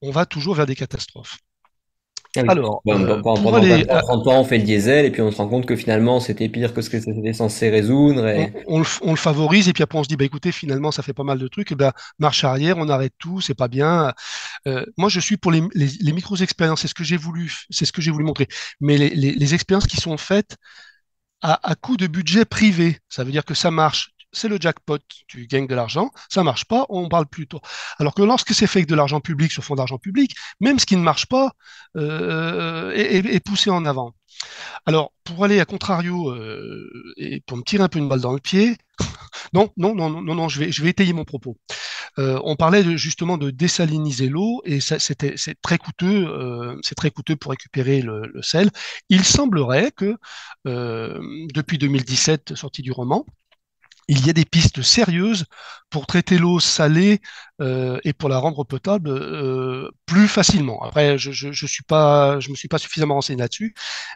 on 0.02 0.12
va 0.12 0.26
toujours 0.26 0.56
vers 0.56 0.66
des 0.66 0.76
catastrophes. 0.76 1.38
Alors, 2.38 2.82
euh, 2.88 3.22
pendant, 3.22 3.58
les, 3.58 3.86
30 3.86 4.28
ans, 4.28 4.42
on 4.42 4.44
fait 4.44 4.58
le 4.58 4.64
diesel 4.64 5.06
et 5.06 5.12
puis 5.12 5.22
on 5.22 5.32
se 5.32 5.38
rend 5.38 5.48
compte 5.48 5.66
que 5.66 5.76
finalement 5.76 6.20
c'était 6.20 6.50
pire 6.50 6.74
que 6.74 6.82
ce 6.82 6.90
que 6.90 7.00
c'était 7.00 7.34
censé 7.34 7.70
résoudre. 7.70 8.28
Et... 8.28 8.54
On, 8.68 8.80
le, 8.80 9.16
favorise 9.16 9.68
et 9.68 9.74
puis 9.74 9.84
après 9.84 9.98
on 9.98 10.04
se 10.04 10.08
dit 10.08 10.16
bah 10.16 10.26
écoutez 10.26 10.52
finalement 10.52 10.92
ça 10.92 11.04
fait 11.04 11.14
pas 11.14 11.24
mal 11.24 11.40
de 11.40 11.48
trucs 11.48 11.72
et 11.72 11.76
ben 11.76 11.92
marche 12.20 12.44
arrière, 12.44 12.78
on 12.78 12.90
arrête 12.90 13.14
tout, 13.18 13.42
c'est 13.42 13.56
pas 13.56 13.68
bien. 13.68 14.14
Euh, 14.68 14.86
moi 14.98 15.10
je 15.10 15.20
suis 15.20 15.38
pour 15.38 15.52
les, 15.52 15.62
les, 15.74 16.14
micros 16.14 16.36
expériences, 16.38 16.82
c'est 16.82 16.88
ce 16.88 16.96
que 16.96 17.04
j'ai 17.04 17.18
voulu, 17.18 17.54
c'est 17.70 17.86
ce 17.86 17.92
que 17.92 18.02
j'ai 18.02 18.12
voulu 18.12 18.26
montrer. 18.26 18.48
Mais 18.80 18.98
les, 18.98 19.10
les, 19.10 19.54
expériences 19.54 19.88
qui 19.88 19.98
sont 19.98 20.18
faites 20.18 20.58
à, 21.42 21.70
à 21.70 21.76
coût 21.76 21.98
de 21.98 22.08
budget 22.08 22.46
privé, 22.46 22.98
ça 23.10 23.24
veut 23.24 23.32
dire 23.32 23.46
que 23.46 23.54
ça 23.54 23.72
marche 23.72 24.12
c'est 24.38 24.48
le 24.48 24.58
jackpot, 24.60 25.00
tu 25.28 25.48
gagnes 25.48 25.68
de 25.68 25.76
l'argent, 25.76 26.12
ça 26.30 26.44
marche 26.44 26.66
pas, 26.66 26.86
on 26.90 27.10
parle 27.10 27.28
plutôt. 27.28 27.60
Alors 28.00 28.14
que 28.14 28.22
lorsque 28.22 28.54
c'est 28.54 28.68
fait 28.68 28.80
avec 28.80 28.90
de 28.90 28.96
l'argent 28.96 29.20
public 29.20 29.52
sur 29.52 29.64
fond 29.64 29.76
d'argent 29.76 29.98
public, 29.98 30.36
même 30.60 30.80
ce 30.80 30.86
qui 30.86 30.96
ne 30.96 31.02
marche 31.02 31.26
pas 31.26 31.52
euh, 31.98 32.92
est, 32.92 33.40
poussé 33.44 33.70
en 33.70 33.86
avant. 33.86 34.14
Alors, 34.86 35.14
pour 35.24 35.44
aller 35.44 35.60
à 35.60 35.66
contrario 35.66 36.30
euh, 36.30 37.14
et 37.18 37.42
pour 37.42 37.58
me 37.58 37.64
tirer 37.64 37.84
un 37.84 37.90
peu 37.90 38.00
une 38.00 38.08
balle 38.08 38.22
dans 38.22 38.34
le 38.34 38.40
pied, 38.40 38.78
non, 39.54 39.72
non, 39.78 39.96
non, 39.96 40.10
non, 40.10 40.36
non, 40.36 40.48
je 40.50 40.60
vais, 40.60 40.72
je 40.72 40.84
vais 40.84 40.90
étayer 40.90 41.14
mon 41.14 41.26
propos. 41.26 41.58
Euh, 42.20 42.40
on 42.44 42.56
parlait 42.56 42.98
justement 42.98 43.38
de 43.38 43.52
désaliniser 43.52 44.28
l'eau 44.30 44.62
et 44.66 44.80
c'était 44.80 45.34
c'est 45.38 45.60
très 45.62 45.78
coûteux, 45.78 46.78
c'est 46.82 46.96
très 46.96 47.12
coûteux 47.12 47.36
pour 47.36 47.52
récupérer 47.52 48.02
le, 48.02 48.32
sel. 48.42 48.70
Il 49.10 49.24
semblerait 49.24 49.92
que 49.92 50.16
depuis 50.66 51.78
2017, 51.78 52.56
sortie 52.56 52.82
du 52.82 52.92
roman, 52.92 53.26
il 54.08 54.26
y 54.26 54.30
a 54.30 54.34
des 54.34 54.46
pistes 54.46 54.82
sérieuses 54.82 55.46
pour 55.90 56.08
traiter 56.08 56.38
l'eau 56.38 56.60
salée 56.60 57.20
euh, 57.62 58.00
et 58.04 58.14
pour 58.14 58.30
la 58.30 58.38
rendre 58.38 58.64
potable 58.64 59.10
euh, 59.10 59.90
plus 60.06 60.28
facilement. 60.28 60.82
Après, 60.84 61.18
je, 61.18 61.32
je, 61.32 61.52
je 61.52 61.66
suis 61.66 61.84
pas, 61.84 62.40
je 62.40 62.50
me 62.50 62.56
suis 62.56 62.68
pas 62.68 62.78
suffisamment 62.78 63.16
renseigné 63.16 63.40
là-dessus, 63.40 63.74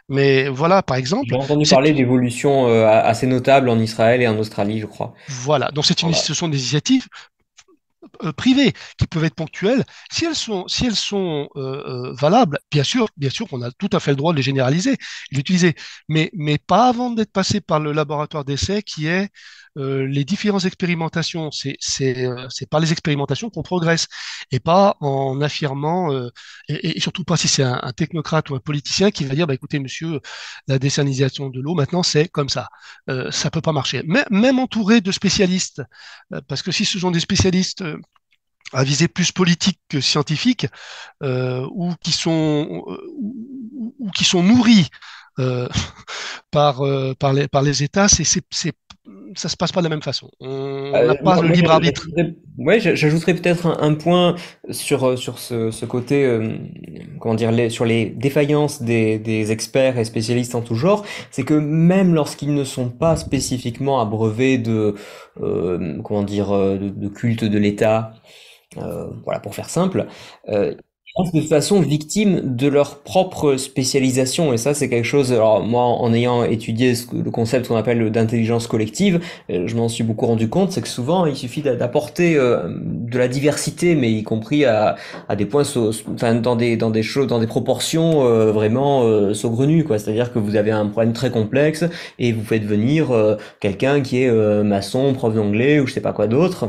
mais 0.08 0.48
voilà, 0.48 0.82
par 0.82 0.96
exemple. 0.96 1.26
J'ai 1.28 1.36
entendu 1.36 1.68
parler 1.68 1.92
d'évolutions 1.92 2.68
euh, 2.68 2.86
assez 2.86 3.26
notables 3.26 3.68
en 3.68 3.78
Israël 3.78 4.22
et 4.22 4.28
en 4.28 4.38
Australie, 4.38 4.80
je 4.80 4.86
crois. 4.86 5.14
Voilà, 5.28 5.70
donc 5.70 5.84
c'est 5.84 6.02
une, 6.02 6.14
ce 6.14 6.34
sont 6.34 6.48
des 6.48 6.58
initiatives 6.58 7.06
privées 8.36 8.72
qui 8.98 9.06
peuvent 9.06 9.24
être 9.24 9.34
ponctuelles, 9.34 9.84
si 10.10 10.24
elles 10.26 10.34
sont, 10.34 10.68
si 10.68 10.86
elles 10.86 10.96
sont 10.96 11.48
valables, 12.20 12.58
bien 12.70 12.84
sûr, 12.84 13.08
bien 13.16 13.30
sûr 13.30 13.48
qu'on 13.48 13.62
a 13.62 13.70
tout 13.72 13.88
à 13.92 14.00
fait 14.00 14.10
le 14.10 14.16
droit 14.16 14.32
de 14.32 14.36
les 14.36 14.42
généraliser, 14.42 14.92
de 14.92 15.36
l'utiliser, 15.36 15.74
mais, 16.08 16.30
mais 16.34 16.58
pas 16.58 16.88
avant 16.88 17.10
d'être 17.10 17.32
passé 17.32 17.60
par 17.60 17.80
le 17.80 17.92
laboratoire 17.92 18.44
d'essai 18.44 18.82
qui 18.82 19.06
est 19.06 19.28
euh, 19.78 20.06
les 20.06 20.24
différentes 20.24 20.64
expérimentations. 20.64 21.50
C'est, 21.50 21.76
c'est, 21.80 22.14
par 22.70 22.80
les 22.80 22.92
expérimentations 22.92 23.50
qu'on 23.50 23.62
progresse 23.62 24.08
et 24.50 24.60
pas 24.60 24.96
en 25.00 25.40
affirmant, 25.40 26.12
et, 26.68 26.96
et, 26.96 27.00
surtout 27.00 27.24
pas 27.24 27.36
si 27.36 27.48
c'est 27.48 27.62
un, 27.62 27.92
technocrate 27.96 28.50
ou 28.50 28.54
un 28.54 28.60
politicien 28.60 29.10
qui 29.10 29.24
va 29.24 29.34
dire, 29.34 29.46
bah, 29.46 29.54
écoutez, 29.54 29.78
monsieur, 29.78 30.20
la 30.68 30.78
désalinisation 30.78 31.48
de 31.48 31.60
l'eau, 31.60 31.74
maintenant, 31.74 32.02
c'est 32.02 32.28
comme 32.28 32.48
ça. 32.48 32.68
ça 33.30 33.50
peut 33.50 33.60
pas 33.60 33.72
marcher. 33.72 34.02
Mais, 34.06 34.24
même 34.30 34.58
entouré 34.58 35.00
de 35.00 35.12
spécialistes, 35.12 35.82
parce 36.48 36.62
que 36.62 36.72
si 36.72 36.84
ce 36.84 36.98
sont 36.98 37.10
des 37.10 37.20
spécialistes 37.20 37.84
à 38.72 38.84
visée 38.84 39.08
plus 39.08 39.32
politique 39.32 39.80
que 39.88 40.00
scientifique, 40.00 40.66
euh, 41.22 41.66
ou 41.72 41.94
qui 42.02 42.12
sont 42.12 42.84
ou, 43.18 43.94
ou, 43.98 44.10
qui 44.10 44.24
sont 44.24 44.42
nourris 44.42 44.88
euh, 45.38 45.68
par 46.50 46.82
euh, 46.82 47.14
par 47.14 47.32
les 47.32 47.48
par 47.48 47.62
les 47.62 47.82
États, 47.82 48.08
c'est 48.08 48.24
ça 49.34 49.48
se 49.48 49.56
passe 49.56 49.72
pas 49.72 49.80
de 49.80 49.86
la 49.86 49.90
même 49.90 50.02
façon. 50.02 50.30
On 50.40 50.92
n'a 50.92 51.14
pas 51.16 51.40
le 51.40 51.48
libre 51.48 51.70
arbitre. 51.70 52.06
Ouais, 52.58 52.78
j'ajouterais 52.80 53.34
peut-être 53.34 53.66
un, 53.66 53.78
un, 53.80 53.94
point 53.94 54.36
sur 54.70 55.18
sur 55.18 55.38
ce, 55.38 55.70
ce 55.70 55.84
côté, 55.86 56.24
euh, 56.24 56.56
comment 57.18 57.34
dire, 57.34 57.50
les, 57.50 57.68
sur 57.70 57.84
les 57.84 58.06
défaillances 58.06 58.82
des, 58.82 59.18
des 59.18 59.50
experts 59.50 59.98
et 59.98 60.04
spécialistes 60.04 60.54
en 60.54 60.60
tout 60.60 60.74
genre. 60.76 61.04
C'est 61.30 61.44
que 61.44 61.54
même 61.54 62.14
lorsqu'ils 62.14 62.54
ne 62.54 62.64
sont 62.64 62.90
pas 62.90 63.16
spécifiquement 63.16 64.00
abreuvés 64.00 64.58
de, 64.58 64.94
euh, 65.40 66.00
comment 66.02 66.22
dire, 66.22 66.52
de, 66.52 66.88
de 66.88 67.08
culte 67.08 67.44
de 67.44 67.58
l'État, 67.58 68.12
euh, 68.78 69.08
voilà, 69.24 69.40
pour 69.40 69.54
faire 69.54 69.68
simple, 69.68 70.06
euh, 71.18 71.24
de 71.34 71.40
façon 71.40 71.80
victimes 71.80 72.56
de 72.56 72.68
leur 72.68 73.02
propre 73.02 73.56
spécialisation. 73.56 74.52
Et 74.52 74.56
ça 74.56 74.74
c'est 74.74 74.88
quelque 74.88 75.04
chose 75.04 75.32
alors 75.32 75.62
moi 75.62 75.84
en 75.84 76.12
ayant 76.12 76.44
étudié 76.44 76.94
le 77.12 77.30
concept 77.30 77.68
qu'on 77.68 77.76
appelle 77.76 78.10
d'intelligence 78.10 78.66
collective 78.66 79.20
euh, 79.50 79.66
je 79.66 79.76
m'en 79.76 79.88
suis 79.88 80.04
beaucoup 80.04 80.26
rendu 80.26 80.48
compte 80.48 80.72
c'est 80.72 80.82
que 80.82 80.88
souvent 80.88 81.26
il 81.26 81.36
suffit 81.36 81.62
d'apporter 81.62 82.34
de 82.34 83.18
la 83.18 83.28
diversité 83.28 83.94
mais 83.94 84.10
y 84.12 84.22
compris 84.22 84.64
à, 84.64 84.96
des 85.36 85.46
points 85.46 85.64
enfin 86.14 86.34
dans 86.34 86.56
des 86.56 86.76
dans 86.76 86.90
des 86.90 87.02
choses 87.02 87.26
dans 87.26 87.38
des 87.38 87.46
proportions 87.46 88.24
vraiment 88.52 89.34
saugrenues 89.34 89.84
quoi. 89.84 89.98
C'est-à-dire 89.98 90.32
que 90.32 90.38
vous 90.38 90.56
avez 90.56 90.70
un 90.70 90.86
problème 90.86 91.12
très 91.12 91.30
complexe 91.30 91.84
et 92.18 92.32
vous 92.32 92.44
faites 92.44 92.64
venir 92.64 93.08
quelqu'un 93.60 94.00
qui 94.00 94.22
est 94.22 94.62
maçon 94.62 95.12
prof 95.14 95.34
d'anglais 95.34 95.80
ou 95.80 95.86
je 95.86 95.92
sais 95.94 96.00
pas 96.00 96.12
quoi 96.12 96.26
d'autre 96.26 96.68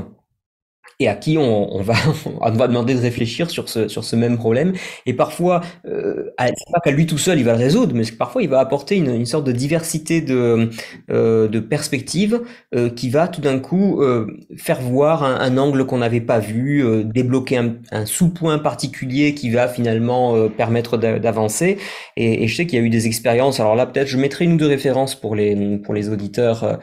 et 1.03 1.07
à 1.07 1.15
qui 1.15 1.37
on, 1.37 1.75
on, 1.75 1.81
va, 1.81 1.95
on 2.41 2.51
va 2.51 2.67
demander 2.67 2.95
de 2.95 3.01
réfléchir 3.01 3.49
sur 3.49 3.69
ce, 3.69 3.87
sur 3.87 4.03
ce 4.03 4.15
même 4.15 4.37
problème. 4.37 4.73
Et 5.05 5.13
parfois, 5.13 5.61
euh, 5.85 6.31
c'est 6.39 6.71
pas 6.73 6.79
qu'à 6.83 6.91
lui 6.91 7.05
tout 7.05 7.17
seul 7.17 7.39
il 7.39 7.45
va 7.45 7.53
le 7.53 7.59
résoudre, 7.59 7.93
mais 7.95 8.03
parfois 8.17 8.41
il 8.41 8.49
va 8.49 8.59
apporter 8.59 8.97
une, 8.97 9.13
une 9.13 9.25
sorte 9.25 9.45
de 9.45 9.51
diversité 9.51 10.21
de, 10.21 10.69
euh, 11.11 11.47
de 11.47 11.59
perspectives 11.59 12.41
euh, 12.75 12.89
qui 12.89 13.09
va 13.09 13.27
tout 13.27 13.41
d'un 13.41 13.59
coup 13.59 14.01
euh, 14.01 14.27
faire 14.57 14.81
voir 14.81 15.23
un, 15.23 15.39
un 15.39 15.57
angle 15.57 15.85
qu'on 15.85 15.97
n'avait 15.97 16.21
pas 16.21 16.39
vu, 16.39 16.84
euh, 16.84 17.03
débloquer 17.03 17.57
un, 17.57 17.75
un 17.91 18.05
sous-point 18.05 18.59
particulier 18.59 19.34
qui 19.34 19.49
va 19.49 19.67
finalement 19.67 20.36
euh, 20.36 20.47
permettre 20.49 20.97
d'avancer. 20.97 21.78
Et, 22.17 22.43
et, 22.43 22.47
je 22.47 22.55
sais 22.55 22.65
qu'il 22.65 22.80
y 22.80 22.82
a 22.82 22.86
eu 22.86 22.89
des 22.89 23.07
expériences. 23.07 23.59
Alors 23.59 23.75
là, 23.75 23.86
peut-être 23.86 24.07
je 24.07 24.17
mettrai 24.17 24.45
une 24.45 24.53
ou 24.53 24.57
deux 24.57 24.67
références 24.67 25.15
pour 25.15 25.36
les, 25.36 25.78
pour 25.78 25.93
les 25.93 26.09
auditeurs 26.09 26.80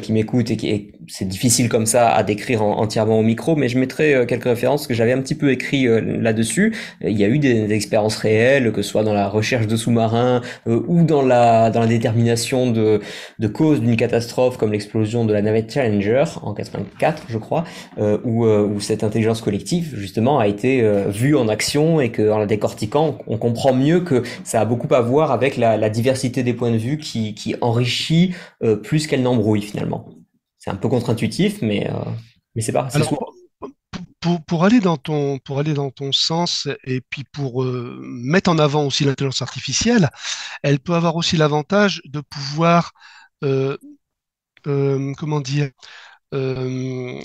qui 0.00 0.12
m'écoutent 0.12 0.50
et 0.50 0.56
qui 0.56 0.92
c'est 1.08 1.28
difficile 1.28 1.68
comme 1.68 1.86
ça 1.86 2.10
à 2.10 2.22
décrire 2.22 2.62
entièrement 2.62 3.18
au 3.18 3.22
micro, 3.22 3.56
mais 3.56 3.68
je 3.68 3.78
mettrai 3.78 4.14
euh, 4.14 4.24
quelques 4.24 4.44
références 4.44 4.86
que 4.86 4.94
j'avais 4.94 5.12
un 5.12 5.20
petit 5.20 5.34
peu 5.34 5.50
écrit 5.50 5.86
euh, 5.86 6.00
là-dessus. 6.00 6.74
Il 7.02 7.18
y 7.18 7.24
a 7.24 7.28
eu 7.28 7.38
des, 7.38 7.66
des, 7.66 7.74
expériences 7.74 8.16
réelles, 8.16 8.72
que 8.72 8.82
ce 8.82 8.90
soit 8.90 9.02
dans 9.02 9.12
la 9.12 9.28
recherche 9.28 9.66
de 9.66 9.76
sous-marins 9.76 10.40
ou 10.66 11.04
dans 11.04 11.22
la 11.22 11.70
dans 11.70 11.80
la 11.80 11.86
détermination 11.86 12.70
de 12.70 13.00
de 13.38 13.48
causes 13.48 13.80
d'une 13.80 13.96
catastrophe 13.96 14.56
comme 14.56 14.72
l'explosion 14.72 15.24
de 15.24 15.32
la 15.32 15.42
navette 15.42 15.72
Challenger 15.72 16.24
en 16.42 16.54
84, 16.54 17.24
je 17.28 17.38
crois, 17.38 17.64
où 17.98 18.46
où 18.46 18.80
cette 18.80 19.04
intelligence 19.04 19.40
collective 19.40 19.94
justement 19.96 20.38
a 20.38 20.46
été 20.46 20.82
vue 21.08 21.36
en 21.36 21.48
action 21.48 22.00
et 22.00 22.10
que 22.10 22.30
en 22.30 22.38
la 22.38 22.46
décortiquant, 22.46 23.18
on 23.26 23.36
comprend 23.36 23.72
mieux 23.72 24.00
que 24.00 24.22
ça 24.44 24.60
a 24.60 24.64
beaucoup 24.64 24.92
à 24.94 25.00
voir 25.00 25.32
avec 25.32 25.56
la, 25.56 25.76
la 25.76 25.90
diversité 25.90 26.42
des 26.42 26.54
points 26.54 26.70
de 26.70 26.76
vue 26.76 26.98
qui 26.98 27.34
qui 27.34 27.56
enrichit 27.60 28.34
plus 28.82 29.06
qu'elle 29.06 29.22
n'embrouille 29.22 29.72
finalement. 29.74 30.08
C'est 30.58 30.70
un 30.70 30.76
peu 30.76 30.88
contre-intuitif, 30.88 31.60
mais, 31.62 31.90
euh, 31.90 31.96
mais 32.54 32.62
c'est 32.62 32.72
pas. 32.72 32.88
Alors, 32.92 33.34
pour, 34.20 34.42
pour, 34.46 34.64
aller 34.64 34.80
dans 34.80 34.96
ton, 34.96 35.38
pour 35.40 35.58
aller 35.58 35.74
dans 35.74 35.90
ton 35.90 36.12
sens 36.12 36.68
et 36.84 37.02
puis 37.02 37.24
pour 37.24 37.62
euh, 37.64 38.00
mettre 38.02 38.50
en 38.50 38.58
avant 38.58 38.86
aussi 38.86 39.04
l'intelligence 39.04 39.42
artificielle, 39.42 40.08
elle 40.62 40.78
peut 40.78 40.94
avoir 40.94 41.16
aussi 41.16 41.36
l'avantage 41.36 42.00
de 42.06 42.20
pouvoir, 42.20 42.92
euh, 43.42 43.76
comment 44.62 45.40
dire, 45.40 45.70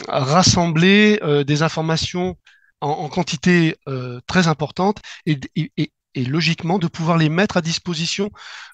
rassembler 0.08 1.20
des 1.47 1.64
informations 1.64 2.36
en, 2.82 2.89
en 2.89 3.10
quantité 3.10 3.76
très 4.28 4.47
importante 4.47 4.97
et, 5.26 5.39
et, 5.56 5.91
et 6.16 6.26
logiquement 6.26 6.80
de 6.80 6.88
pouvoir 6.88 7.18
les 7.18 7.30
mettre 7.30 7.57
à 7.57 7.62
disposition 7.62 8.32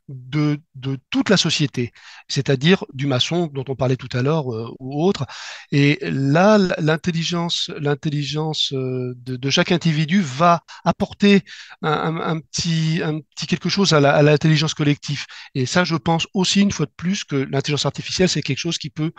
de, 0.07 0.59
toute 1.09 1.29
la 1.29 1.37
société, 1.37 1.91
c'est-à-dire 2.27 2.85
du 2.93 3.07
maçon 3.07 3.47
dont 3.47 3.65
on 3.67 3.75
parlait 3.75 3.95
tout 3.95 4.09
à 4.13 4.21
l'heure 4.21 4.53
euh, 4.53 4.69
ou 4.79 5.03
autre. 5.03 5.25
Et 5.71 5.97
là, 6.01 6.57
l'intelligence, 6.79 7.71
l'intelligence 7.79 8.71
euh, 8.73 9.13
de, 9.17 9.49
chaque 9.49 9.71
individu 9.71 10.21
va 10.21 10.61
apporter 10.83 11.41
un 11.81 12.39
petit 12.39 13.01
quelque 13.47 13.69
chose 13.69 13.93
à 13.93 14.21
l'intelligence 14.21 14.73
collective. 14.73 15.25
Et 15.53 15.65
ça, 15.65 15.83
je 15.83 15.95
pense 15.95 16.27
aussi 16.33 16.61
une 16.61 16.71
fois 16.71 16.85
de 16.85 16.93
plus 16.95 17.23
que 17.23 17.35
l'intelligence 17.35 17.85
artificielle, 17.85 18.29
c'est 18.29 18.41
quelque 18.41 18.59
chose 18.59 18.77
qui 18.77 18.89
peut 18.89 19.11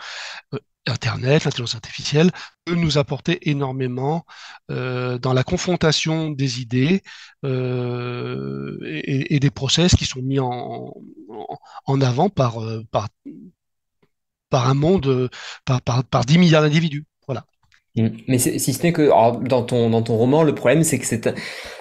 euh, 0.53 0.59
Internet, 0.89 1.45
l'intelligence 1.45 1.75
artificielle, 1.75 2.31
peut 2.65 2.75
nous 2.75 2.97
apporter 2.97 3.49
énormément 3.49 4.25
euh, 4.71 5.17
dans 5.17 5.33
la 5.33 5.43
confrontation 5.43 6.29
des 6.31 6.61
idées 6.61 7.01
euh, 7.45 8.77
et, 8.83 9.39
des 9.39 9.51
process 9.51 9.95
qui 9.95 10.05
sont 10.05 10.21
mis 10.21 10.39
en, 10.39 10.93
avant 12.01 12.29
par, 12.29 12.61
euh, 12.63 12.83
par 14.49 14.69
un 14.69 14.73
monde, 14.73 15.29
par, 15.65 15.81
par, 15.81 16.03
par 16.03 16.25
10 16.25 16.37
milliards 16.37 16.61
d'individus. 16.63 17.05
Mm. 17.97 18.09
Mais 18.27 18.37
si 18.37 18.73
ce 18.73 18.83
n'est 18.83 18.93
que 18.93 19.01
alors, 19.01 19.37
dans 19.39 19.63
ton 19.63 19.89
dans 19.89 20.01
ton 20.03 20.15
roman, 20.17 20.43
le 20.43 20.53
problème 20.53 20.83
c'est 20.83 20.99
que 20.99 21.05
c'est 21.05 21.27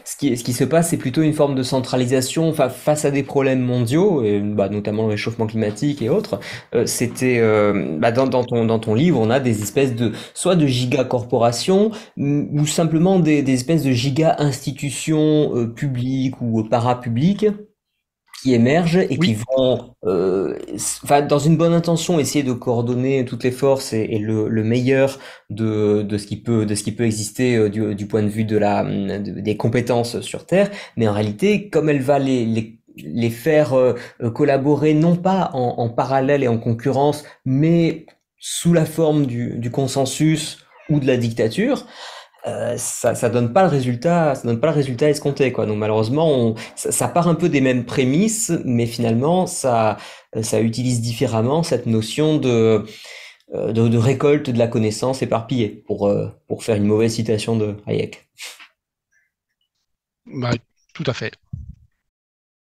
ce 0.05 0.17
qui 0.17 0.37
ce 0.37 0.45
qui 0.45 0.53
se 0.53 0.65
passe, 0.65 0.91
c'est 0.91 0.97
plutôt 0.97 1.23
une 1.23 1.35
forme 1.35 1.55
de 1.55 1.63
centralisation 1.63 2.49
enfin, 2.49 2.69
face 2.69 3.05
à 3.05 3.11
des 3.11 3.23
problèmes 3.23 3.61
mondiaux, 3.61 4.25
et, 4.25 4.41
bah, 4.41 4.69
notamment 4.69 5.03
le 5.03 5.11
réchauffement 5.11 5.47
climatique 5.47 6.01
et 6.03 6.09
autres. 6.09 6.41
Euh, 6.75 6.87
c'était 6.87 7.39
euh, 7.41 7.99
bah, 7.99 8.13
dans 8.13 8.27
dans 8.27 8.45
ton 8.45 8.65
dans 8.65 8.79
ton 8.79 8.95
livre, 8.95 9.21
on 9.21 9.31
a 9.31 9.41
des 9.41 9.63
espèces 9.63 9.95
de 9.95 10.13
soit 10.35 10.57
de 10.57 10.67
giga 10.67 11.05
corporations 11.05 11.91
ou 12.17 12.67
simplement 12.67 13.19
des 13.19 13.43
des 13.43 13.53
espèces 13.55 13.83
de 13.85 13.93
giga 13.93 14.37
institutions 14.39 15.55
euh, 15.55 15.67
publiques 15.67 16.41
ou 16.41 16.65
parapubliques 16.65 17.47
qui 18.47 18.55
émergent 18.55 18.99
et 18.99 19.17
Oui, 19.19 19.27
qui 19.27 19.35
vont, 19.35 19.97
euh, 20.05 20.57
dans 21.29 21.41
une 21.41 21.57
bonne 21.57 21.73
intention, 21.73 22.21
essayer 22.21 22.45
de 22.45 22.53
coordonner 22.53 23.25
toutes 23.25 23.43
les 23.43 23.51
forces 23.51 23.93
et, 23.93 24.07
et 24.09 24.21
le, 24.21 24.49
le, 24.49 24.63
meilleur 24.63 25.19
de, 25.51 26.03
de 26.03 26.17
ce 26.17 26.29
qui 26.29 26.37
peut, 26.37 26.65
de 26.65 26.77
ce 26.77 26.85
qui 26.85 26.93
peut 26.93 27.05
exister 27.05 27.57
euh, 27.57 27.69
du, 27.69 27.97
du, 27.97 28.07
point 28.07 28.23
de 28.23 28.29
vue 28.29 28.45
de 28.45 28.57
la, 28.57 28.85
de, 28.85 29.41
des 29.41 29.57
compétences 29.57 30.21
sur 30.21 30.47
Terre. 30.47 30.71
Mais 30.97 31.09
en 31.09 31.13
réalité, 31.13 31.69
comme 31.71 31.89
elle 31.89 32.03
va 32.03 32.21
les, 32.21 32.47
les 32.47 32.79
les 32.99 33.29
faire 33.29 33.75
euh, 33.75 33.93
collaborer 34.33 34.95
non 34.95 35.17
pas 35.17 35.51
en, 35.53 35.75
en, 35.77 35.91
parallèle 35.91 36.43
et 36.43 36.49
en 36.49 36.57
concurrence, 36.57 37.25
mais 37.45 38.07
sous 38.39 38.73
la 38.73 38.87
forme 38.87 39.27
du, 39.27 39.59
du 39.59 39.71
consensus 39.71 40.65
ou 40.89 40.99
de 40.99 41.07
la 41.07 41.19
dictature, 41.19 41.87
euh, 42.47 42.77
ça, 42.79 43.15
ça 43.15 43.29
donne 43.29 43.53
pas 43.53 43.63
le 43.63 43.69
résultat, 43.69 44.35
ça 44.35 44.43
donne 44.47 44.61
pas 44.61 44.69
le 44.69 44.75
résultat 44.75 45.09
escompté, 45.09 45.53
quoi. 45.53 45.67
Donc 45.67 45.79
malheureusement, 45.79 46.31
on, 46.31 46.55
ça, 46.77 46.93
ça, 46.93 47.09
part 47.09 47.29
un 47.29 47.35
peu 47.35 47.49
des 47.49 47.61
mêmes 47.61 47.85
prémices, 47.85 48.53
mais 48.65 48.87
finalement, 48.87 49.47
ça, 49.47 49.97
ça 50.43 50.61
utilise 50.61 51.01
différemment 51.01 51.63
cette 51.63 51.87
notion 51.87 52.39
de, 52.39 52.85
euh, 53.55 53.73
de, 53.73 53.87
de 53.87 53.97
récolte 53.97 54.51
de 54.51 54.59
la 54.59 54.67
connaissance 54.67 55.23
éparpillée, 55.23 55.69
pour, 55.69 56.09
euh, 56.09 56.29
pour 56.49 56.65
faire 56.65 56.77
une 56.77 56.85
mauvaise 56.85 57.15
citation 57.15 57.57
de 57.57 57.77
Hayek. 57.87 58.29
bah, 60.27 60.51
tout 60.95 61.05
à 61.07 61.13
fait. 61.13 61.33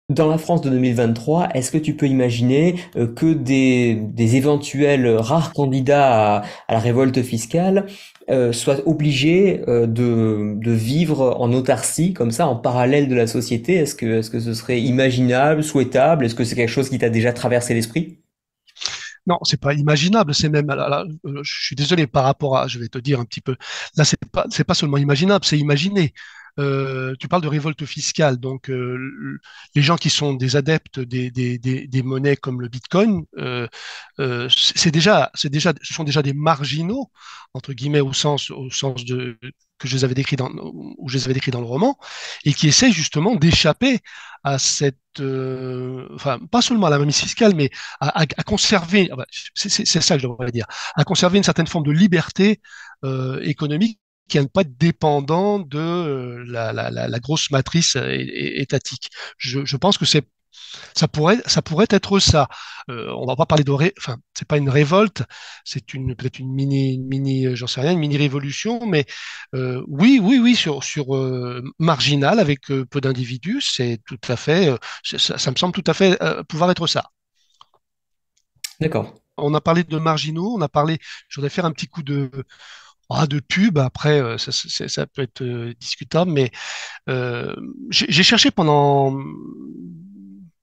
Dans 0.09 0.27
la 0.27 0.39
France 0.39 0.61
de 0.61 0.71
2023, 0.71 1.49
est-ce 1.53 1.71
que 1.71 1.77
tu 1.77 1.95
peux 1.95 2.07
imaginer 2.07 2.75
euh, 2.95 3.05
que 3.05 3.33
des, 3.33 3.93
des 3.93 4.35
éventuels 4.35 5.07
rares 5.15 5.53
candidats 5.53 6.37
à, 6.37 6.45
à 6.67 6.73
la 6.73 6.79
révolte 6.79 7.21
fiscale 7.21 7.85
euh, 8.29 8.53
soient 8.53 8.87
obligés 8.87 9.61
euh, 9.67 9.85
de, 9.85 10.71
vivre 10.71 11.35
en 11.39 11.51
autarcie, 11.51 12.13
comme 12.13 12.31
ça, 12.31 12.47
en 12.47 12.55
parallèle 12.55 13.07
de 13.07 13.15
la 13.15 13.27
société? 13.27 13.75
Est-ce 13.75 13.95
que, 13.95 14.21
ce 14.21 14.53
serait 14.53 14.81
imaginable, 14.81 15.63
souhaitable? 15.63 16.25
Est-ce 16.25 16.35
que 16.35 16.43
c'est 16.43 16.55
quelque 16.55 16.69
chose 16.69 16.89
qui 16.89 16.97
t'a 16.97 17.09
déjà 17.09 17.33
traversé 17.33 17.73
l'esprit? 17.73 18.19
Non, 19.25 19.39
c'est 19.43 19.59
pas 19.59 19.73
imaginable, 19.73 20.33
c'est 20.35 20.49
même, 20.49 20.67
je 21.23 21.65
suis 21.65 21.75
désolé 21.75 22.07
par 22.07 22.25
rapport 22.25 22.57
à, 22.57 22.67
je 22.67 22.77
vais 22.77 22.89
te 22.89 22.97
dire 22.97 23.21
un 23.21 23.25
petit 23.25 23.39
peu, 23.39 23.55
là, 23.95 24.03
c'est 24.03 24.19
pas, 24.31 24.45
c'est 24.49 24.65
pas 24.65 24.73
seulement 24.73 24.97
imaginable, 24.97 25.45
c'est 25.45 25.57
imaginé. 25.57 26.13
Euh, 26.59 27.15
tu 27.19 27.27
parles 27.27 27.41
de 27.41 27.47
révolte 27.47 27.83
fiscale, 27.85 28.37
donc 28.37 28.69
euh, 28.69 29.39
les 29.73 29.81
gens 29.81 29.97
qui 29.97 30.11
sont 30.11 30.33
des 30.33 30.55
adeptes 30.55 30.99
des, 30.99 32.03
monnaies 32.03 32.35
comme 32.35 32.61
le 32.61 32.67
Bitcoin, 32.67 33.23
euh, 33.37 33.67
c'est 34.49 34.91
déjà, 34.91 35.31
c'est 35.33 35.49
déjà, 35.49 35.73
ce 35.81 35.93
sont 35.93 36.03
déjà 36.03 36.21
des 36.21 36.33
marginaux 36.33 37.09
entre 37.55 37.73
guillemets 37.73 38.01
au 38.01 38.13
sens, 38.13 38.51
au 38.51 38.69
sens 38.69 39.03
de 39.05 39.37
que 39.79 39.87
je 39.87 39.95
les 39.95 40.03
avais 40.05 40.13
décrits 40.13 40.35
dans, 40.35 40.49
où 40.53 41.09
je 41.09 41.17
les 41.17 41.25
avais 41.29 41.39
dans 41.51 41.59
le 41.59 41.65
roman, 41.65 41.97
et 42.45 42.53
qui 42.53 42.67
essaient 42.67 42.91
justement 42.91 43.35
d'échapper 43.35 43.99
à 44.43 44.59
cette, 44.59 44.97
enfin 45.19 46.39
pas 46.51 46.61
seulement 46.61 46.87
à 46.87 46.89
la 46.91 46.99
mainmise 46.99 47.17
fiscale, 47.17 47.55
mais 47.55 47.69
à, 47.99 48.21
à, 48.21 48.25
à 48.37 48.43
conserver, 48.43 49.09
c'est 49.55 49.85
ça 49.85 50.15
que 50.15 50.21
je 50.21 50.27
devrais 50.27 50.51
dire, 50.51 50.67
à 50.95 51.03
conserver 51.03 51.37
une 51.39 51.43
certaine 51.43 51.67
forme 51.67 51.85
de 51.85 51.91
liberté 51.91 52.61
économique 53.41 53.99
qui 54.27 54.37
à 54.37 54.41
ne 54.41 54.47
pas 54.47 54.61
être 54.61 54.77
dépendant 54.77 55.59
de 55.59 55.79
euh, 55.79 56.43
la, 56.47 56.73
la, 56.73 56.89
la, 56.91 57.07
la 57.07 57.19
grosse 57.19 57.51
matrice 57.51 57.95
euh, 57.95 58.09
étatique. 58.11 59.09
Je, 59.37 59.65
je 59.65 59.77
pense 59.77 59.97
que 59.97 60.05
c'est 60.05 60.25
ça 60.95 61.07
pourrait, 61.07 61.41
ça 61.45 61.61
pourrait 61.61 61.87
être 61.89 62.19
ça. 62.19 62.47
Euh, 62.89 63.11
on 63.17 63.25
va 63.25 63.35
pas 63.35 63.45
parler 63.45 63.63
de, 63.63 63.71
ré... 63.71 63.93
enfin, 63.97 64.17
c'est 64.33 64.47
pas 64.47 64.57
une 64.57 64.69
révolte, 64.69 65.23
c'est 65.63 65.93
une 65.93 66.15
peut-être 66.15 66.39
une 66.39 66.53
mini, 66.53 66.99
mini, 66.99 67.47
euh, 67.47 67.55
j'en 67.55 67.67
sais 67.67 67.81
rien, 67.81 67.91
une 67.91 67.99
mini 67.99 68.17
révolution, 68.17 68.85
mais 68.85 69.05
euh, 69.55 69.83
oui, 69.87 70.19
oui, 70.21 70.39
oui, 70.39 70.55
sur 70.55 70.83
sur 70.83 71.15
euh, 71.15 71.63
marginal 71.79 72.39
avec 72.39 72.61
peu 72.67 73.01
d'individus, 73.01 73.61
c'est 73.61 74.01
tout 74.05 74.19
à 74.27 74.35
fait, 74.35 74.69
ça, 75.03 75.37
ça, 75.37 75.51
me 75.51 75.55
semble 75.55 75.73
tout 75.73 75.83
à 75.87 75.93
fait 75.93 76.17
pouvoir 76.47 76.71
être 76.71 76.87
ça. 76.87 77.09
D'accord. 78.79 79.15
On 79.37 79.53
a 79.53 79.61
parlé 79.61 79.83
de 79.83 79.97
marginaux, 79.97 80.53
on 80.55 80.61
a 80.61 80.69
parlé, 80.69 80.99
je 81.27 81.39
voudrais 81.39 81.49
faire 81.49 81.65
un 81.65 81.71
petit 81.71 81.87
coup 81.87 82.03
de 82.03 82.29
ah, 83.09 83.27
de 83.27 83.39
pub, 83.39 83.77
après, 83.77 84.21
euh, 84.21 84.37
ça, 84.37 85.05
peut 85.07 85.21
être 85.21 85.41
euh, 85.43 85.73
discutable, 85.79 86.31
mais 86.31 86.51
euh, 87.09 87.53
j'ai 87.89 88.23
cherché 88.23 88.49
pendant 88.51 89.19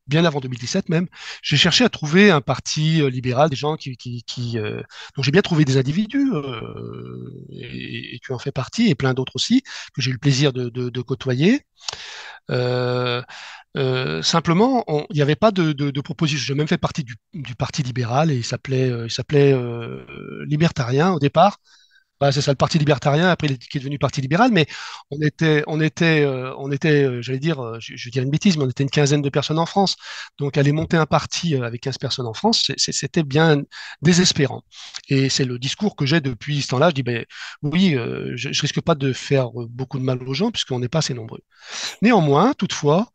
bien 0.06 0.24
avant 0.24 0.40
2017 0.40 0.88
même, 0.88 1.06
j'ai 1.42 1.56
cherché 1.56 1.84
à 1.84 1.88
trouver 1.88 2.32
un 2.32 2.40
parti 2.40 3.08
libéral, 3.10 3.48
des 3.48 3.54
gens 3.54 3.76
qui, 3.76 3.96
qui, 3.96 4.58
j'ai 5.18 5.30
bien 5.30 5.42
trouvé 5.42 5.64
des 5.64 5.76
individus, 5.76 6.32
et, 7.52 8.16
et, 8.16 8.18
tu 8.20 8.32
en 8.32 8.38
fais 8.40 8.50
partie, 8.50 8.88
et 8.90 8.96
plein 8.96 9.14
d'autres 9.14 9.36
aussi, 9.36 9.62
que 9.94 10.02
j'ai 10.02 10.10
eu 10.10 10.14
le 10.14 10.18
plaisir 10.18 10.52
de, 10.52 10.68
de, 10.68 11.00
côtoyer. 11.00 11.62
Simplement, 14.22 14.84
il 15.10 15.14
n'y 15.14 15.22
avait 15.22 15.36
pas 15.36 15.52
de, 15.52 15.72
de, 15.72 16.00
proposition. 16.00 16.44
J'ai 16.44 16.54
même 16.54 16.66
fait 16.66 16.78
partie 16.78 17.04
du, 17.04 17.14
du, 17.32 17.54
parti 17.54 17.84
libéral 17.84 18.32
et 18.32 18.42
s'appelait, 18.42 18.88
il 19.04 19.10
s'appelait 19.12 19.56
libertarien 20.48 21.12
au 21.12 21.20
départ. 21.20 21.58
Bah, 22.20 22.32
c'est 22.32 22.42
ça, 22.42 22.50
le 22.52 22.56
Parti 22.56 22.78
libertarien, 22.78 23.28
après 23.30 23.48
qui 23.56 23.78
est 23.78 23.80
devenu 23.80 23.98
Parti 23.98 24.20
libéral, 24.20 24.50
mais 24.52 24.66
on 25.10 25.18
était, 25.22 25.64
on 25.66 25.80
était, 25.80 26.20
euh, 26.22 26.54
on 26.58 26.70
était, 26.70 27.04
euh, 27.04 27.22
j'allais 27.22 27.38
dire, 27.38 27.60
euh, 27.64 27.78
je, 27.80 27.94
je 27.96 28.10
dire 28.10 28.22
une 28.22 28.30
bêtise, 28.30 28.58
mais 28.58 28.64
on 28.64 28.68
était 28.68 28.82
une 28.82 28.90
quinzaine 28.90 29.22
de 29.22 29.30
personnes 29.30 29.58
en 29.58 29.64
France. 29.64 29.96
Donc 30.38 30.58
aller 30.58 30.72
monter 30.72 30.98
un 30.98 31.06
parti 31.06 31.54
avec 31.56 31.80
15 31.80 31.96
personnes 31.98 32.26
en 32.26 32.34
France, 32.34 32.70
c'était 32.76 33.22
bien 33.22 33.62
désespérant. 34.02 34.62
Et 35.08 35.30
c'est 35.30 35.46
le 35.46 35.58
discours 35.58 35.96
que 35.96 36.04
j'ai 36.04 36.20
depuis 36.20 36.60
ce 36.60 36.68
temps-là. 36.68 36.90
Je 36.90 36.94
dis, 36.94 37.02
ben 37.02 37.24
oui, 37.62 37.96
je, 38.34 38.52
je 38.52 38.60
risque 38.60 38.80
pas 38.82 38.94
de 38.94 39.12
faire 39.14 39.50
beaucoup 39.52 39.98
de 39.98 40.04
mal 40.04 40.22
aux 40.22 40.34
gens 40.34 40.50
puisqu'on 40.50 40.78
n'est 40.80 40.88
pas 40.88 40.98
assez 40.98 41.14
nombreux. 41.14 41.40
Néanmoins, 42.02 42.52
toutefois, 42.54 43.10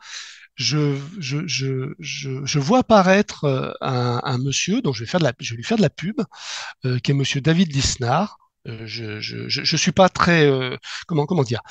je, 0.55 0.97
je, 1.19 1.45
je, 1.47 1.93
je, 1.99 2.59
vois 2.59 2.79
apparaître 2.79 3.77
un, 3.81 4.37
monsieur 4.39 4.81
dont 4.81 4.93
je 4.93 5.01
vais 5.03 5.09
faire 5.09 5.19
de 5.19 5.25
la, 5.25 5.33
je 5.39 5.51
vais 5.51 5.57
lui 5.57 5.63
faire 5.63 5.77
de 5.77 5.83
la 5.83 5.89
pub, 5.89 6.21
qui 7.03 7.11
est 7.11 7.13
monsieur 7.13 7.41
David 7.41 7.73
Lisnard. 7.73 8.37
Euh, 8.67 8.85
je, 8.85 9.19
je, 9.19 9.77
suis 9.77 9.91
pas 9.91 10.09
très 10.09 10.45
euh, 10.47 10.75
comment 11.07 11.25
comment 11.25 11.43
dire? 11.43 11.61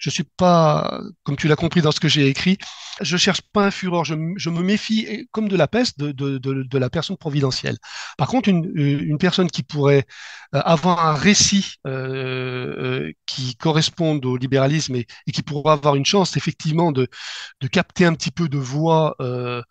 Je 0.00 0.10
suis 0.10 0.24
pas 0.24 1.00
comme 1.24 1.36
tu 1.36 1.48
l'as 1.48 1.56
compris 1.56 1.82
dans 1.82 1.92
ce 1.92 2.00
que 2.00 2.08
j'ai 2.08 2.28
écrit 2.28 2.58
je 3.00 3.16
cherche 3.16 3.40
pas 3.52 3.66
un 3.66 3.70
fureur. 3.70 4.04
Je, 4.04 4.14
je 4.36 4.50
me 4.50 4.62
méfie 4.62 5.26
comme 5.32 5.48
de 5.48 5.56
la 5.56 5.68
peste 5.68 5.98
de, 5.98 6.12
de, 6.12 6.38
de, 6.38 6.62
de 6.62 6.78
la 6.78 6.90
personne 6.90 7.16
providentielle. 7.16 7.76
Par 8.16 8.28
contre 8.28 8.48
une, 8.48 8.70
une 8.74 9.18
personne 9.18 9.50
qui 9.50 9.62
pourrait 9.62 10.06
euh, 10.54 10.60
avoir 10.64 11.06
un 11.06 11.14
récit 11.14 11.74
euh, 11.86 13.06
euh, 13.08 13.12
qui 13.26 13.56
corresponde 13.56 14.24
au 14.26 14.36
libéralisme 14.36 14.94
et, 14.96 15.06
qui 15.32 15.42
pourrait 15.42 15.72
avoir 15.72 15.96
une 15.96 16.06
chance 16.06 16.36
effectivement 16.36 16.92
de, 16.92 17.08
capter 17.72 18.04
un 18.04 18.14
petit 18.14 18.30
peu 18.30 18.48
de 18.48 18.58
voix 18.58 19.16
euh, 19.20 19.62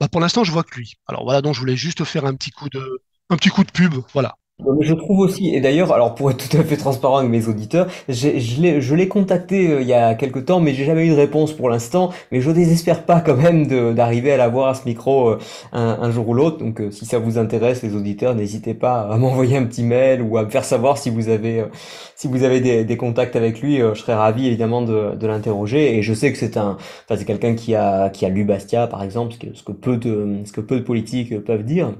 bah 0.00 0.08
pour 0.08 0.20
l'instant 0.20 0.44
je 0.44 0.52
vois 0.52 0.64
que 0.64 0.74
lui. 0.76 0.94
Alors 1.06 1.24
voilà 1.24 1.40
donc 1.42 1.54
je 1.54 1.60
voulais 1.60 1.76
juste 1.76 2.04
faire 2.04 2.26
un 2.26 2.34
petit 2.34 2.50
coup 2.50 2.68
de 2.68 3.02
un 3.30 3.36
petit 3.36 3.50
coup 3.50 3.64
de 3.64 3.70
pub 3.70 3.94
voilà 4.12 4.36
Je 4.80 4.94
trouve 4.94 5.18
aussi, 5.20 5.54
et 5.54 5.60
d'ailleurs, 5.60 5.92
alors 5.92 6.14
pour 6.14 6.30
être 6.30 6.48
tout 6.48 6.56
à 6.56 6.64
fait 6.64 6.78
transparent 6.78 7.18
avec 7.18 7.30
mes 7.30 7.46
auditeurs, 7.46 7.88
je 8.08 8.94
l'ai, 8.94 9.08
contacté 9.08 9.70
euh, 9.70 9.82
il 9.82 9.86
y 9.86 9.92
a 9.92 10.14
quelque 10.14 10.38
temps, 10.38 10.60
mais 10.60 10.72
j'ai 10.72 10.86
jamais 10.86 11.06
eu 11.06 11.10
de 11.10 11.14
réponse 11.14 11.52
pour 11.52 11.68
l'instant. 11.68 12.10
Mais 12.32 12.40
je 12.40 12.50
désespère 12.50 13.04
pas 13.04 13.20
quand 13.20 13.36
même 13.36 13.66
d'arriver 13.94 14.32
à 14.32 14.38
l'avoir 14.38 14.68
à 14.68 14.74
ce 14.74 14.86
micro 14.86 15.28
euh, 15.28 15.38
un, 15.72 16.10
jour 16.10 16.30
ou 16.30 16.34
l'autre. 16.34 16.56
Donc, 16.56 16.80
euh, 16.80 16.90
si 16.90 17.04
ça 17.04 17.18
vous 17.18 17.36
intéresse, 17.36 17.82
les 17.82 17.94
auditeurs, 17.94 18.34
n'hésitez 18.34 18.72
pas 18.72 19.02
à 19.02 19.16
m'envoyer 19.18 19.58
un 19.58 19.66
petit 19.66 19.82
mail 19.82 20.22
ou 20.22 20.38
à 20.38 20.44
me 20.44 20.48
faire 20.48 20.64
savoir 20.64 20.96
si 20.96 21.10
vous 21.10 21.28
avez, 21.28 21.66
si 22.14 22.26
vous 22.26 22.42
avez 22.42 22.84
des, 22.84 22.96
contacts 22.96 23.36
avec 23.36 23.60
lui. 23.60 23.78
je 23.78 23.94
serais 23.94 24.14
ravi 24.14 24.46
évidemment 24.46 24.80
de, 24.80 25.14
de 25.16 25.26
l'interroger. 25.26 25.98
Et 25.98 26.02
je 26.02 26.14
sais 26.14 26.32
que 26.32 26.38
c'est 26.38 26.56
un, 26.56 26.78
enfin, 27.04 27.16
c'est 27.18 27.26
quelqu'un 27.26 27.54
qui 27.54 27.74
a, 27.74 28.08
qui 28.08 28.24
a 28.24 28.30
lu 28.30 28.44
Bastia, 28.44 28.86
par 28.86 29.02
exemple, 29.02 29.34
ce 29.34 29.38
que, 29.38 29.54
ce 29.54 29.62
que 29.62 29.72
peu 29.72 29.98
de, 29.98 30.38
ce 30.46 30.52
que 30.52 30.62
peu 30.62 30.76
de 30.76 30.84
politiques 30.84 31.44
peuvent 31.44 31.64
dire. 31.64 31.92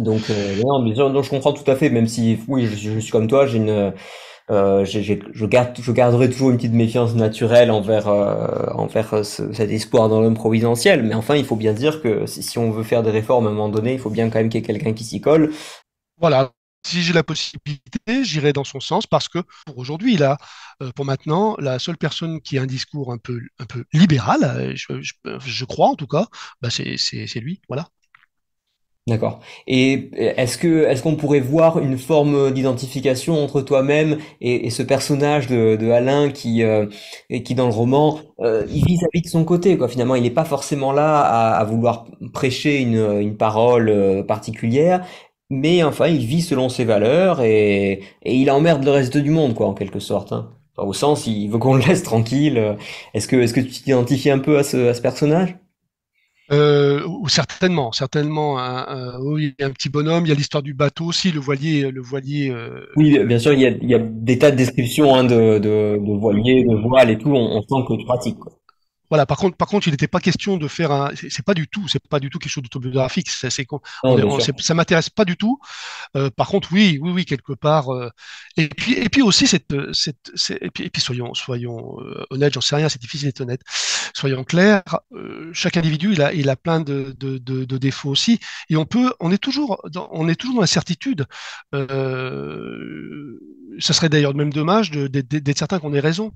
Donc, 0.00 0.22
euh, 0.30 0.56
non, 0.64 0.82
mais 0.82 0.94
je 0.94 1.30
comprends 1.30 1.52
tout 1.52 1.68
à 1.70 1.76
fait, 1.76 1.90
même 1.90 2.06
si, 2.06 2.38
oui, 2.48 2.66
je, 2.66 2.98
suis 2.98 3.10
comme 3.10 3.26
toi, 3.26 3.46
j'ai 3.46 3.58
une, 3.58 3.92
euh, 4.50 4.84
je 4.84 5.44
garde, 5.46 5.76
je 5.80 5.92
garderai 5.92 6.30
toujours 6.30 6.50
une 6.50 6.56
petite 6.56 6.72
méfiance 6.72 7.14
naturelle 7.14 7.70
envers, 7.70 8.08
euh, 8.08 8.66
envers 8.74 9.24
ce- 9.24 9.52
cet 9.52 9.70
espoir 9.70 10.08
dans 10.08 10.20
l'homme 10.20 10.34
providentiel. 10.34 11.02
Mais 11.02 11.14
enfin, 11.14 11.36
il 11.36 11.44
faut 11.44 11.56
bien 11.56 11.74
dire 11.74 12.00
que 12.02 12.24
si, 12.26 12.58
on 12.58 12.70
veut 12.70 12.82
faire 12.82 13.02
des 13.02 13.10
réformes 13.10 13.46
à 13.46 13.50
un 13.50 13.52
moment 13.52 13.68
donné, 13.68 13.92
il 13.92 13.98
faut 13.98 14.10
bien 14.10 14.30
quand 14.30 14.38
même 14.38 14.48
qu'il 14.48 14.60
y 14.60 14.64
ait 14.64 14.66
quelqu'un 14.66 14.94
qui 14.94 15.04
s'y 15.04 15.20
colle. 15.20 15.50
Voilà. 16.18 16.50
Si 16.86 17.02
j'ai 17.02 17.12
la 17.12 17.22
possibilité, 17.22 18.24
j'irai 18.24 18.54
dans 18.54 18.64
son 18.64 18.80
sens 18.80 19.06
parce 19.06 19.28
que 19.28 19.40
pour 19.66 19.76
aujourd'hui, 19.76 20.16
là, 20.16 20.38
pour 20.96 21.04
maintenant, 21.04 21.54
la 21.58 21.78
seule 21.78 21.98
personne 21.98 22.40
qui 22.40 22.56
a 22.58 22.62
un 22.62 22.66
discours 22.66 23.12
un 23.12 23.18
peu, 23.18 23.38
un 23.58 23.66
peu 23.66 23.84
libéral, 23.92 24.74
je, 24.74 25.64
crois 25.66 25.88
en 25.88 25.94
tout 25.94 26.06
cas, 26.06 26.26
bah 26.62 26.70
c'est 26.70 27.40
lui. 27.40 27.60
Voilà. 27.68 27.86
D'accord. 29.06 29.40
Et 29.66 30.10
est-ce 30.14 30.56
que, 30.58 30.84
est-ce 30.84 31.02
qu'on 31.02 31.16
pourrait 31.16 31.40
voir 31.40 31.78
une 31.80 31.98
forme 31.98 32.52
d'identification 32.52 33.42
entre 33.42 33.60
toi-même 33.62 34.18
et, 34.40 34.70
ce 34.70 34.82
personnage 34.82 35.48
de, 35.48 35.74
de 35.74 35.90
Alain 35.90 36.30
qui, 36.30 36.62
euh, 36.62 36.86
et 37.28 37.42
qui 37.42 37.54
dans 37.54 37.66
le 37.66 37.72
roman, 37.72 38.20
euh, 38.40 38.64
il 38.70 38.84
vit 38.84 38.98
sa 38.98 39.06
vie 39.12 39.22
de 39.22 39.28
son 39.28 39.44
côté, 39.44 39.76
quoi. 39.78 39.88
Finalement, 39.88 40.14
il 40.14 40.22
n'est 40.22 40.30
pas 40.30 40.44
forcément 40.44 40.92
là 40.92 41.20
à, 41.22 41.56
à 41.56 41.64
vouloir 41.64 42.06
prêcher 42.32 42.80
une, 42.82 42.96
une 43.20 43.36
parole 43.36 43.88
euh, 43.88 44.22
particulière, 44.22 45.04
mais 45.48 45.82
enfin, 45.82 46.06
il 46.06 46.24
vit 46.26 46.42
selon 46.42 46.68
ses 46.68 46.84
valeurs 46.84 47.40
et, 47.42 48.02
et 48.22 48.34
il 48.36 48.50
emmerde 48.50 48.84
le 48.84 48.90
reste 48.92 49.16
du 49.16 49.30
monde, 49.30 49.54
quoi, 49.54 49.66
en 49.66 49.74
quelque 49.74 49.98
sorte, 50.00 50.32
hein. 50.32 50.50
Au 50.76 50.92
sens, 50.94 51.26
il 51.26 51.48
veut 51.50 51.58
qu'on 51.58 51.74
le 51.74 51.82
laisse 51.82 52.02
tranquille. 52.02 52.76
Est-ce 53.12 53.28
que, 53.28 53.36
est-ce 53.36 53.52
que 53.52 53.60
tu 53.60 53.82
t'identifies 53.82 54.30
un 54.30 54.38
peu 54.38 54.56
à 54.58 54.62
ce, 54.62 54.88
à 54.88 54.94
ce 54.94 55.02
personnage? 55.02 55.56
Euh, 56.52 57.06
ou 57.06 57.28
certainement, 57.28 57.92
certainement. 57.92 58.58
Un, 58.58 58.84
un- 58.88 59.20
oui, 59.20 59.54
un 59.60 59.70
petit 59.70 59.88
bonhomme. 59.88 60.26
Il 60.26 60.30
y 60.30 60.32
a 60.32 60.34
l'histoire 60.34 60.62
du 60.62 60.74
bateau 60.74 61.04
aussi, 61.06 61.30
le 61.30 61.38
voilier, 61.40 61.90
le 61.92 62.00
voilier. 62.02 62.50
euh, 62.50 62.84
Oui, 62.96 63.18
bien 63.24 63.38
sûr, 63.38 63.52
il 63.52 63.60
y 63.60 63.66
a, 63.66 63.70
il 63.70 63.88
y 63.88 63.94
a 63.94 63.98
des 64.00 64.38
tas 64.38 64.50
de 64.50 64.56
descriptions 64.56 65.14
hein, 65.14 65.24
de, 65.24 65.58
de, 65.58 65.96
de 65.98 66.18
voiliers, 66.18 66.64
de 66.64 66.74
voiles 66.74 67.10
et 67.10 67.18
tout. 67.18 67.30
On, 67.30 67.58
on 67.58 67.62
sent 67.62 67.84
que 67.88 67.96
tu 68.00 68.04
pratiques, 68.04 68.38
quoi. 68.38 68.52
Voilà, 69.10 69.26
par 69.26 69.38
contre, 69.38 69.56
par 69.56 69.68
contre, 69.68 69.88
il 69.88 69.90
n'était 69.90 70.08
pas 70.08 70.20
question 70.20 70.56
de 70.56 70.68
faire 70.68 70.92
un. 70.92 71.10
C'est 71.16 71.44
pas 71.44 71.54
du 71.54 71.68
tout, 71.68 71.88
c'est 71.88 72.06
pas 72.08 72.20
du 72.20 72.30
tout 72.30 72.38
quelque 72.38 72.52
chose 72.52 72.62
d'autobiographique. 72.62 73.30
C'est, 73.30 73.50
c'est 73.50 73.66
ça 74.60 74.74
m'intéresse 74.74 75.10
pas 75.10 75.24
du 75.24 75.36
tout. 75.36 75.58
Euh, 76.16 76.30
par 76.30 76.48
contre, 76.48 76.70
oui, 76.72 76.98
oui, 77.02 77.10
oui, 77.12 77.24
quelque 77.24 77.52
part. 77.54 77.92
euh, 77.94 78.10
et 78.56 78.68
puis, 78.68 78.94
et 78.94 79.08
puis 79.08 79.22
aussi 79.22 79.46
cette, 79.46 79.74
cette, 79.92 80.30
c'est- 80.34 80.58
et 80.62 80.70
puis, 80.70 80.84
et 80.84 80.90
puis 80.90 81.02
soyons, 81.02 81.34
soyons 81.34 81.96
euh, 82.00 82.24
honnêtes. 82.30 82.54
J'en 82.54 82.60
sais 82.60 82.76
rien, 82.76 82.88
c'est 82.88 83.00
difficile 83.00 83.28
d'être 83.28 83.40
honnête. 83.42 83.62
Soyons 84.14 84.44
clairs. 84.44 84.82
euh, 85.14 85.50
chaque 85.52 85.76
individu, 85.76 86.12
il 86.12 86.22
a, 86.22 86.32
il 86.34 86.48
a 86.48 86.56
plein 86.56 86.80
de, 86.80 87.14
de, 87.18 87.38
de, 87.38 87.64
de 87.64 87.78
défauts 87.78 88.10
aussi, 88.10 88.40
et 88.68 88.76
on 88.76 88.86
peut, 88.86 89.12
on 89.20 89.32
est 89.32 89.38
toujours, 89.38 89.80
dans, 89.92 90.08
on 90.12 90.28
est 90.28 90.34
toujours 90.36 90.56
dans 90.56 90.60
l'incertitude. 90.62 91.26
Euh, 91.74 93.38
ça 93.78 93.92
serait 93.94 94.08
d'ailleurs 94.08 94.34
même 94.34 94.52
dommage 94.52 94.90
d'être 94.90 95.58
certain 95.58 95.78
qu'on 95.80 95.94
ait 95.94 96.00
raison. 96.00 96.32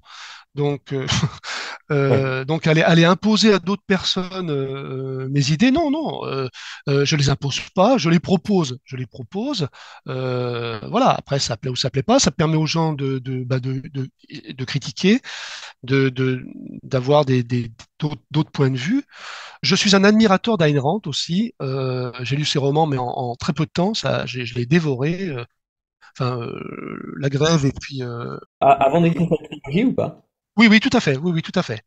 Donc, 0.55 0.95
euh, 1.93 2.45
Ouais. 2.45 2.45
donc 2.45 2.67
aller, 2.67 2.83
aller 2.83 3.05
imposer 3.05 3.53
à 3.55 3.59
d'autres 3.59 3.83
personnes 3.87 4.51
euh, 4.51 5.29
mes 5.31 5.51
idées, 5.51 5.71
non, 5.71 5.91
non, 5.91 6.25
euh, 6.27 6.49
euh, 6.89 7.05
je 7.05 7.17
les 7.17 7.31
impose 7.31 7.61
pas, 7.75 7.99
je 7.99 8.09
les 8.11 8.21
propose, 8.21 8.79
je 8.85 8.97
les 8.97 9.07
propose. 9.07 9.69
Euh, 10.09 10.81
voilà, 10.91 11.11
après 11.11 11.39
ça 11.39 11.57
plaît 11.57 11.71
ou 11.71 11.77
ça 11.77 11.91
plaît 11.91 12.03
pas, 12.03 12.19
ça 12.19 12.31
permet 12.31 12.57
aux 12.57 12.67
gens 12.67 12.93
de, 12.95 13.19
de, 13.19 13.45
bah, 13.45 13.61
de, 13.61 13.83
de, 13.93 14.09
de 14.53 14.65
critiquer, 14.65 15.21
de, 15.83 16.09
de, 16.11 16.45
d'avoir 16.83 17.25
des, 17.25 17.43
des, 17.43 17.73
d'autres 18.31 18.51
points 18.53 18.71
de 18.71 18.77
vue. 18.79 19.05
Je 19.63 19.77
suis 19.77 19.97
un 19.97 20.05
admirateur 20.05 20.59
d'Ayn 20.59 20.81
Rand 20.81 21.03
aussi. 21.07 21.55
Euh, 21.63 22.13
j'ai 22.23 22.37
lu 22.37 22.45
ses 22.45 22.59
romans, 22.61 22.87
mais 22.87 22.99
en, 22.99 23.07
en 23.09 23.37
très 23.37 23.53
peu 23.55 23.67
de 23.67 23.71
temps, 23.73 23.95
ça, 23.95 24.27
je 24.27 24.55
l'ai 24.55 24.67
dévoré. 24.67 25.29
euh, 25.31 25.45
Enfin, 26.19 26.41
euh, 26.43 27.15
La 27.19 27.31
Grève 27.31 27.65
et 27.67 27.73
puis 27.73 28.03
avant 28.61 29.01
d'écrire 29.01 29.29
cette 29.31 29.61
trilogie 29.63 29.85
ou 29.85 29.95
pas? 29.95 30.24
Oui, 30.57 30.69
oui, 30.71 30.81
tout 30.81 30.91
à 30.93 31.01
fait. 31.01 31.17
Oui, 31.17 31.33
oui, 31.33 31.43
tout 31.43 31.53
à 31.59 31.63
fait. 31.63 31.83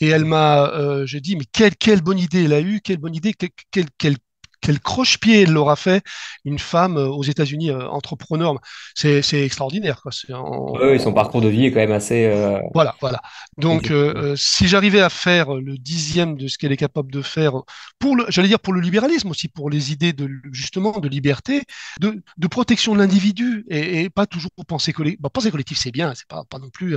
Et 0.00 0.08
elle 0.08 0.24
m'a, 0.24 0.68
euh, 0.70 1.06
je 1.06 1.18
dis, 1.18 1.36
mais 1.36 1.44
quelle, 1.52 1.76
quelle 1.76 2.02
bonne 2.02 2.18
idée 2.18 2.44
elle 2.44 2.52
a 2.52 2.60
eue, 2.60 2.80
quelle 2.80 2.98
bonne 2.98 3.14
idée, 3.14 3.34
quel, 3.34 3.86
quel, 3.98 4.16
quel, 4.62 4.80
croche-pied 4.80 5.42
elle 5.42 5.52
l'aura 5.52 5.76
fait, 5.76 6.02
une 6.44 6.58
femme 6.58 6.96
euh, 6.96 7.08
aux 7.08 7.24
États-Unis, 7.24 7.70
euh, 7.70 7.88
entrepreneur. 7.88 8.54
C'est, 8.94 9.22
c'est 9.22 9.44
extraordinaire, 9.44 10.00
quoi. 10.02 10.12
C'est 10.12 10.32
Oui, 10.74 10.98
son 11.00 11.10
en- 11.10 11.12
parcours 11.12 11.42
de 11.42 11.48
vie 11.48 11.66
est 11.66 11.72
quand 11.72 11.80
même 11.80 11.92
assez 11.92 12.24
euh, 12.26 12.58
Voilà, 12.72 12.94
voilà. 13.00 13.20
Donc, 13.58 13.90
euh, 13.90 14.34
si 14.36 14.68
j'arrivais 14.68 15.00
à 15.02 15.10
faire 15.10 15.54
le 15.54 15.76
dixième 15.76 16.36
de 16.36 16.48
ce 16.48 16.56
qu'elle 16.56 16.72
est 16.72 16.76
capable 16.78 17.12
de 17.12 17.20
faire 17.22 17.52
pour 17.98 18.16
le, 18.16 18.24
j'allais 18.28 18.48
dire 18.48 18.60
pour 18.60 18.72
le 18.72 18.80
libéralisme 18.80 19.30
aussi, 19.30 19.48
pour 19.48 19.68
les 19.68 19.92
idées 19.92 20.12
de 20.14 20.28
justement 20.52 20.98
de 20.98 21.08
liberté, 21.08 21.62
de, 22.00 22.22
de 22.38 22.46
protection 22.46 22.94
de 22.94 22.98
l'individu 23.00 23.64
et, 23.68 24.02
et 24.02 24.10
pas 24.10 24.26
toujours 24.26 24.50
pour 24.56 24.64
penser 24.64 24.92
collectif. 24.92 25.20
Bon, 25.20 25.28
penser 25.28 25.50
collectif, 25.50 25.78
c'est 25.78 25.90
bien, 25.92 26.14
c'est 26.14 26.26
pas, 26.28 26.44
pas 26.48 26.58
non 26.58 26.70
plus, 26.70 26.96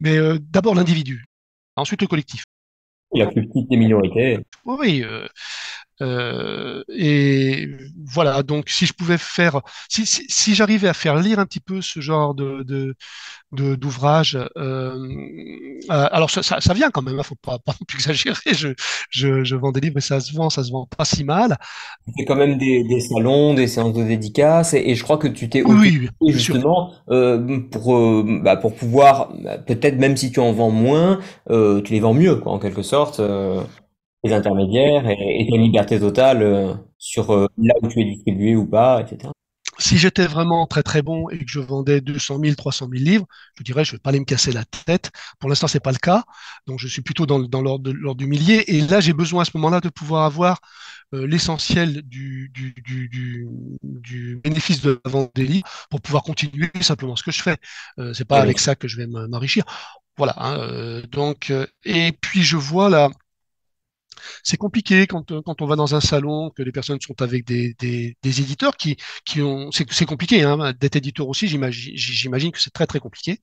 mais 0.00 0.16
d'abord 0.40 0.74
l'individu, 0.74 1.26
ensuite 1.76 2.02
le 2.02 2.08
collectif. 2.08 2.44
La 3.12 3.26
plus 3.26 3.46
petite 3.48 3.68
des 3.68 3.76
minorités. 3.76 4.38
Oui, 4.64 4.76
oui, 4.78 5.02
euh, 5.04 5.26
euh, 6.02 6.82
et 6.88 7.68
voilà, 8.06 8.42
donc 8.42 8.68
si 8.70 8.86
je 8.86 8.92
pouvais 8.92 9.18
faire, 9.18 9.60
si, 9.88 10.06
si, 10.06 10.24
si 10.28 10.54
j'arrivais 10.54 10.88
à 10.88 10.94
faire 10.94 11.16
lire 11.16 11.38
un 11.38 11.46
petit 11.46 11.60
peu 11.60 11.82
ce 11.82 12.00
genre 12.00 12.34
de, 12.34 12.62
de, 12.64 12.94
de- 13.52 13.74
d'ouvrage, 13.76 14.36
euh, 14.36 14.48
euh, 14.58 16.08
alors 16.12 16.30
ça, 16.30 16.42
ça, 16.42 16.60
ça 16.60 16.74
vient 16.74 16.90
quand 16.90 17.02
même, 17.02 17.18
hein, 17.18 17.22
faut 17.22 17.34
pas, 17.36 17.58
pas 17.58 17.72
non 17.72 17.84
plus 17.86 17.98
exagérer, 18.00 18.54
je, 18.54 18.68
je, 19.10 19.44
je 19.44 19.56
vends 19.56 19.72
des 19.72 19.80
livres 19.80 19.98
et 19.98 20.00
ça 20.00 20.20
se 20.20 20.34
vend, 20.34 20.50
ça 20.50 20.64
se 20.64 20.72
vend 20.72 20.86
pas 20.86 21.04
si 21.04 21.24
mal. 21.24 21.56
Fais 22.16 22.24
quand 22.24 22.34
même 22.34 22.58
des, 22.58 22.82
des 22.84 23.00
salons, 23.00 23.54
des 23.54 23.66
séances 23.68 23.94
de 23.94 24.02
dédicaces, 24.02 24.74
et, 24.74 24.78
et 24.90 24.94
je 24.94 25.02
crois 25.04 25.18
que 25.18 25.28
tu 25.28 25.48
t'es 25.48 25.62
Oui, 25.64 26.08
oui, 26.20 26.32
justement 26.32 26.92
euh, 27.10 27.60
pour, 27.70 28.24
bah, 28.42 28.56
pour 28.56 28.74
pouvoir, 28.74 29.32
bah, 29.42 29.58
peut-être 29.58 29.96
même 29.98 30.16
si 30.16 30.32
tu 30.32 30.40
en 30.40 30.52
vends 30.52 30.70
moins, 30.70 31.20
tu 31.48 31.92
les 31.92 32.00
vends 32.00 32.14
mieux, 32.14 32.36
quoi, 32.36 32.52
en 32.52 32.58
quelque 32.58 32.82
sorte, 32.82 33.20
les 34.24 34.32
intermédiaires, 34.32 35.08
et, 35.08 35.14
et 35.14 35.54
une 35.54 35.62
liberté 35.62 35.98
totale 35.98 36.42
euh, 36.42 36.74
sur 36.98 37.32
euh, 37.32 37.46
là 37.58 37.74
où 37.82 37.88
tu 37.88 38.00
es 38.00 38.04
distribué 38.04 38.56
ou 38.56 38.66
pas, 38.66 39.00
etc. 39.02 39.32
si 39.78 39.96
j'étais 39.98 40.26
vraiment 40.26 40.66
très 40.66 40.82
très 40.82 41.02
bon 41.02 41.28
et 41.30 41.38
que 41.38 41.48
je 41.50 41.60
vendais 41.60 42.00
200 42.00 42.38
000, 42.42 42.54
300 42.54 42.88
000 42.92 43.02
livres, 43.02 43.26
je 43.58 43.64
dirais 43.64 43.84
je 43.84 43.92
vais 43.92 43.98
pas 43.98 44.10
aller 44.10 44.20
me 44.20 44.24
casser 44.24 44.52
la 44.52 44.64
tête. 44.64 45.10
Pour 45.38 45.48
l'instant, 45.48 45.66
c'est 45.68 45.80
pas 45.80 45.92
le 45.92 45.98
cas, 45.98 46.24
donc 46.66 46.78
je 46.78 46.86
suis 46.86 47.02
plutôt 47.02 47.26
dans, 47.26 47.40
dans 47.40 47.62
l'ordre 47.62 48.14
du 48.14 48.26
millier. 48.26 48.76
Et 48.76 48.80
là, 48.82 49.00
j'ai 49.00 49.12
besoin 49.14 49.42
à 49.42 49.44
ce 49.44 49.52
moment-là 49.54 49.80
de 49.80 49.88
pouvoir 49.88 50.24
avoir 50.24 50.60
euh, 51.14 51.26
l'essentiel 51.26 52.02
du, 52.02 52.50
du, 52.54 52.72
du, 52.84 53.08
du, 53.82 54.40
bénéfice 54.44 54.80
de 54.82 55.00
la 55.04 55.10
vente 55.10 55.32
des 55.34 55.46
livres 55.46 55.68
pour 55.90 56.00
pouvoir 56.00 56.22
continuer 56.22 56.70
simplement 56.82 57.16
ce 57.16 57.22
que 57.24 57.32
je 57.32 57.42
fais. 57.42 57.56
Euh, 57.98 58.12
c'est 58.12 58.24
pas 58.24 58.40
avec 58.40 58.58
ça 58.60 58.74
que 58.76 58.86
je 58.86 58.96
vais 58.96 59.06
m'enrichir. 59.06 59.64
Voilà. 60.16 60.34
Hein, 60.38 60.58
euh, 60.60 61.02
donc, 61.06 61.52
et 61.84 62.12
puis 62.12 62.42
je 62.42 62.56
vois 62.56 62.90
là 62.90 63.10
c'est 64.42 64.56
compliqué 64.56 65.06
quand, 65.06 65.30
euh, 65.32 65.42
quand 65.44 65.62
on 65.62 65.66
va 65.66 65.76
dans 65.76 65.94
un 65.94 66.00
salon, 66.00 66.50
que 66.50 66.62
les 66.62 66.72
personnes 66.72 67.00
sont 67.00 67.20
avec 67.22 67.44
des, 67.46 67.74
des, 67.74 68.40
éditeurs 68.40 68.76
qui, 68.76 68.96
qui 69.24 69.42
ont. 69.42 69.70
C'est 69.72 70.06
compliqué, 70.06 70.42
hein, 70.42 70.72
d'être 70.78 70.96
éditeur 70.96 71.28
aussi, 71.28 71.48
j'imagine 71.48 72.52
que 72.52 72.60
c'est 72.60 72.72
très 72.72 72.86
très 72.86 73.00
compliqué. 73.00 73.40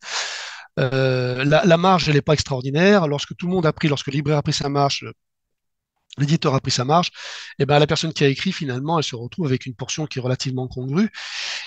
Euh, 0.80 1.44
la, 1.44 1.66
la, 1.66 1.78
marge, 1.78 2.08
elle 2.08 2.16
n'est 2.16 2.22
pas 2.22 2.34
extraordinaire. 2.34 3.08
Lorsque 3.08 3.36
tout 3.36 3.48
le 3.48 3.54
monde 3.54 3.66
a 3.66 3.74
pris, 3.74 3.88
lorsque 3.88 4.08
le 4.08 4.14
libraire 4.14 4.38
a 4.38 4.44
pris 4.44 4.54
sa 4.54 4.70
marge, 4.70 5.06
l'éditeur 6.18 6.56
a 6.56 6.60
pris 6.62 6.72
sa 6.72 6.86
marge, 6.86 7.12
et 7.60 7.66
ben 7.66 7.80
la 7.80 7.88
personne 7.88 8.14
qui 8.14 8.24
a 8.24 8.28
écrit 8.28 8.52
finalement, 8.52 8.98
elle 8.98 9.04
se 9.04 9.16
retrouve 9.16 9.46
avec 9.48 9.66
une 9.66 9.76
portion 9.76 10.06
qui 10.06 10.20
est 10.20 10.22
relativement 10.22 10.68
congrue. 10.68 11.10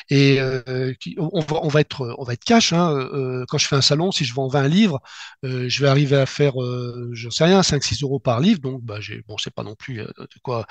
Et 0.09 0.41
euh, 0.41 0.93
on, 1.19 1.41
va, 1.41 1.61
on, 1.63 1.69
va, 1.69 1.81
être, 1.81 2.15
on 2.19 2.25
va 2.25 2.33
être 2.35 2.45
cash. 2.45 2.73
Hein, 2.73 2.93
euh, 2.93 3.45
quand 3.49 3.59
je 3.59 3.67
fais 3.67 3.77
un 3.77 3.81
salon, 3.81 4.13
si 4.13 4.25
je 4.25 4.35
vends 4.35 4.49
20 4.49 4.69
livres, 4.69 5.01
euh, 5.45 5.69
je 5.69 5.81
vais 5.83 5.89
arriver 5.89 6.17
à 6.17 6.27
faire, 6.27 6.61
euh, 6.63 7.11
je 7.13 7.29
sais 7.31 7.45
rien, 7.45 7.63
5-6 7.63 8.03
euros 8.03 8.19
par 8.19 8.41
livre. 8.41 8.61
Donc, 8.61 8.83
bah, 8.83 9.01
j'ai, 9.01 9.23
bon, 9.29 9.37
c'est 9.39 9.55
pas 9.55 9.63
non 9.63 9.75
plus 9.75 10.01
euh, 10.01 10.07
de 10.19 10.29
quoi. 10.43 10.67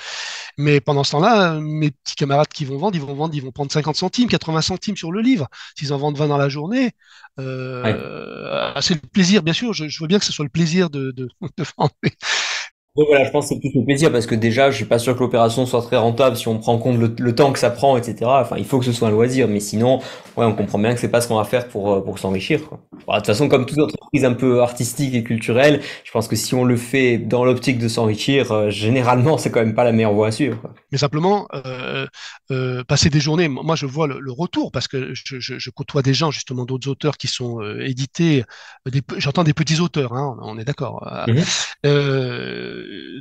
Mais 0.58 0.82
pendant 0.82 1.04
ce 1.04 1.12
temps-là, 1.12 1.60
mes 1.60 1.92
petits 1.92 2.16
camarades 2.16 2.48
qui 2.50 2.66
vont 2.66 2.78
vendre, 2.78 2.96
ils 2.96 3.02
vont 3.02 3.14
vendre, 3.16 3.34
ils 3.36 3.42
vont 3.44 3.52
prendre 3.52 3.72
50 3.72 3.96
centimes, 3.96 4.30
80 4.30 4.62
centimes 4.62 4.98
sur 4.98 5.12
le 5.12 5.22
livre. 5.22 5.48
S'ils 5.78 5.94
en 5.94 5.98
vendent 5.98 6.18
20 6.18 6.28
dans 6.28 6.38
la 6.38 6.50
journée, 6.50 6.92
euh, 7.40 8.74
c'est 8.82 8.96
le 8.96 9.08
plaisir, 9.10 9.44
bien 9.44 9.54
sûr. 9.54 9.74
Je, 9.74 9.88
je, 9.88 10.00
veux 10.02 10.08
bien 10.08 10.20
que 10.20 10.26
ce 10.26 10.34
soit 10.34 10.46
le 10.46 10.50
plaisir 10.50 10.90
de, 10.90 11.12
de, 11.12 11.30
de 11.58 11.64
vendre 11.78 11.94
voilà, 12.96 13.24
je 13.24 13.32
pense 13.32 13.46
que 13.46 13.56
c'est 13.56 13.60
plus 13.60 13.72
le 13.74 13.86
plaisir 13.86 14.12
parce 14.12 14.26
que 14.26 14.36
déjà, 14.36 14.72
je 14.72 14.76
suis 14.76 14.86
pas 14.86 15.00
sûr 15.00 15.16
que 15.16 15.20
l'opération 15.20 15.66
soit 15.66 15.82
très 15.82 15.98
rentable 15.98 16.36
si 16.36 16.48
on 16.48 16.58
prend 16.58 16.74
en 16.74 16.80
compte 16.80 16.98
le, 16.98 17.36
temps 17.36 17.54
que 17.54 17.60
ça 17.60 17.70
prend, 17.70 17.96
etc. 17.98 18.18
Enfin, 18.24 18.58
il 18.58 18.66
faut 18.66 18.80
que 18.80 18.86
ce 18.86 18.92
soit 18.92 19.08
un 19.08 19.12
loisir, 19.12 19.48
mais 19.48 19.60
sinon, 19.60 20.00
ouais, 20.36 20.46
on 20.46 20.54
comprend 20.54 20.80
bien 20.80 20.94
que 20.94 21.00
c'est 21.00 21.10
pas 21.10 21.22
ce 21.22 21.28
qu'on 21.28 21.38
va 21.38 21.44
faire 21.44 21.68
pour 21.68 21.94
euh, 21.94 22.02
pour 22.02 22.20
s'enrichir. 22.20 22.62
Quoi. 22.68 22.80
de 22.92 23.16
toute 23.16 23.28
façon, 23.28 23.48
comme 23.48 23.66
toute 23.66 23.80
entreprise 23.80 24.26
un 24.26 24.34
peu 24.34 24.62
artistique 24.62 25.14
et 25.14 25.24
culturelle, 25.24 25.82
je 26.04 26.12
pense 26.12 26.28
que 26.28 26.36
si 26.36 26.56
on 26.56 26.66
le 26.66 26.76
fait 26.76 27.18
dans 27.18 27.46
l'optique 27.46 27.78
de 27.78 27.88
s'enrichir, 27.88 28.52
euh, 28.52 28.70
généralement, 28.70 29.38
c'est 29.38 29.52
quand 29.52 29.62
même 29.62 29.76
pas 29.76 29.84
la 29.84 29.92
meilleure 29.92 30.14
voie 30.14 30.28
à 30.28 30.32
suivre. 30.32 30.60
Quoi. 30.60 30.74
Mais 30.92 30.98
simplement, 30.98 31.48
euh, 31.54 32.08
euh, 32.52 32.84
passer 32.84 33.10
des 33.10 33.20
journées, 33.20 33.48
moi, 33.48 33.76
je 33.76 33.86
vois 33.86 34.08
le, 34.08 34.20
le 34.20 34.32
retour 34.32 34.72
parce 34.72 34.88
que 34.88 35.14
je, 35.14 35.40
je, 35.40 35.60
je, 35.60 35.70
côtoie 35.70 36.02
des 36.02 36.16
gens, 36.16 36.32
justement, 36.32 36.66
d'autres 36.66 36.90
auteurs 36.90 37.18
qui 37.18 37.28
sont 37.28 37.62
euh, 37.62 37.86
édités. 37.86 38.44
J'entends 39.18 39.44
des 39.44 39.54
petits 39.54 39.80
auteurs, 39.80 40.14
hein, 40.14 40.38
on, 40.42 40.58
est 40.58 40.66
d'accord. 40.66 41.08
Mmh 41.28 41.42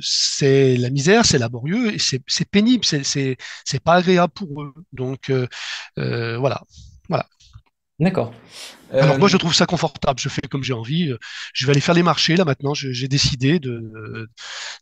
c'est 0.01 0.77
la 0.77 0.89
misère, 0.89 1.25
c'est 1.25 1.37
laborieux, 1.37 1.93
et 1.93 1.97
c'est 1.99 2.49
pénible, 2.49 2.85
c'est 2.85 3.37
pas 3.83 3.95
agréable 3.95 4.33
pour 4.33 4.63
eux. 4.63 4.73
Donc 4.93 5.29
euh, 5.29 5.47
euh, 5.97 6.37
voilà, 6.37 6.61
voilà. 7.09 7.25
D'accord. 7.99 8.33
Alors 8.91 9.19
moi 9.19 9.27
je 9.27 9.37
trouve 9.37 9.53
ça 9.53 9.65
confortable, 9.65 10.19
je 10.19 10.29
fais 10.29 10.41
comme 10.49 10.63
j'ai 10.63 10.73
envie. 10.73 11.13
Je 11.53 11.65
vais 11.65 11.71
aller 11.71 11.81
faire 11.81 11.93
les 11.93 12.01
marchés 12.01 12.37
là 12.37 12.45
maintenant. 12.45 12.73
J'ai 12.73 13.07
décidé 13.07 13.59
de 13.59 14.29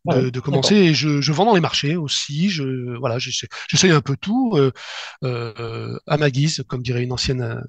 de, 0.05 0.29
de 0.29 0.39
commencer 0.39 0.75
et 0.75 0.93
je, 0.93 1.19
je, 1.21 1.31
vends 1.31 1.45
dans 1.45 1.55
les 1.55 1.61
marchés 1.61 1.95
aussi. 1.95 2.49
Je 2.49 2.97
voilà, 2.97 3.17
j'essaye 3.19 3.91
un 3.91 4.01
peu 4.01 4.15
tout 4.15 4.53
euh, 4.55 4.71
euh, 5.23 5.97
à 6.07 6.17
ma 6.17 6.29
guise, 6.29 6.63
comme 6.67 6.83
dirait 6.83 7.03
une 7.03 7.11
ancienne. 7.11 7.63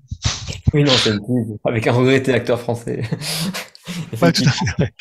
Oui, 0.73 0.83
une 0.83 0.91
ancienne 0.91 1.19
avec 1.65 1.87
un 1.87 1.93
regretté 1.93 2.35
acteur 2.35 2.61
français. 2.61 3.03
ouais, 4.23 4.33
tout 4.33 4.45
à 4.45 4.51
fait. 4.51 4.95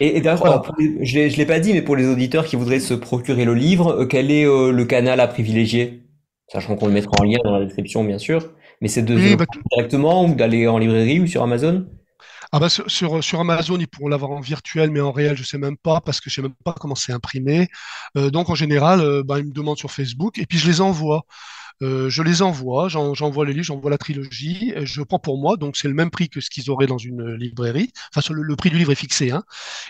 Et, 0.00 0.16
et 0.16 0.20
d'ailleurs, 0.20 0.62
je 0.78 1.18
ne 1.18 1.36
l'ai 1.36 1.46
pas 1.46 1.60
dit, 1.60 1.72
mais 1.72 1.82
pour 1.82 1.96
les 1.96 2.06
auditeurs 2.06 2.46
qui 2.46 2.56
voudraient 2.56 2.80
se 2.80 2.94
procurer 2.94 3.44
le 3.44 3.54
livre, 3.54 4.02
euh, 4.02 4.06
quel 4.06 4.30
est 4.30 4.46
euh, 4.46 4.72
le 4.72 4.84
canal 4.84 5.20
à 5.20 5.26
privilégier? 5.26 6.02
Sachant 6.48 6.76
qu'on 6.76 6.86
le 6.86 6.92
mettra 6.92 7.12
en 7.20 7.24
lien 7.24 7.38
dans 7.44 7.58
la 7.58 7.64
description, 7.64 8.04
bien 8.04 8.18
sûr. 8.18 8.50
Mais 8.80 8.88
c'est 8.88 9.02
de 9.02 9.14
oui, 9.14 9.30
le 9.30 9.36
bah, 9.36 9.44
directement 9.76 10.24
ou 10.24 10.34
d'aller 10.34 10.66
en 10.66 10.78
librairie 10.78 11.20
ou 11.20 11.26
sur 11.26 11.42
Amazon? 11.42 11.86
ah 12.54 12.58
bah 12.60 12.68
sur, 12.68 12.90
sur, 12.90 13.24
sur, 13.24 13.40
Amazon, 13.40 13.78
ils 13.78 13.88
pourront 13.88 14.08
l'avoir 14.08 14.32
en 14.32 14.40
virtuel, 14.40 14.90
mais 14.90 15.00
en 15.00 15.10
réel, 15.10 15.36
je 15.36 15.42
sais 15.42 15.56
même 15.56 15.78
pas 15.78 16.02
parce 16.02 16.20
que 16.20 16.28
je 16.28 16.34
sais 16.34 16.42
même 16.42 16.54
pas 16.64 16.74
comment 16.78 16.94
c'est 16.94 17.12
imprimé. 17.12 17.68
Euh, 18.18 18.30
donc 18.30 18.50
en 18.50 18.54
général, 18.54 19.00
euh, 19.00 19.22
bah, 19.24 19.38
ils 19.38 19.46
me 19.46 19.52
demandent 19.52 19.78
sur 19.78 19.90
Facebook 19.90 20.38
et 20.38 20.44
puis 20.44 20.58
je 20.58 20.66
les 20.66 20.82
envoie. 20.82 21.24
Euh, 21.82 22.08
je 22.08 22.22
les 22.22 22.42
envoie, 22.42 22.88
j'envoie 22.88 23.44
les 23.44 23.52
livres, 23.52 23.64
j'envoie 23.64 23.90
la 23.90 23.98
trilogie, 23.98 24.72
je 24.82 25.02
prends 25.02 25.18
pour 25.18 25.38
moi, 25.38 25.56
donc 25.56 25.76
c'est 25.76 25.88
le 25.88 25.94
même 25.94 26.10
prix 26.10 26.28
que 26.28 26.40
ce 26.40 26.50
qu'ils 26.50 26.70
auraient 26.70 26.86
dans 26.86 26.98
une 26.98 27.34
librairie. 27.34 27.92
Enfin, 28.14 28.34
le, 28.34 28.42
le 28.42 28.56
prix 28.56 28.70
du 28.70 28.78
livre 28.78 28.92
est 28.92 28.96
fixé, 28.96 29.30
hein. 29.30 29.42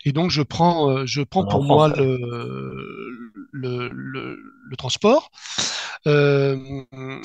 Et 0.05 0.12
donc 0.12 0.30
je 0.30 0.43
prends, 0.43 0.91
euh, 0.91 1.07
je 1.07 1.22
prends 1.22 1.47
pour 1.47 1.64
moi 1.64 1.89
le, 1.89 2.18
le, 3.53 3.89
le, 3.93 4.39
le 4.68 4.76
transport. 4.76 5.30
Euh, 6.07 6.57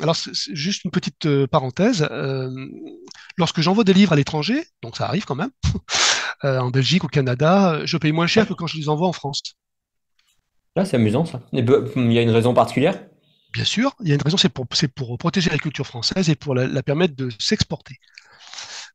alors, 0.01 0.15
juste 0.51 0.83
une 0.85 0.91
petite 0.91 1.45
parenthèse. 1.47 2.07
Euh, 2.11 2.49
lorsque 3.37 3.61
j'envoie 3.61 3.83
des 3.83 3.93
livres 3.93 4.13
à 4.13 4.15
l'étranger, 4.15 4.63
donc 4.81 4.97
ça 4.97 5.07
arrive 5.07 5.25
quand 5.25 5.35
même, 5.35 5.51
en 6.43 6.69
Belgique, 6.69 7.03
au 7.03 7.07
Canada, 7.07 7.81
je 7.85 7.97
paye 7.97 8.11
moins 8.11 8.27
cher 8.27 8.47
que 8.47 8.53
quand 8.53 8.67
je 8.67 8.77
les 8.77 8.89
envoie 8.89 9.07
en 9.07 9.13
France. 9.13 9.41
Là, 10.75 10.85
c'est 10.85 10.97
amusant 10.97 11.25
ça. 11.25 11.41
Il 11.53 12.13
y 12.13 12.19
a 12.19 12.21
une 12.21 12.29
raison 12.29 12.53
particulière? 12.53 12.99
Bien 13.57 13.65
sûr, 13.65 13.95
il 14.01 14.09
y 14.09 14.11
a 14.11 14.13
une 14.13 14.21
raison, 14.21 14.37
c'est 14.37 14.49
pour, 14.49 14.67
pour 14.67 15.17
protéger 15.17 15.49
la 15.49 15.57
culture 15.57 15.87
française 15.87 16.29
et 16.29 16.35
pour 16.35 16.53
la, 16.53 16.67
la 16.67 16.83
permettre 16.83 17.15
de 17.15 17.29
s'exporter. 17.39 17.95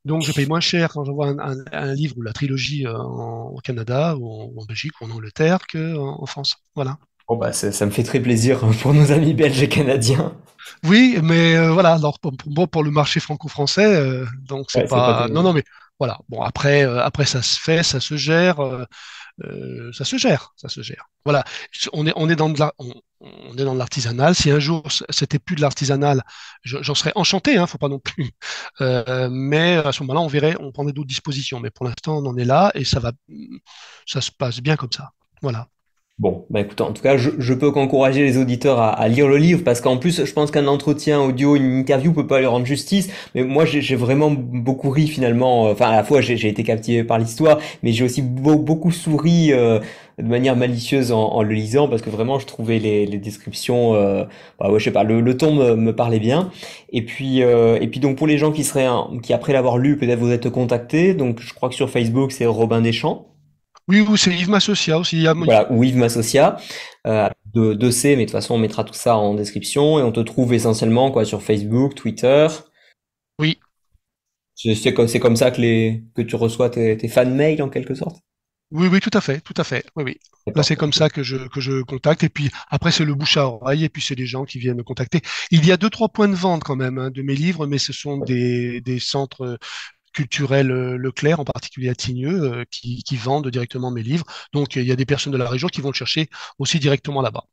Donc, 0.04 0.22
je 0.22 0.30
paye 0.30 0.46
moins 0.46 0.60
cher 0.60 0.92
quand 0.92 1.04
j'envoie 1.04 1.30
un, 1.30 1.38
un, 1.40 1.56
un, 1.72 1.94
livre 1.94 2.16
ou 2.16 2.22
la 2.22 2.32
trilogie 2.32 2.86
euh, 2.86 2.96
en, 2.96 3.48
au 3.48 3.58
Canada 3.58 4.14
ou 4.16 4.30
en, 4.30 4.44
ou 4.44 4.60
en, 4.60 4.64
Belgique 4.64 4.92
ou 5.00 5.06
en 5.06 5.10
Angleterre 5.10 5.58
qu'en 5.66 6.22
en 6.22 6.26
France. 6.26 6.54
Voilà. 6.76 6.96
Bon, 7.26 7.36
bah, 7.36 7.52
ça 7.52 7.86
me 7.86 7.90
fait 7.90 8.04
très 8.04 8.20
plaisir 8.20 8.60
pour 8.80 8.94
nos 8.94 9.10
amis 9.10 9.34
belges 9.34 9.60
et 9.64 9.68
canadiens. 9.68 10.32
Oui, 10.84 11.18
mais 11.24 11.56
euh, 11.56 11.72
voilà, 11.72 11.94
alors 11.94 12.20
pour, 12.20 12.32
pour, 12.36 12.68
pour, 12.68 12.84
le 12.84 12.92
marché 12.92 13.18
franco-français, 13.18 13.96
euh, 13.96 14.24
donc 14.42 14.66
c'est 14.70 14.82
ouais, 14.82 14.86
pas... 14.86 15.26
pas. 15.26 15.28
Non, 15.28 15.42
non, 15.42 15.52
mais 15.52 15.64
voilà. 15.98 16.20
Bon, 16.28 16.40
après, 16.40 16.86
euh, 16.86 17.02
après 17.02 17.24
ça 17.24 17.42
se 17.42 17.58
fait, 17.58 17.82
ça 17.82 17.98
se 17.98 18.16
gère. 18.16 18.86
Euh, 19.44 19.90
ça 19.92 20.04
se 20.04 20.16
gère, 20.16 20.52
ça 20.56 20.68
se 20.68 20.82
gère. 20.82 21.08
Voilà, 21.24 21.44
on 21.92 22.06
est, 22.06 22.12
on 22.16 22.28
est 22.28 22.36
dans 22.36 22.50
de 22.50 22.58
la, 22.58 22.72
on, 22.78 22.92
on 23.22 23.56
est 23.56 23.64
dans 23.64 23.74
l'artisanal. 23.74 24.34
Si 24.34 24.50
un 24.50 24.58
jour 24.58 24.84
c'était 25.10 25.38
plus 25.38 25.56
de 25.56 25.60
l'artisanal, 25.60 26.22
j'en 26.64 26.94
serais 26.94 27.12
enchanté, 27.14 27.56
hein, 27.56 27.66
faut 27.66 27.78
pas 27.78 27.88
non 27.88 27.98
plus. 27.98 28.30
Euh, 28.80 29.28
mais 29.30 29.76
à 29.76 29.92
ce 29.92 30.02
moment-là, 30.02 30.20
on 30.20 30.26
verrait, 30.26 30.56
on 30.60 30.72
prendrait 30.72 30.92
d'autres 30.92 31.08
dispositions. 31.08 31.60
Mais 31.60 31.70
pour 31.70 31.86
l'instant, 31.86 32.18
on 32.18 32.26
en 32.26 32.36
est 32.36 32.44
là 32.44 32.70
et 32.74 32.84
ça 32.84 33.00
va, 33.00 33.12
ça 34.06 34.20
se 34.20 34.30
passe 34.32 34.60
bien 34.60 34.76
comme 34.76 34.92
ça. 34.92 35.10
Voilà. 35.42 35.68
Bon, 36.18 36.44
bah 36.50 36.60
écoute, 36.60 36.80
en 36.80 36.92
tout 36.92 37.02
cas, 37.02 37.16
je, 37.16 37.30
je 37.38 37.54
peux 37.54 37.72
qu'encourager 37.72 38.22
les 38.22 38.38
auditeurs 38.38 38.78
à, 38.78 38.90
à, 38.90 39.08
lire 39.08 39.26
le 39.26 39.38
livre 39.38 39.64
parce 39.64 39.80
qu'en 39.80 39.96
plus, 39.96 40.24
je 40.24 40.32
pense 40.32 40.50
qu'un 40.52 40.68
entretien 40.68 41.20
audio, 41.20 41.56
une 41.56 41.78
interview 41.80 42.12
peut 42.12 42.26
pas 42.26 42.38
lui 42.38 42.46
rendre 42.46 42.66
justice. 42.66 43.08
Mais 43.34 43.42
moi, 43.42 43.64
j'ai 43.64 43.96
vraiment 43.96 44.30
beaucoup 44.30 44.90
ri 44.90 45.08
finalement. 45.08 45.64
Enfin, 45.64 45.86
à 45.88 45.96
la 45.96 46.04
fois, 46.04 46.20
j'ai 46.20 46.46
été 46.48 46.62
captivé 46.62 47.02
par 47.02 47.18
l'histoire, 47.18 47.58
mais 47.82 47.92
j'ai 47.92 48.04
aussi 48.04 48.22
beau, 48.22 48.56
beaucoup 48.56 48.92
souri 48.92 49.52
euh, 49.52 49.80
de 50.18 50.28
manière 50.28 50.54
malicieuse 50.54 51.10
en, 51.12 51.24
en, 51.24 51.42
le 51.42 51.54
lisant 51.54 51.88
parce 51.88 52.02
que 52.02 52.10
vraiment, 52.10 52.38
je 52.38 52.46
trouvais 52.46 52.78
les, 52.78 53.04
les 53.06 53.18
descriptions, 53.18 53.94
euh, 53.94 54.24
bah 54.60 54.70
ouais, 54.70 54.78
je 54.78 54.84
sais 54.84 54.92
pas, 54.92 55.02
le, 55.04 55.20
le 55.20 55.36
ton 55.36 55.54
me, 55.54 55.74
me, 55.74 55.96
parlait 55.96 56.20
bien. 56.20 56.50
Et 56.92 57.02
puis, 57.04 57.42
euh, 57.42 57.78
et 57.80 57.88
puis 57.88 57.98
donc 58.00 58.16
pour 58.16 58.26
les 58.28 58.38
gens 58.38 58.52
qui 58.52 58.64
seraient, 58.64 58.88
qui 59.22 59.32
après 59.32 59.52
l'avoir 59.54 59.78
lu, 59.78 59.96
peut-être 59.96 60.20
vous 60.20 60.30
êtes 60.30 60.50
contactés. 60.50 61.14
Donc, 61.14 61.40
je 61.40 61.52
crois 61.54 61.68
que 61.68 61.74
sur 61.74 61.90
Facebook, 61.90 62.32
c'est 62.32 62.46
Robin 62.46 62.80
Deschamps. 62.80 63.31
Oui, 63.88 64.04
c'est 64.16 64.32
Yves 64.32 64.48
Massocia 64.48 64.98
aussi. 64.98 65.24
Voilà, 65.24 65.70
ou 65.72 65.82
Yves 65.82 65.96
Massocia, 65.96 66.56
euh, 67.06 67.28
de, 67.52 67.74
de 67.74 67.90
C, 67.90 68.16
mais 68.16 68.22
de 68.22 68.30
toute 68.30 68.32
façon, 68.32 68.54
on 68.54 68.58
mettra 68.58 68.84
tout 68.84 68.94
ça 68.94 69.16
en 69.16 69.34
description 69.34 69.98
et 69.98 70.02
on 70.02 70.12
te 70.12 70.20
trouve 70.20 70.54
essentiellement 70.54 71.10
quoi 71.10 71.24
sur 71.24 71.42
Facebook, 71.42 71.94
Twitter. 71.94 72.46
Oui. 73.38 73.58
C'est 74.54 74.94
comme, 74.94 75.08
comme 75.08 75.36
ça 75.36 75.50
que, 75.50 75.60
les, 75.60 76.04
que 76.14 76.22
tu 76.22 76.36
reçois 76.36 76.70
tes, 76.70 76.96
tes 76.96 77.08
fan 77.08 77.34
mails 77.34 77.62
en 77.62 77.68
quelque 77.68 77.94
sorte? 77.94 78.20
Oui, 78.70 78.88
oui, 78.90 79.00
tout 79.00 79.10
à 79.12 79.20
fait, 79.20 79.40
tout 79.40 79.54
à 79.56 79.64
fait. 79.64 79.84
Oui, 79.96 80.04
oui. 80.04 80.16
Là, 80.54 80.62
c'est 80.62 80.76
comme 80.76 80.92
ça 80.92 81.10
que 81.10 81.22
je, 81.22 81.36
que 81.48 81.60
je 81.60 81.82
contacte. 81.82 82.24
Et 82.24 82.28
puis 82.28 82.50
après, 82.70 82.90
c'est 82.90 83.04
le 83.04 83.14
bouche 83.14 83.36
à 83.36 83.46
oreille. 83.46 83.84
Et 83.84 83.88
puis, 83.88 84.00
c'est 84.00 84.14
des 84.14 84.26
gens 84.26 84.44
qui 84.44 84.58
viennent 84.58 84.78
me 84.78 84.82
contacter. 84.82 85.20
Il 85.50 85.66
y 85.66 85.72
a 85.72 85.76
deux, 85.76 85.90
trois 85.90 86.08
points 86.08 86.28
de 86.28 86.34
vente 86.34 86.64
quand 86.64 86.76
même 86.76 86.98
hein, 86.98 87.10
de 87.10 87.20
mes 87.20 87.34
livres, 87.34 87.66
mais 87.66 87.78
ce 87.78 87.92
sont 87.92 88.16
des, 88.18 88.80
des 88.80 88.98
centres 88.98 89.58
culturel 90.12 90.70
euh, 90.70 90.96
Leclerc, 90.96 91.40
en 91.40 91.44
particulier 91.44 91.88
à 91.88 91.94
Tigneux, 91.94 92.42
euh, 92.42 92.64
qui, 92.70 93.02
qui, 93.02 93.16
vendent 93.16 93.48
directement 93.48 93.90
mes 93.90 94.02
livres. 94.02 94.26
Donc 94.52 94.76
il 94.76 94.84
y 94.84 94.92
a 94.92 94.96
des 94.96 95.06
personnes 95.06 95.32
de 95.32 95.38
la 95.38 95.48
région 95.48 95.68
qui 95.68 95.80
vont 95.80 95.90
le 95.90 95.94
chercher 95.94 96.28
aussi 96.58 96.78
directement 96.78 97.22
là-bas. 97.22 97.44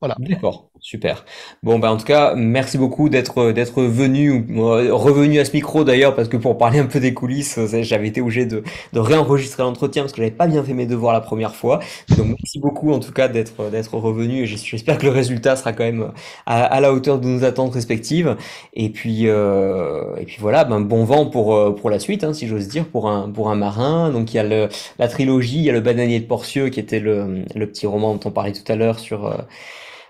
Voilà. 0.00 0.14
D'accord, 0.20 0.70
super. 0.78 1.24
Bon, 1.64 1.80
bah, 1.80 1.90
en 1.90 1.96
tout 1.96 2.04
cas, 2.04 2.34
merci 2.36 2.78
beaucoup 2.78 3.08
d'être 3.08 3.50
d'être 3.50 3.82
venu, 3.82 4.46
euh, 4.56 4.94
revenu 4.94 5.40
à 5.40 5.44
ce 5.44 5.52
micro 5.52 5.82
d'ailleurs, 5.82 6.14
parce 6.14 6.28
que 6.28 6.36
pour 6.36 6.56
parler 6.56 6.78
un 6.78 6.86
peu 6.86 7.00
des 7.00 7.14
coulisses, 7.14 7.58
euh, 7.58 7.82
j'avais 7.82 8.06
été 8.06 8.20
obligé 8.20 8.46
de, 8.46 8.62
de 8.92 9.00
réenregistrer 9.00 9.64
l'entretien 9.64 10.02
parce 10.04 10.12
que 10.12 10.18
j'avais 10.18 10.30
pas 10.30 10.46
bien 10.46 10.62
fait 10.62 10.72
mes 10.72 10.86
devoirs 10.86 11.12
la 11.12 11.20
première 11.20 11.56
fois. 11.56 11.80
Donc, 12.16 12.28
merci 12.28 12.60
beaucoup 12.60 12.92
en 12.92 13.00
tout 13.00 13.10
cas 13.10 13.26
d'être 13.26 13.70
d'être 13.70 13.94
revenu 13.96 14.42
et 14.42 14.46
j'espère 14.46 14.98
que 14.98 15.06
le 15.06 15.10
résultat 15.10 15.56
sera 15.56 15.72
quand 15.72 15.82
même 15.84 16.12
à, 16.46 16.62
à 16.64 16.80
la 16.80 16.92
hauteur 16.92 17.18
de 17.18 17.26
nos 17.26 17.42
attentes 17.44 17.74
respectives. 17.74 18.36
Et 18.74 18.90
puis, 18.90 19.26
euh, 19.26 20.14
et 20.16 20.24
puis 20.26 20.36
voilà, 20.40 20.64
ben, 20.64 20.80
bon 20.80 21.02
vent 21.04 21.26
pour, 21.26 21.56
euh, 21.56 21.74
pour 21.74 21.90
la 21.90 21.98
suite, 21.98 22.22
hein, 22.22 22.32
si 22.34 22.46
j'ose 22.46 22.68
dire, 22.68 22.86
pour 22.86 23.08
un, 23.08 23.28
pour 23.30 23.50
un 23.50 23.56
marin. 23.56 24.10
Donc, 24.10 24.32
il 24.32 24.36
y 24.36 24.40
a 24.40 24.44
le, 24.44 24.68
la 25.00 25.08
trilogie, 25.08 25.56
il 25.58 25.62
y 25.64 25.70
a 25.70 25.72
le 25.72 25.80
bananier 25.80 26.20
de 26.20 26.26
Porcieux 26.26 26.68
qui 26.68 26.78
était 26.78 27.00
le, 27.00 27.44
le 27.54 27.66
petit 27.66 27.86
roman 27.86 28.14
dont 28.14 28.20
on 28.28 28.30
parlait 28.30 28.52
tout 28.52 28.70
à 28.72 28.76
l'heure 28.76 28.98
sur, 29.00 29.26
euh, 29.26 29.36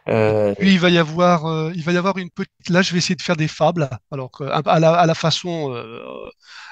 euh, 0.09 0.55
Puis 0.59 0.73
il 0.75 0.81
va 0.81 0.91
y 0.91 0.99
avoir, 0.99 1.47
euh, 1.47 1.73
il 1.75 1.83
va 1.85 1.93
y 1.93 1.97
avoir 1.97 2.17
une 2.19 2.31
petite. 2.31 2.69
Là, 2.71 2.83
je 2.83 2.93
vais 2.93 2.99
essayer 2.99 3.15
de 3.17 3.23
faire 3.23 3.37
des 3.37 3.49
fables, 3.49 3.89
alors 4.11 4.31
que, 4.31 4.45
à 4.45 4.79
la, 4.81 4.95
à 4.95 5.07
la 5.07 5.15
façon, 5.15 5.75
euh, 5.75 6.01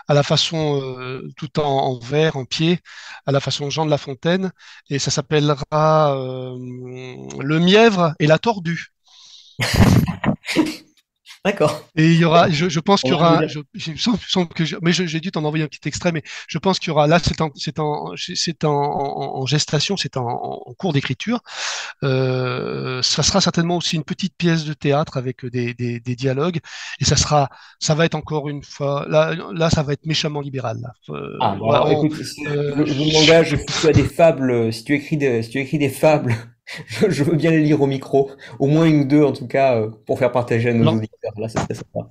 à 0.09 0.15
la 0.15 0.23
façon 0.23 0.81
euh, 0.99 1.29
tout 1.37 1.61
en, 1.61 1.65
en 1.65 1.99
vers, 1.99 2.37
en 2.37 2.45
pied, 2.45 2.81
à 3.27 3.33
la 3.33 3.41
façon 3.41 3.69
Jean 3.71 3.85
de 3.85 3.91
La 3.91 3.99
Fontaine, 3.99 4.53
et 4.91 4.99
ça 4.99 5.11
s'appellera 5.11 6.17
euh, 6.17 6.57
Le 7.41 7.59
mièvre 7.61 8.15
et 8.21 8.27
la 8.27 8.39
tordue. 8.39 8.89
D'accord. 11.47 11.89
Et 11.95 12.07
il 12.13 12.19
y 12.19 12.25
aura, 12.25 12.51
je, 12.51 12.69
je 12.69 12.81
pense 12.81 13.01
qu'il 13.03 13.11
y 13.11 13.15
aura, 13.15 13.47
je, 13.47 13.61
je- 13.75 13.93
semble- 14.29 14.49
que 14.49 14.65
je- 14.65 14.77
mais 14.83 14.93
j'ai 14.93 15.21
dû 15.21 15.31
t'en 15.31 15.45
envoyer 15.45 15.65
un 15.65 15.69
petit 15.69 15.87
extrait, 15.89 16.11
mais 16.11 16.23
je 16.49 16.59
pense 16.59 16.79
qu'il 16.81 16.89
y 16.89 16.91
aura, 16.91 17.07
là, 17.07 17.19
c'est 17.23 17.41
en, 17.41 17.51
c'est 17.55 17.79
en, 17.79 18.13
c'est 18.17 18.65
en, 18.65 18.71
en- 18.73 19.39
en 19.41 19.47
gestation, 19.47 19.97
c'est 19.97 20.17
en, 20.17 20.27
en 20.27 20.75
cours 20.75 20.93
d'écriture. 20.93 21.39
Euh, 22.03 23.01
ça 23.03 23.23
sera 23.23 23.41
certainement 23.41 23.77
aussi 23.77 23.97
une 23.97 24.05
petite 24.05 24.35
pièce 24.37 24.65
de 24.65 24.73
théâtre 24.75 25.17
avec 25.17 25.47
des, 25.47 25.73
des, 25.75 26.01
des 26.01 26.17
dialogues, 26.17 26.59
et 27.01 27.05
ça 27.05 27.17
sera, 27.17 27.49
ça 27.79 27.95
va 27.95 28.05
être 28.07 28.17
encore 28.17 28.49
une 28.49 28.63
fois, 28.65 29.07
là, 29.09 29.35
là, 29.55 29.71
ça 29.71 29.83
va 29.83 29.93
être 29.93 30.05
méchamment 30.07 30.41
libéral. 30.41 30.79
Là. 30.83 30.91
Euh, 31.15 31.37
Ah, 31.41 31.55
bon, 31.59 31.67
voilà, 31.67 31.85
alors 31.85 32.01
on- 32.01 32.07
écoute, 32.07 32.21
euh, 32.49 32.85
je, 32.87 32.93
je 32.93 33.13
m'engage, 33.13 33.57
si 33.57 33.81
tu 33.81 33.87
as 33.89 33.93
des 33.93 34.05
fables, 34.05 34.73
si 34.73 34.85
tu 34.85 34.95
écris 34.95 35.17
des, 35.17 35.43
si 35.43 35.51
tu 35.51 35.59
écris 35.61 35.79
des 35.79 35.89
fables, 35.91 36.35
je, 37.09 37.25
veux 37.25 37.37
bien 37.37 37.51
les 37.51 37.61
lire 37.61 37.81
au 37.81 37.87
micro, 37.87 38.31
au 38.59 38.67
moins 38.67 38.87
une 38.87 39.01
ou 39.01 39.05
deux 39.05 39.23
en 39.23 39.33
tout 39.33 39.47
cas, 39.47 39.77
euh, 39.77 39.91
pour 40.07 40.19
faire 40.19 40.33
partager 40.33 40.71
à 40.71 40.75
nos 40.75 40.85
non. 40.85 40.97
auditeurs. 40.97 41.33
Là, 41.37 41.49
sympa. 41.49 42.11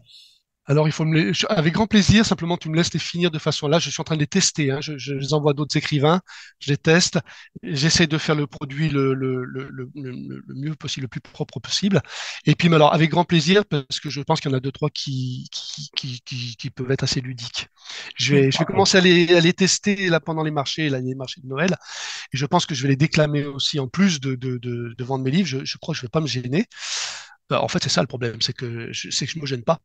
Alors, 0.67 0.87
il 0.87 0.91
faut 0.91 1.05
me 1.05 1.15
les... 1.15 1.31
avec 1.49 1.73
grand 1.73 1.87
plaisir, 1.87 2.25
simplement 2.25 2.57
tu 2.57 2.69
me 2.69 2.75
laisses 2.75 2.91
les 2.93 2.99
finir 2.99 3.29
de 3.29 3.37
façon 3.39 3.67
là. 3.67 3.77
Je 3.79 3.89
suis 3.89 4.01
en 4.01 4.03
train 4.03 4.15
de 4.15 4.21
les 4.21 4.27
tester. 4.27 4.71
Hein. 4.71 4.79
Je, 4.81 4.97
je 4.97 5.13
les 5.13 5.33
envoie 5.33 5.51
à 5.51 5.53
d'autres 5.53 5.77
écrivains, 5.77 6.21
je 6.59 6.71
les 6.71 6.77
teste. 6.77 7.19
J'essaie 7.63 8.07
de 8.07 8.17
faire 8.17 8.35
le 8.35 8.47
produit 8.47 8.89
le, 8.89 9.13
le, 9.13 9.43
le, 9.45 9.69
le, 9.93 10.43
mieux 10.55 10.75
possible, 10.75 11.03
le 11.03 11.07
plus 11.07 11.21
propre 11.21 11.59
possible. 11.59 12.01
Et 12.45 12.55
puis, 12.55 12.69
mais 12.69 12.75
alors, 12.77 12.93
avec 12.93 13.11
grand 13.11 13.25
plaisir, 13.25 13.63
parce 13.65 13.99
que 13.99 14.09
je 14.09 14.21
pense 14.21 14.41
qu'il 14.41 14.49
y 14.49 14.53
en 14.53 14.57
a 14.57 14.59
deux, 14.59 14.71
trois 14.71 14.89
qui, 14.89 15.47
qui, 15.51 15.89
qui, 15.95 16.21
qui, 16.25 16.55
qui 16.55 16.69
peuvent 16.71 16.91
être 16.91 17.03
assez 17.03 17.21
ludiques. 17.21 17.67
Je 18.17 18.33
vais, 18.33 18.51
je 18.51 18.57
vais 18.57 18.65
commencer 18.65 18.97
à 18.97 19.01
les, 19.01 19.33
à 19.35 19.39
les 19.41 19.53
tester 19.53 20.09
là 20.09 20.19
pendant 20.19 20.43
les 20.43 20.51
marchés, 20.51 20.89
là, 20.89 20.99
les 20.99 21.15
marchés 21.15 21.41
de 21.41 21.47
Noël. 21.47 21.75
Et 22.33 22.37
je 22.37 22.45
pense 22.45 22.65
que 22.65 22.75
je 22.75 22.81
vais 22.83 22.89
les 22.89 22.95
déclamer 22.95 23.45
aussi 23.45 23.79
en 23.79 23.87
plus 23.87 24.19
de, 24.19 24.35
de, 24.35 24.57
de, 24.57 24.95
de 24.97 25.03
vendre 25.03 25.23
mes 25.23 25.31
livres. 25.31 25.47
Je, 25.47 25.63
je 25.63 25.77
crois 25.77 25.93
que 25.93 25.97
je 25.99 26.05
vais 26.05 26.09
pas 26.09 26.21
me 26.21 26.27
gêner. 26.27 26.65
Euh, 27.51 27.57
En 27.57 27.67
fait, 27.67 27.79
c'est 27.81 27.89
ça 27.89 28.01
le 28.01 28.07
problème, 28.07 28.37
c'est 28.41 28.53
que 28.53 28.91
je, 28.91 29.09
c'est 29.11 29.25
que 29.25 29.31
je 29.31 29.39
me 29.39 29.45
gêne 29.45 29.63
pas. 29.63 29.79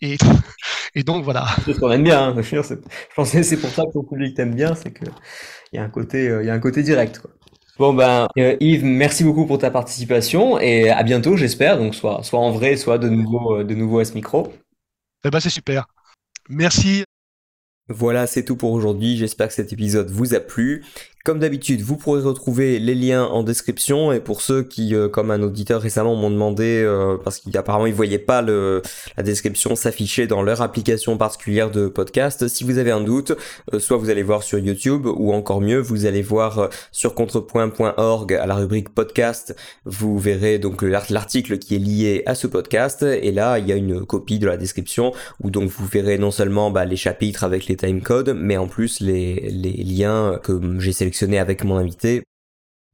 Et, 0.00 0.16
et 0.94 1.02
donc 1.02 1.24
voilà. 1.24 1.46
C'est 1.64 1.74
ce 1.74 1.80
qu'on 1.80 1.90
aime 1.90 2.04
bien, 2.04 2.28
hein. 2.28 2.42
Je 2.42 2.56
pense 3.14 3.32
que 3.32 3.42
c'est 3.42 3.56
pour 3.56 3.70
ça 3.70 3.82
que 3.84 3.92
ton 3.92 4.04
public 4.04 4.36
t'aime 4.36 4.54
bien, 4.54 4.74
c'est 4.74 4.90
que 4.92 5.04
il 5.72 5.76
y 5.76 5.78
a 5.78 5.82
un 5.84 5.88
côté, 5.90 6.28
euh, 6.28 6.42
il 6.42 6.46
y 6.46 6.50
a 6.50 6.54
un 6.54 6.60
côté 6.60 6.82
direct, 6.82 7.18
quoi. 7.20 7.30
Bon 7.78 7.94
ben, 7.94 8.26
euh, 8.38 8.56
Yves, 8.58 8.84
merci 8.84 9.22
beaucoup 9.22 9.46
pour 9.46 9.58
ta 9.58 9.70
participation 9.70 10.58
et 10.58 10.90
à 10.90 11.04
bientôt, 11.04 11.36
j'espère. 11.36 11.78
Donc 11.78 11.94
soit, 11.94 12.24
soit 12.24 12.40
en 12.40 12.50
vrai, 12.50 12.76
soit 12.76 12.98
de 12.98 13.08
nouveau, 13.08 13.58
euh, 13.58 13.64
de 13.64 13.74
nouveau 13.74 14.00
à 14.00 14.04
ce 14.04 14.14
micro. 14.14 14.52
Eh 15.24 15.30
ben, 15.30 15.38
c'est 15.38 15.50
super. 15.50 15.86
Merci. 16.48 17.04
Voilà, 17.88 18.26
c'est 18.26 18.44
tout 18.44 18.56
pour 18.56 18.72
aujourd'hui. 18.72 19.16
J'espère 19.16 19.48
que 19.48 19.54
cet 19.54 19.72
épisode 19.72 20.10
vous 20.10 20.34
a 20.34 20.40
plu. 20.40 20.84
Comme 21.24 21.40
d'habitude, 21.40 21.82
vous 21.82 21.96
pourrez 21.96 22.22
retrouver 22.22 22.78
les 22.78 22.94
liens 22.94 23.24
en 23.24 23.42
description 23.42 24.12
et 24.12 24.20
pour 24.20 24.40
ceux 24.40 24.62
qui, 24.62 24.94
euh, 24.94 25.08
comme 25.08 25.30
un 25.30 25.42
auditeur 25.42 25.82
récemment, 25.82 26.14
m'ont 26.16 26.30
demandé 26.30 26.82
euh, 26.82 27.18
parce 27.22 27.40
qu'apparemment 27.40 27.84
ils 27.86 27.92
voyaient 27.92 28.18
pas 28.18 28.40
le, 28.40 28.80
la 29.16 29.22
description 29.22 29.76
s'afficher 29.76 30.26
dans 30.26 30.40
leur 30.42 30.62
application 30.62 31.18
particulière 31.18 31.70
de 31.70 31.88
podcast. 31.88 32.48
Si 32.48 32.64
vous 32.64 32.78
avez 32.78 32.92
un 32.92 33.02
doute, 33.02 33.32
euh, 33.74 33.78
soit 33.78 33.98
vous 33.98 34.08
allez 34.08 34.22
voir 34.22 34.42
sur 34.42 34.58
YouTube 34.58 35.04
ou 35.06 35.34
encore 35.34 35.60
mieux, 35.60 35.78
vous 35.80 36.06
allez 36.06 36.22
voir 36.22 36.70
sur 36.92 37.14
contrepoint.org 37.14 38.32
à 38.32 38.46
la 38.46 38.54
rubrique 38.54 38.88
podcast. 38.94 39.54
Vous 39.84 40.18
verrez 40.18 40.58
donc 40.58 40.80
l'art- 40.80 41.04
l'article 41.10 41.58
qui 41.58 41.74
est 41.74 41.78
lié 41.80 42.22
à 42.24 42.34
ce 42.34 42.46
podcast 42.46 43.02
et 43.02 43.32
là 43.32 43.58
il 43.58 43.66
y 43.68 43.72
a 43.72 43.76
une 43.76 44.06
copie 44.06 44.38
de 44.38 44.46
la 44.46 44.56
description 44.56 45.12
où 45.42 45.50
donc 45.50 45.68
vous 45.68 45.84
verrez 45.86 46.16
non 46.16 46.30
seulement 46.30 46.70
bah, 46.70 46.86
les 46.86 46.96
chapitres 46.96 47.44
avec 47.44 47.66
les 47.66 47.76
timecodes, 47.76 48.34
mais 48.34 48.56
en 48.56 48.66
plus 48.66 49.00
les, 49.00 49.50
les 49.50 49.84
liens 49.84 50.40
que 50.42 50.58
j'ai 50.78 50.92
sélectionnés 50.92 51.17
avec 51.38 51.64
mon 51.64 51.76
invité 51.76 52.22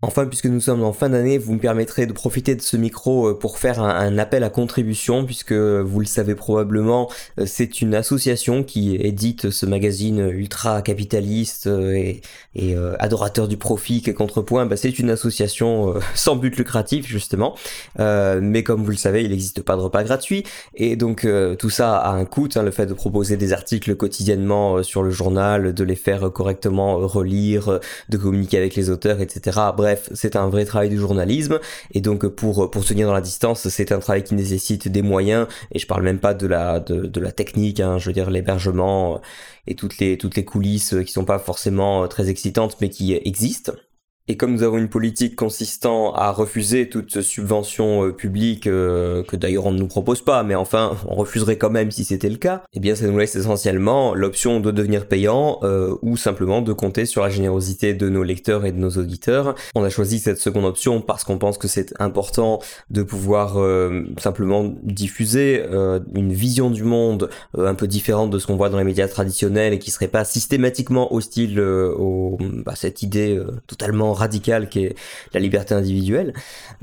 Enfin, 0.04 0.26
puisque 0.26 0.46
nous 0.46 0.60
sommes 0.60 0.82
en 0.84 0.92
fin 0.92 1.08
d'année, 1.08 1.38
vous 1.38 1.54
me 1.54 1.58
permettrez 1.58 2.06
de 2.06 2.12
profiter 2.12 2.54
de 2.54 2.62
ce 2.62 2.76
micro 2.76 3.28
euh, 3.28 3.38
pour 3.38 3.58
faire 3.58 3.80
un, 3.82 4.18
appel 4.18 4.44
à 4.44 4.50
contribution, 4.50 5.24
puisque 5.24 5.52
vous 5.52 6.00
le 6.00 6.06
savez 6.06 6.34
probablement, 6.34 7.10
euh, 7.40 7.46
c'est 7.46 7.80
une 7.80 7.94
association 7.94 8.62
qui 8.64 8.96
édite 8.96 9.50
ce 9.50 9.66
magazine 9.66 10.28
ultra 10.30 10.82
capitaliste 10.82 11.66
euh, 11.66 11.94
et, 11.94 12.20
et, 12.54 12.76
euh, 12.76 12.94
adorateur 12.98 13.48
du 13.48 13.56
profit 13.56 14.02
qu'est 14.02 14.14
Contrepoint. 14.14 14.66
Bah, 14.66 14.76
c'est 14.76 14.98
une 14.98 15.10
association 15.10 15.94
euh, 15.96 16.00
sans 16.14 16.36
but 16.36 16.56
lucratif 16.56 17.06
justement, 17.06 17.54
Euh, 18.00 18.40
mais 18.42 18.62
comme 18.62 18.82
vous 18.84 18.90
le 18.90 18.96
savez, 18.96 19.22
il 19.24 19.30
n'existe 19.30 19.62
pas 19.62 19.76
de 19.76 19.80
repas 19.80 20.02
gratuit, 20.04 20.44
et 20.74 20.96
donc 20.96 21.24
euh, 21.24 21.54
tout 21.56 21.70
ça 21.70 21.96
a 21.98 22.10
un 22.12 22.24
coût. 22.24 22.48
hein, 22.56 22.62
le 22.62 22.70
fait 22.70 22.86
de 22.86 22.94
proposer 22.94 23.36
des 23.36 23.52
articles 23.52 23.94
quotidiennement 23.96 24.76
euh, 24.76 24.82
sur 24.82 25.02
le 25.02 25.10
journal, 25.10 25.72
de 25.74 25.84
les 25.84 25.96
faire 25.96 26.30
correctement 26.32 27.00
euh, 27.00 27.06
relire, 27.06 27.68
euh, 27.68 27.78
de 28.08 28.16
communiquer 28.16 28.58
avec 28.58 28.74
les 28.74 28.90
auteurs, 28.90 29.20
etc. 29.20 29.58
Bref, 29.76 29.93
c'est 30.12 30.36
un 30.36 30.48
vrai 30.48 30.64
travail 30.64 30.88
du 30.88 30.98
journalisme. 30.98 31.60
Et 31.92 32.00
donc 32.00 32.26
pour 32.28 32.70
pour 32.70 32.84
tenir 32.84 33.06
dans 33.06 33.14
la 33.14 33.20
distance, 33.20 33.68
c'est 33.68 33.92
un 33.92 33.98
travail 33.98 34.24
qui 34.24 34.34
nécessite 34.34 34.88
des 34.88 35.02
moyens. 35.02 35.46
Et 35.72 35.78
je 35.78 35.86
parle 35.86 36.02
même 36.02 36.18
pas 36.18 36.34
de 36.34 36.46
la 36.46 36.80
technique, 37.32 37.80
hein, 37.80 37.98
je 37.98 38.06
veux 38.06 38.12
dire 38.12 38.30
l'hébergement 38.30 39.16
euh, 39.16 39.18
et 39.66 39.74
toutes 39.74 39.98
les 39.98 40.18
toutes 40.18 40.36
les 40.36 40.44
coulisses 40.44 40.94
qui 41.04 41.12
sont 41.12 41.24
pas 41.24 41.38
forcément 41.38 42.04
euh, 42.04 42.06
très 42.06 42.28
excitantes 42.28 42.76
mais 42.80 42.90
qui 42.90 43.14
existent. 43.14 43.72
Et 44.26 44.38
comme 44.38 44.52
nous 44.52 44.62
avons 44.62 44.78
une 44.78 44.88
politique 44.88 45.36
consistant 45.36 46.14
à 46.14 46.32
refuser 46.32 46.88
toute 46.88 47.20
subvention 47.20 48.06
euh, 48.06 48.12
publique, 48.12 48.66
euh, 48.66 49.22
que 49.22 49.36
d'ailleurs 49.36 49.66
on 49.66 49.70
ne 49.70 49.78
nous 49.78 49.86
propose 49.86 50.22
pas, 50.22 50.42
mais 50.42 50.54
enfin 50.54 50.96
on 51.06 51.14
refuserait 51.14 51.58
quand 51.58 51.68
même 51.68 51.90
si 51.90 52.04
c'était 52.04 52.30
le 52.30 52.38
cas, 52.38 52.62
eh 52.72 52.80
bien 52.80 52.94
ça 52.94 53.06
nous 53.06 53.18
laisse 53.18 53.36
essentiellement 53.36 54.14
l'option 54.14 54.60
de 54.60 54.70
devenir 54.70 55.08
payant 55.08 55.58
euh, 55.62 55.94
ou 56.00 56.16
simplement 56.16 56.62
de 56.62 56.72
compter 56.72 57.04
sur 57.04 57.22
la 57.22 57.28
générosité 57.28 57.92
de 57.92 58.08
nos 58.08 58.22
lecteurs 58.22 58.64
et 58.64 58.72
de 58.72 58.78
nos 58.78 58.92
auditeurs. 58.92 59.56
On 59.74 59.84
a 59.84 59.90
choisi 59.90 60.18
cette 60.18 60.38
seconde 60.38 60.64
option 60.64 61.02
parce 61.02 61.22
qu'on 61.24 61.36
pense 61.36 61.58
que 61.58 61.68
c'est 61.68 61.92
important 62.00 62.60
de 62.88 63.02
pouvoir 63.02 63.58
simplement 64.18 64.74
diffuser 64.82 65.64
une 66.14 66.32
vision 66.32 66.70
du 66.70 66.82
monde 66.82 67.28
un 67.56 67.74
peu 67.74 67.86
différente 67.86 68.30
de 68.30 68.38
ce 68.38 68.46
qu'on 68.46 68.56
voit 68.56 68.70
dans 68.70 68.78
les 68.78 68.84
médias 68.84 69.08
traditionnels 69.08 69.74
et 69.74 69.78
qui 69.78 69.90
serait 69.90 70.08
pas 70.08 70.24
systématiquement 70.24 71.12
hostile 71.12 71.60
au, 71.60 72.38
à 72.66 72.76
cette 72.76 73.02
idée 73.02 73.40
totalement 73.66 74.13
radicale 74.14 74.68
qui 74.68 74.84
est 74.84 74.94
la 75.32 75.40
liberté 75.40 75.74
individuelle. 75.74 76.32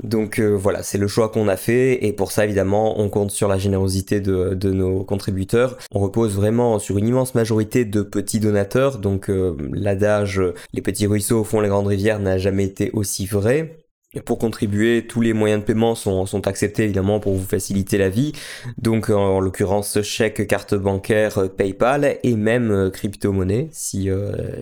Donc 0.02 0.38
euh, 0.38 0.50
voilà, 0.50 0.82
c'est 0.82 0.98
le 0.98 1.08
choix 1.08 1.28
qu'on 1.28 1.48
a 1.48 1.56
fait 1.56 2.04
et 2.04 2.12
pour 2.12 2.32
ça 2.32 2.44
évidemment 2.44 3.00
on 3.00 3.08
compte 3.08 3.30
sur 3.30 3.48
la 3.48 3.58
générosité 3.58 4.20
de, 4.20 4.72
nos 4.72 5.04
contributeurs. 5.04 5.76
On 5.92 6.00
repose 6.00 6.34
vraiment 6.34 6.78
sur 6.78 6.98
une 6.98 7.08
immense 7.08 7.34
majorité 7.34 7.84
de 7.84 8.02
petits 8.02 8.40
donateurs, 8.40 8.98
donc 8.98 9.28
euh, 9.28 9.56
l'adage 9.72 10.40
les 10.72 10.82
petits 10.82 11.06
ruisseaux 11.06 11.44
font 11.44 11.60
les 11.60 11.68
grandes 11.68 11.86
rivières 11.86 12.18
n'a 12.18 12.38
jamais 12.38 12.64
été 12.64 12.90
aussi 12.92 13.26
vrai. 13.26 13.78
Et 14.14 14.20
pour 14.20 14.38
contribuer, 14.38 15.06
tous 15.06 15.22
les 15.22 15.32
moyens 15.32 15.62
de 15.62 15.66
paiement 15.66 15.94
sont, 15.94 16.46
acceptés 16.46 16.84
évidemment 16.84 17.18
pour 17.18 17.32
vous 17.32 17.46
faciliter 17.46 17.96
la 17.96 18.10
vie. 18.10 18.32
Donc 18.76 19.08
en 19.08 19.40
l'occurrence 19.40 20.02
chèque, 20.02 20.46
carte 20.46 20.74
bancaire, 20.74 21.38
euh, 21.38 21.48
PayPal 21.48 22.18
et 22.22 22.36
même 22.36 22.90
crypto-monnaie 22.92 23.68
si, 23.72 24.10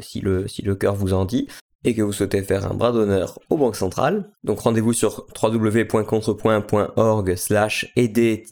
si, 0.01 0.21
le, 0.21 0.47
si 0.47 0.63
le 0.63 0.75
cœur 0.77 0.95
vous 0.95 1.13
en 1.13 1.25
dit 1.25 1.49
et 1.85 1.95
que 1.95 2.03
vous 2.03 2.13
souhaitez 2.13 2.43
faire 2.43 2.71
un 2.71 2.75
bras 2.75 2.93
d'honneur 2.93 3.39
aux 3.49 3.57
banques 3.57 3.77
centrales. 3.77 4.31
Donc 4.45 4.61
rendez-vous 4.61 4.93
sur 4.93 5.27
www.contrepoint.org 5.43 7.35
slash 7.37 7.91
aider 7.97 8.45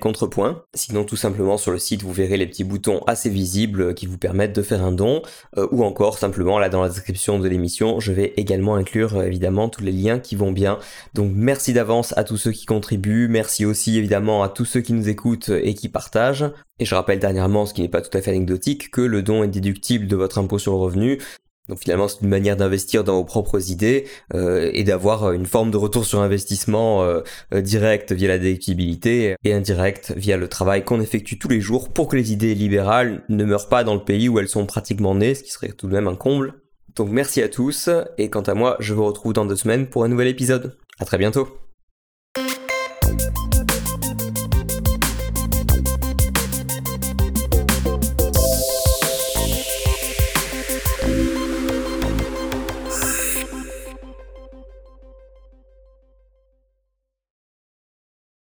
contrepoint. 0.00 0.62
Sinon, 0.74 1.04
tout 1.04 1.16
simplement 1.16 1.56
sur 1.56 1.72
le 1.72 1.78
site, 1.78 2.02
vous 2.02 2.12
verrez 2.12 2.36
les 2.36 2.46
petits 2.46 2.64
boutons 2.64 3.00
assez 3.06 3.30
visibles 3.30 3.94
qui 3.94 4.06
vous 4.06 4.18
permettent 4.18 4.54
de 4.54 4.62
faire 4.62 4.84
un 4.84 4.92
don, 4.92 5.22
euh, 5.56 5.66
ou 5.70 5.84
encore 5.84 6.18
simplement 6.18 6.58
là 6.58 6.68
dans 6.68 6.82
la 6.82 6.88
description 6.88 7.38
de 7.38 7.48
l'émission, 7.48 8.00
je 8.00 8.12
vais 8.12 8.34
également 8.36 8.74
inclure 8.74 9.16
euh, 9.16 9.24
évidemment 9.24 9.68
tous 9.68 9.82
les 9.82 9.92
liens 9.92 10.18
qui 10.18 10.36
vont 10.36 10.52
bien. 10.52 10.78
Donc 11.14 11.32
merci 11.34 11.72
d'avance 11.72 12.16
à 12.16 12.24
tous 12.24 12.36
ceux 12.36 12.52
qui 12.52 12.66
contribuent, 12.66 13.28
merci 13.28 13.64
aussi 13.64 13.96
évidemment 13.96 14.42
à 14.42 14.48
tous 14.48 14.64
ceux 14.64 14.80
qui 14.80 14.92
nous 14.92 15.08
écoutent 15.08 15.50
et 15.50 15.74
qui 15.74 15.88
partagent. 15.88 16.50
Et 16.78 16.84
je 16.84 16.94
rappelle 16.94 17.20
dernièrement, 17.20 17.66
ce 17.66 17.74
qui 17.74 17.82
n'est 17.82 17.88
pas 17.88 18.02
tout 18.02 18.16
à 18.16 18.20
fait 18.20 18.32
anecdotique, 18.32 18.90
que 18.90 19.00
le 19.00 19.22
don 19.22 19.44
est 19.44 19.48
déductible 19.48 20.06
de 20.06 20.16
votre 20.16 20.38
impôt 20.38 20.58
sur 20.58 20.72
le 20.72 20.78
revenu. 20.78 21.20
Donc 21.68 21.78
finalement, 21.78 22.08
c'est 22.08 22.20
une 22.20 22.28
manière 22.28 22.56
d'investir 22.56 23.04
dans 23.04 23.14
vos 23.14 23.24
propres 23.24 23.70
idées 23.70 24.06
euh, 24.34 24.70
et 24.74 24.84
d'avoir 24.84 25.32
une 25.32 25.46
forme 25.46 25.70
de 25.70 25.76
retour 25.78 26.04
sur 26.04 26.20
investissement 26.20 27.02
euh, 27.02 27.22
euh, 27.54 27.62
direct 27.62 28.12
via 28.12 28.28
la 28.28 28.38
déductibilité 28.38 29.36
et 29.44 29.52
indirect 29.52 30.12
via 30.16 30.36
le 30.36 30.48
travail 30.48 30.84
qu'on 30.84 31.00
effectue 31.00 31.38
tous 31.38 31.48
les 31.48 31.60
jours 31.60 31.88
pour 31.90 32.08
que 32.08 32.16
les 32.16 32.32
idées 32.32 32.54
libérales 32.54 33.22
ne 33.30 33.44
meurent 33.44 33.68
pas 33.68 33.82
dans 33.82 33.94
le 33.94 34.04
pays 34.04 34.28
où 34.28 34.38
elles 34.38 34.48
sont 34.48 34.66
pratiquement 34.66 35.14
nées, 35.14 35.34
ce 35.34 35.42
qui 35.42 35.50
serait 35.50 35.68
tout 35.68 35.88
de 35.88 35.92
même 35.92 36.08
un 36.08 36.16
comble. 36.16 36.54
Donc 36.96 37.08
merci 37.10 37.42
à 37.42 37.48
tous 37.48 37.88
et 38.18 38.28
quant 38.28 38.42
à 38.42 38.54
moi, 38.54 38.76
je 38.80 38.92
vous 38.92 39.04
retrouve 39.04 39.32
dans 39.32 39.46
deux 39.46 39.56
semaines 39.56 39.86
pour 39.86 40.04
un 40.04 40.08
nouvel 40.08 40.28
épisode. 40.28 40.76
À 41.00 41.06
très 41.06 41.18
bientôt. 41.18 41.63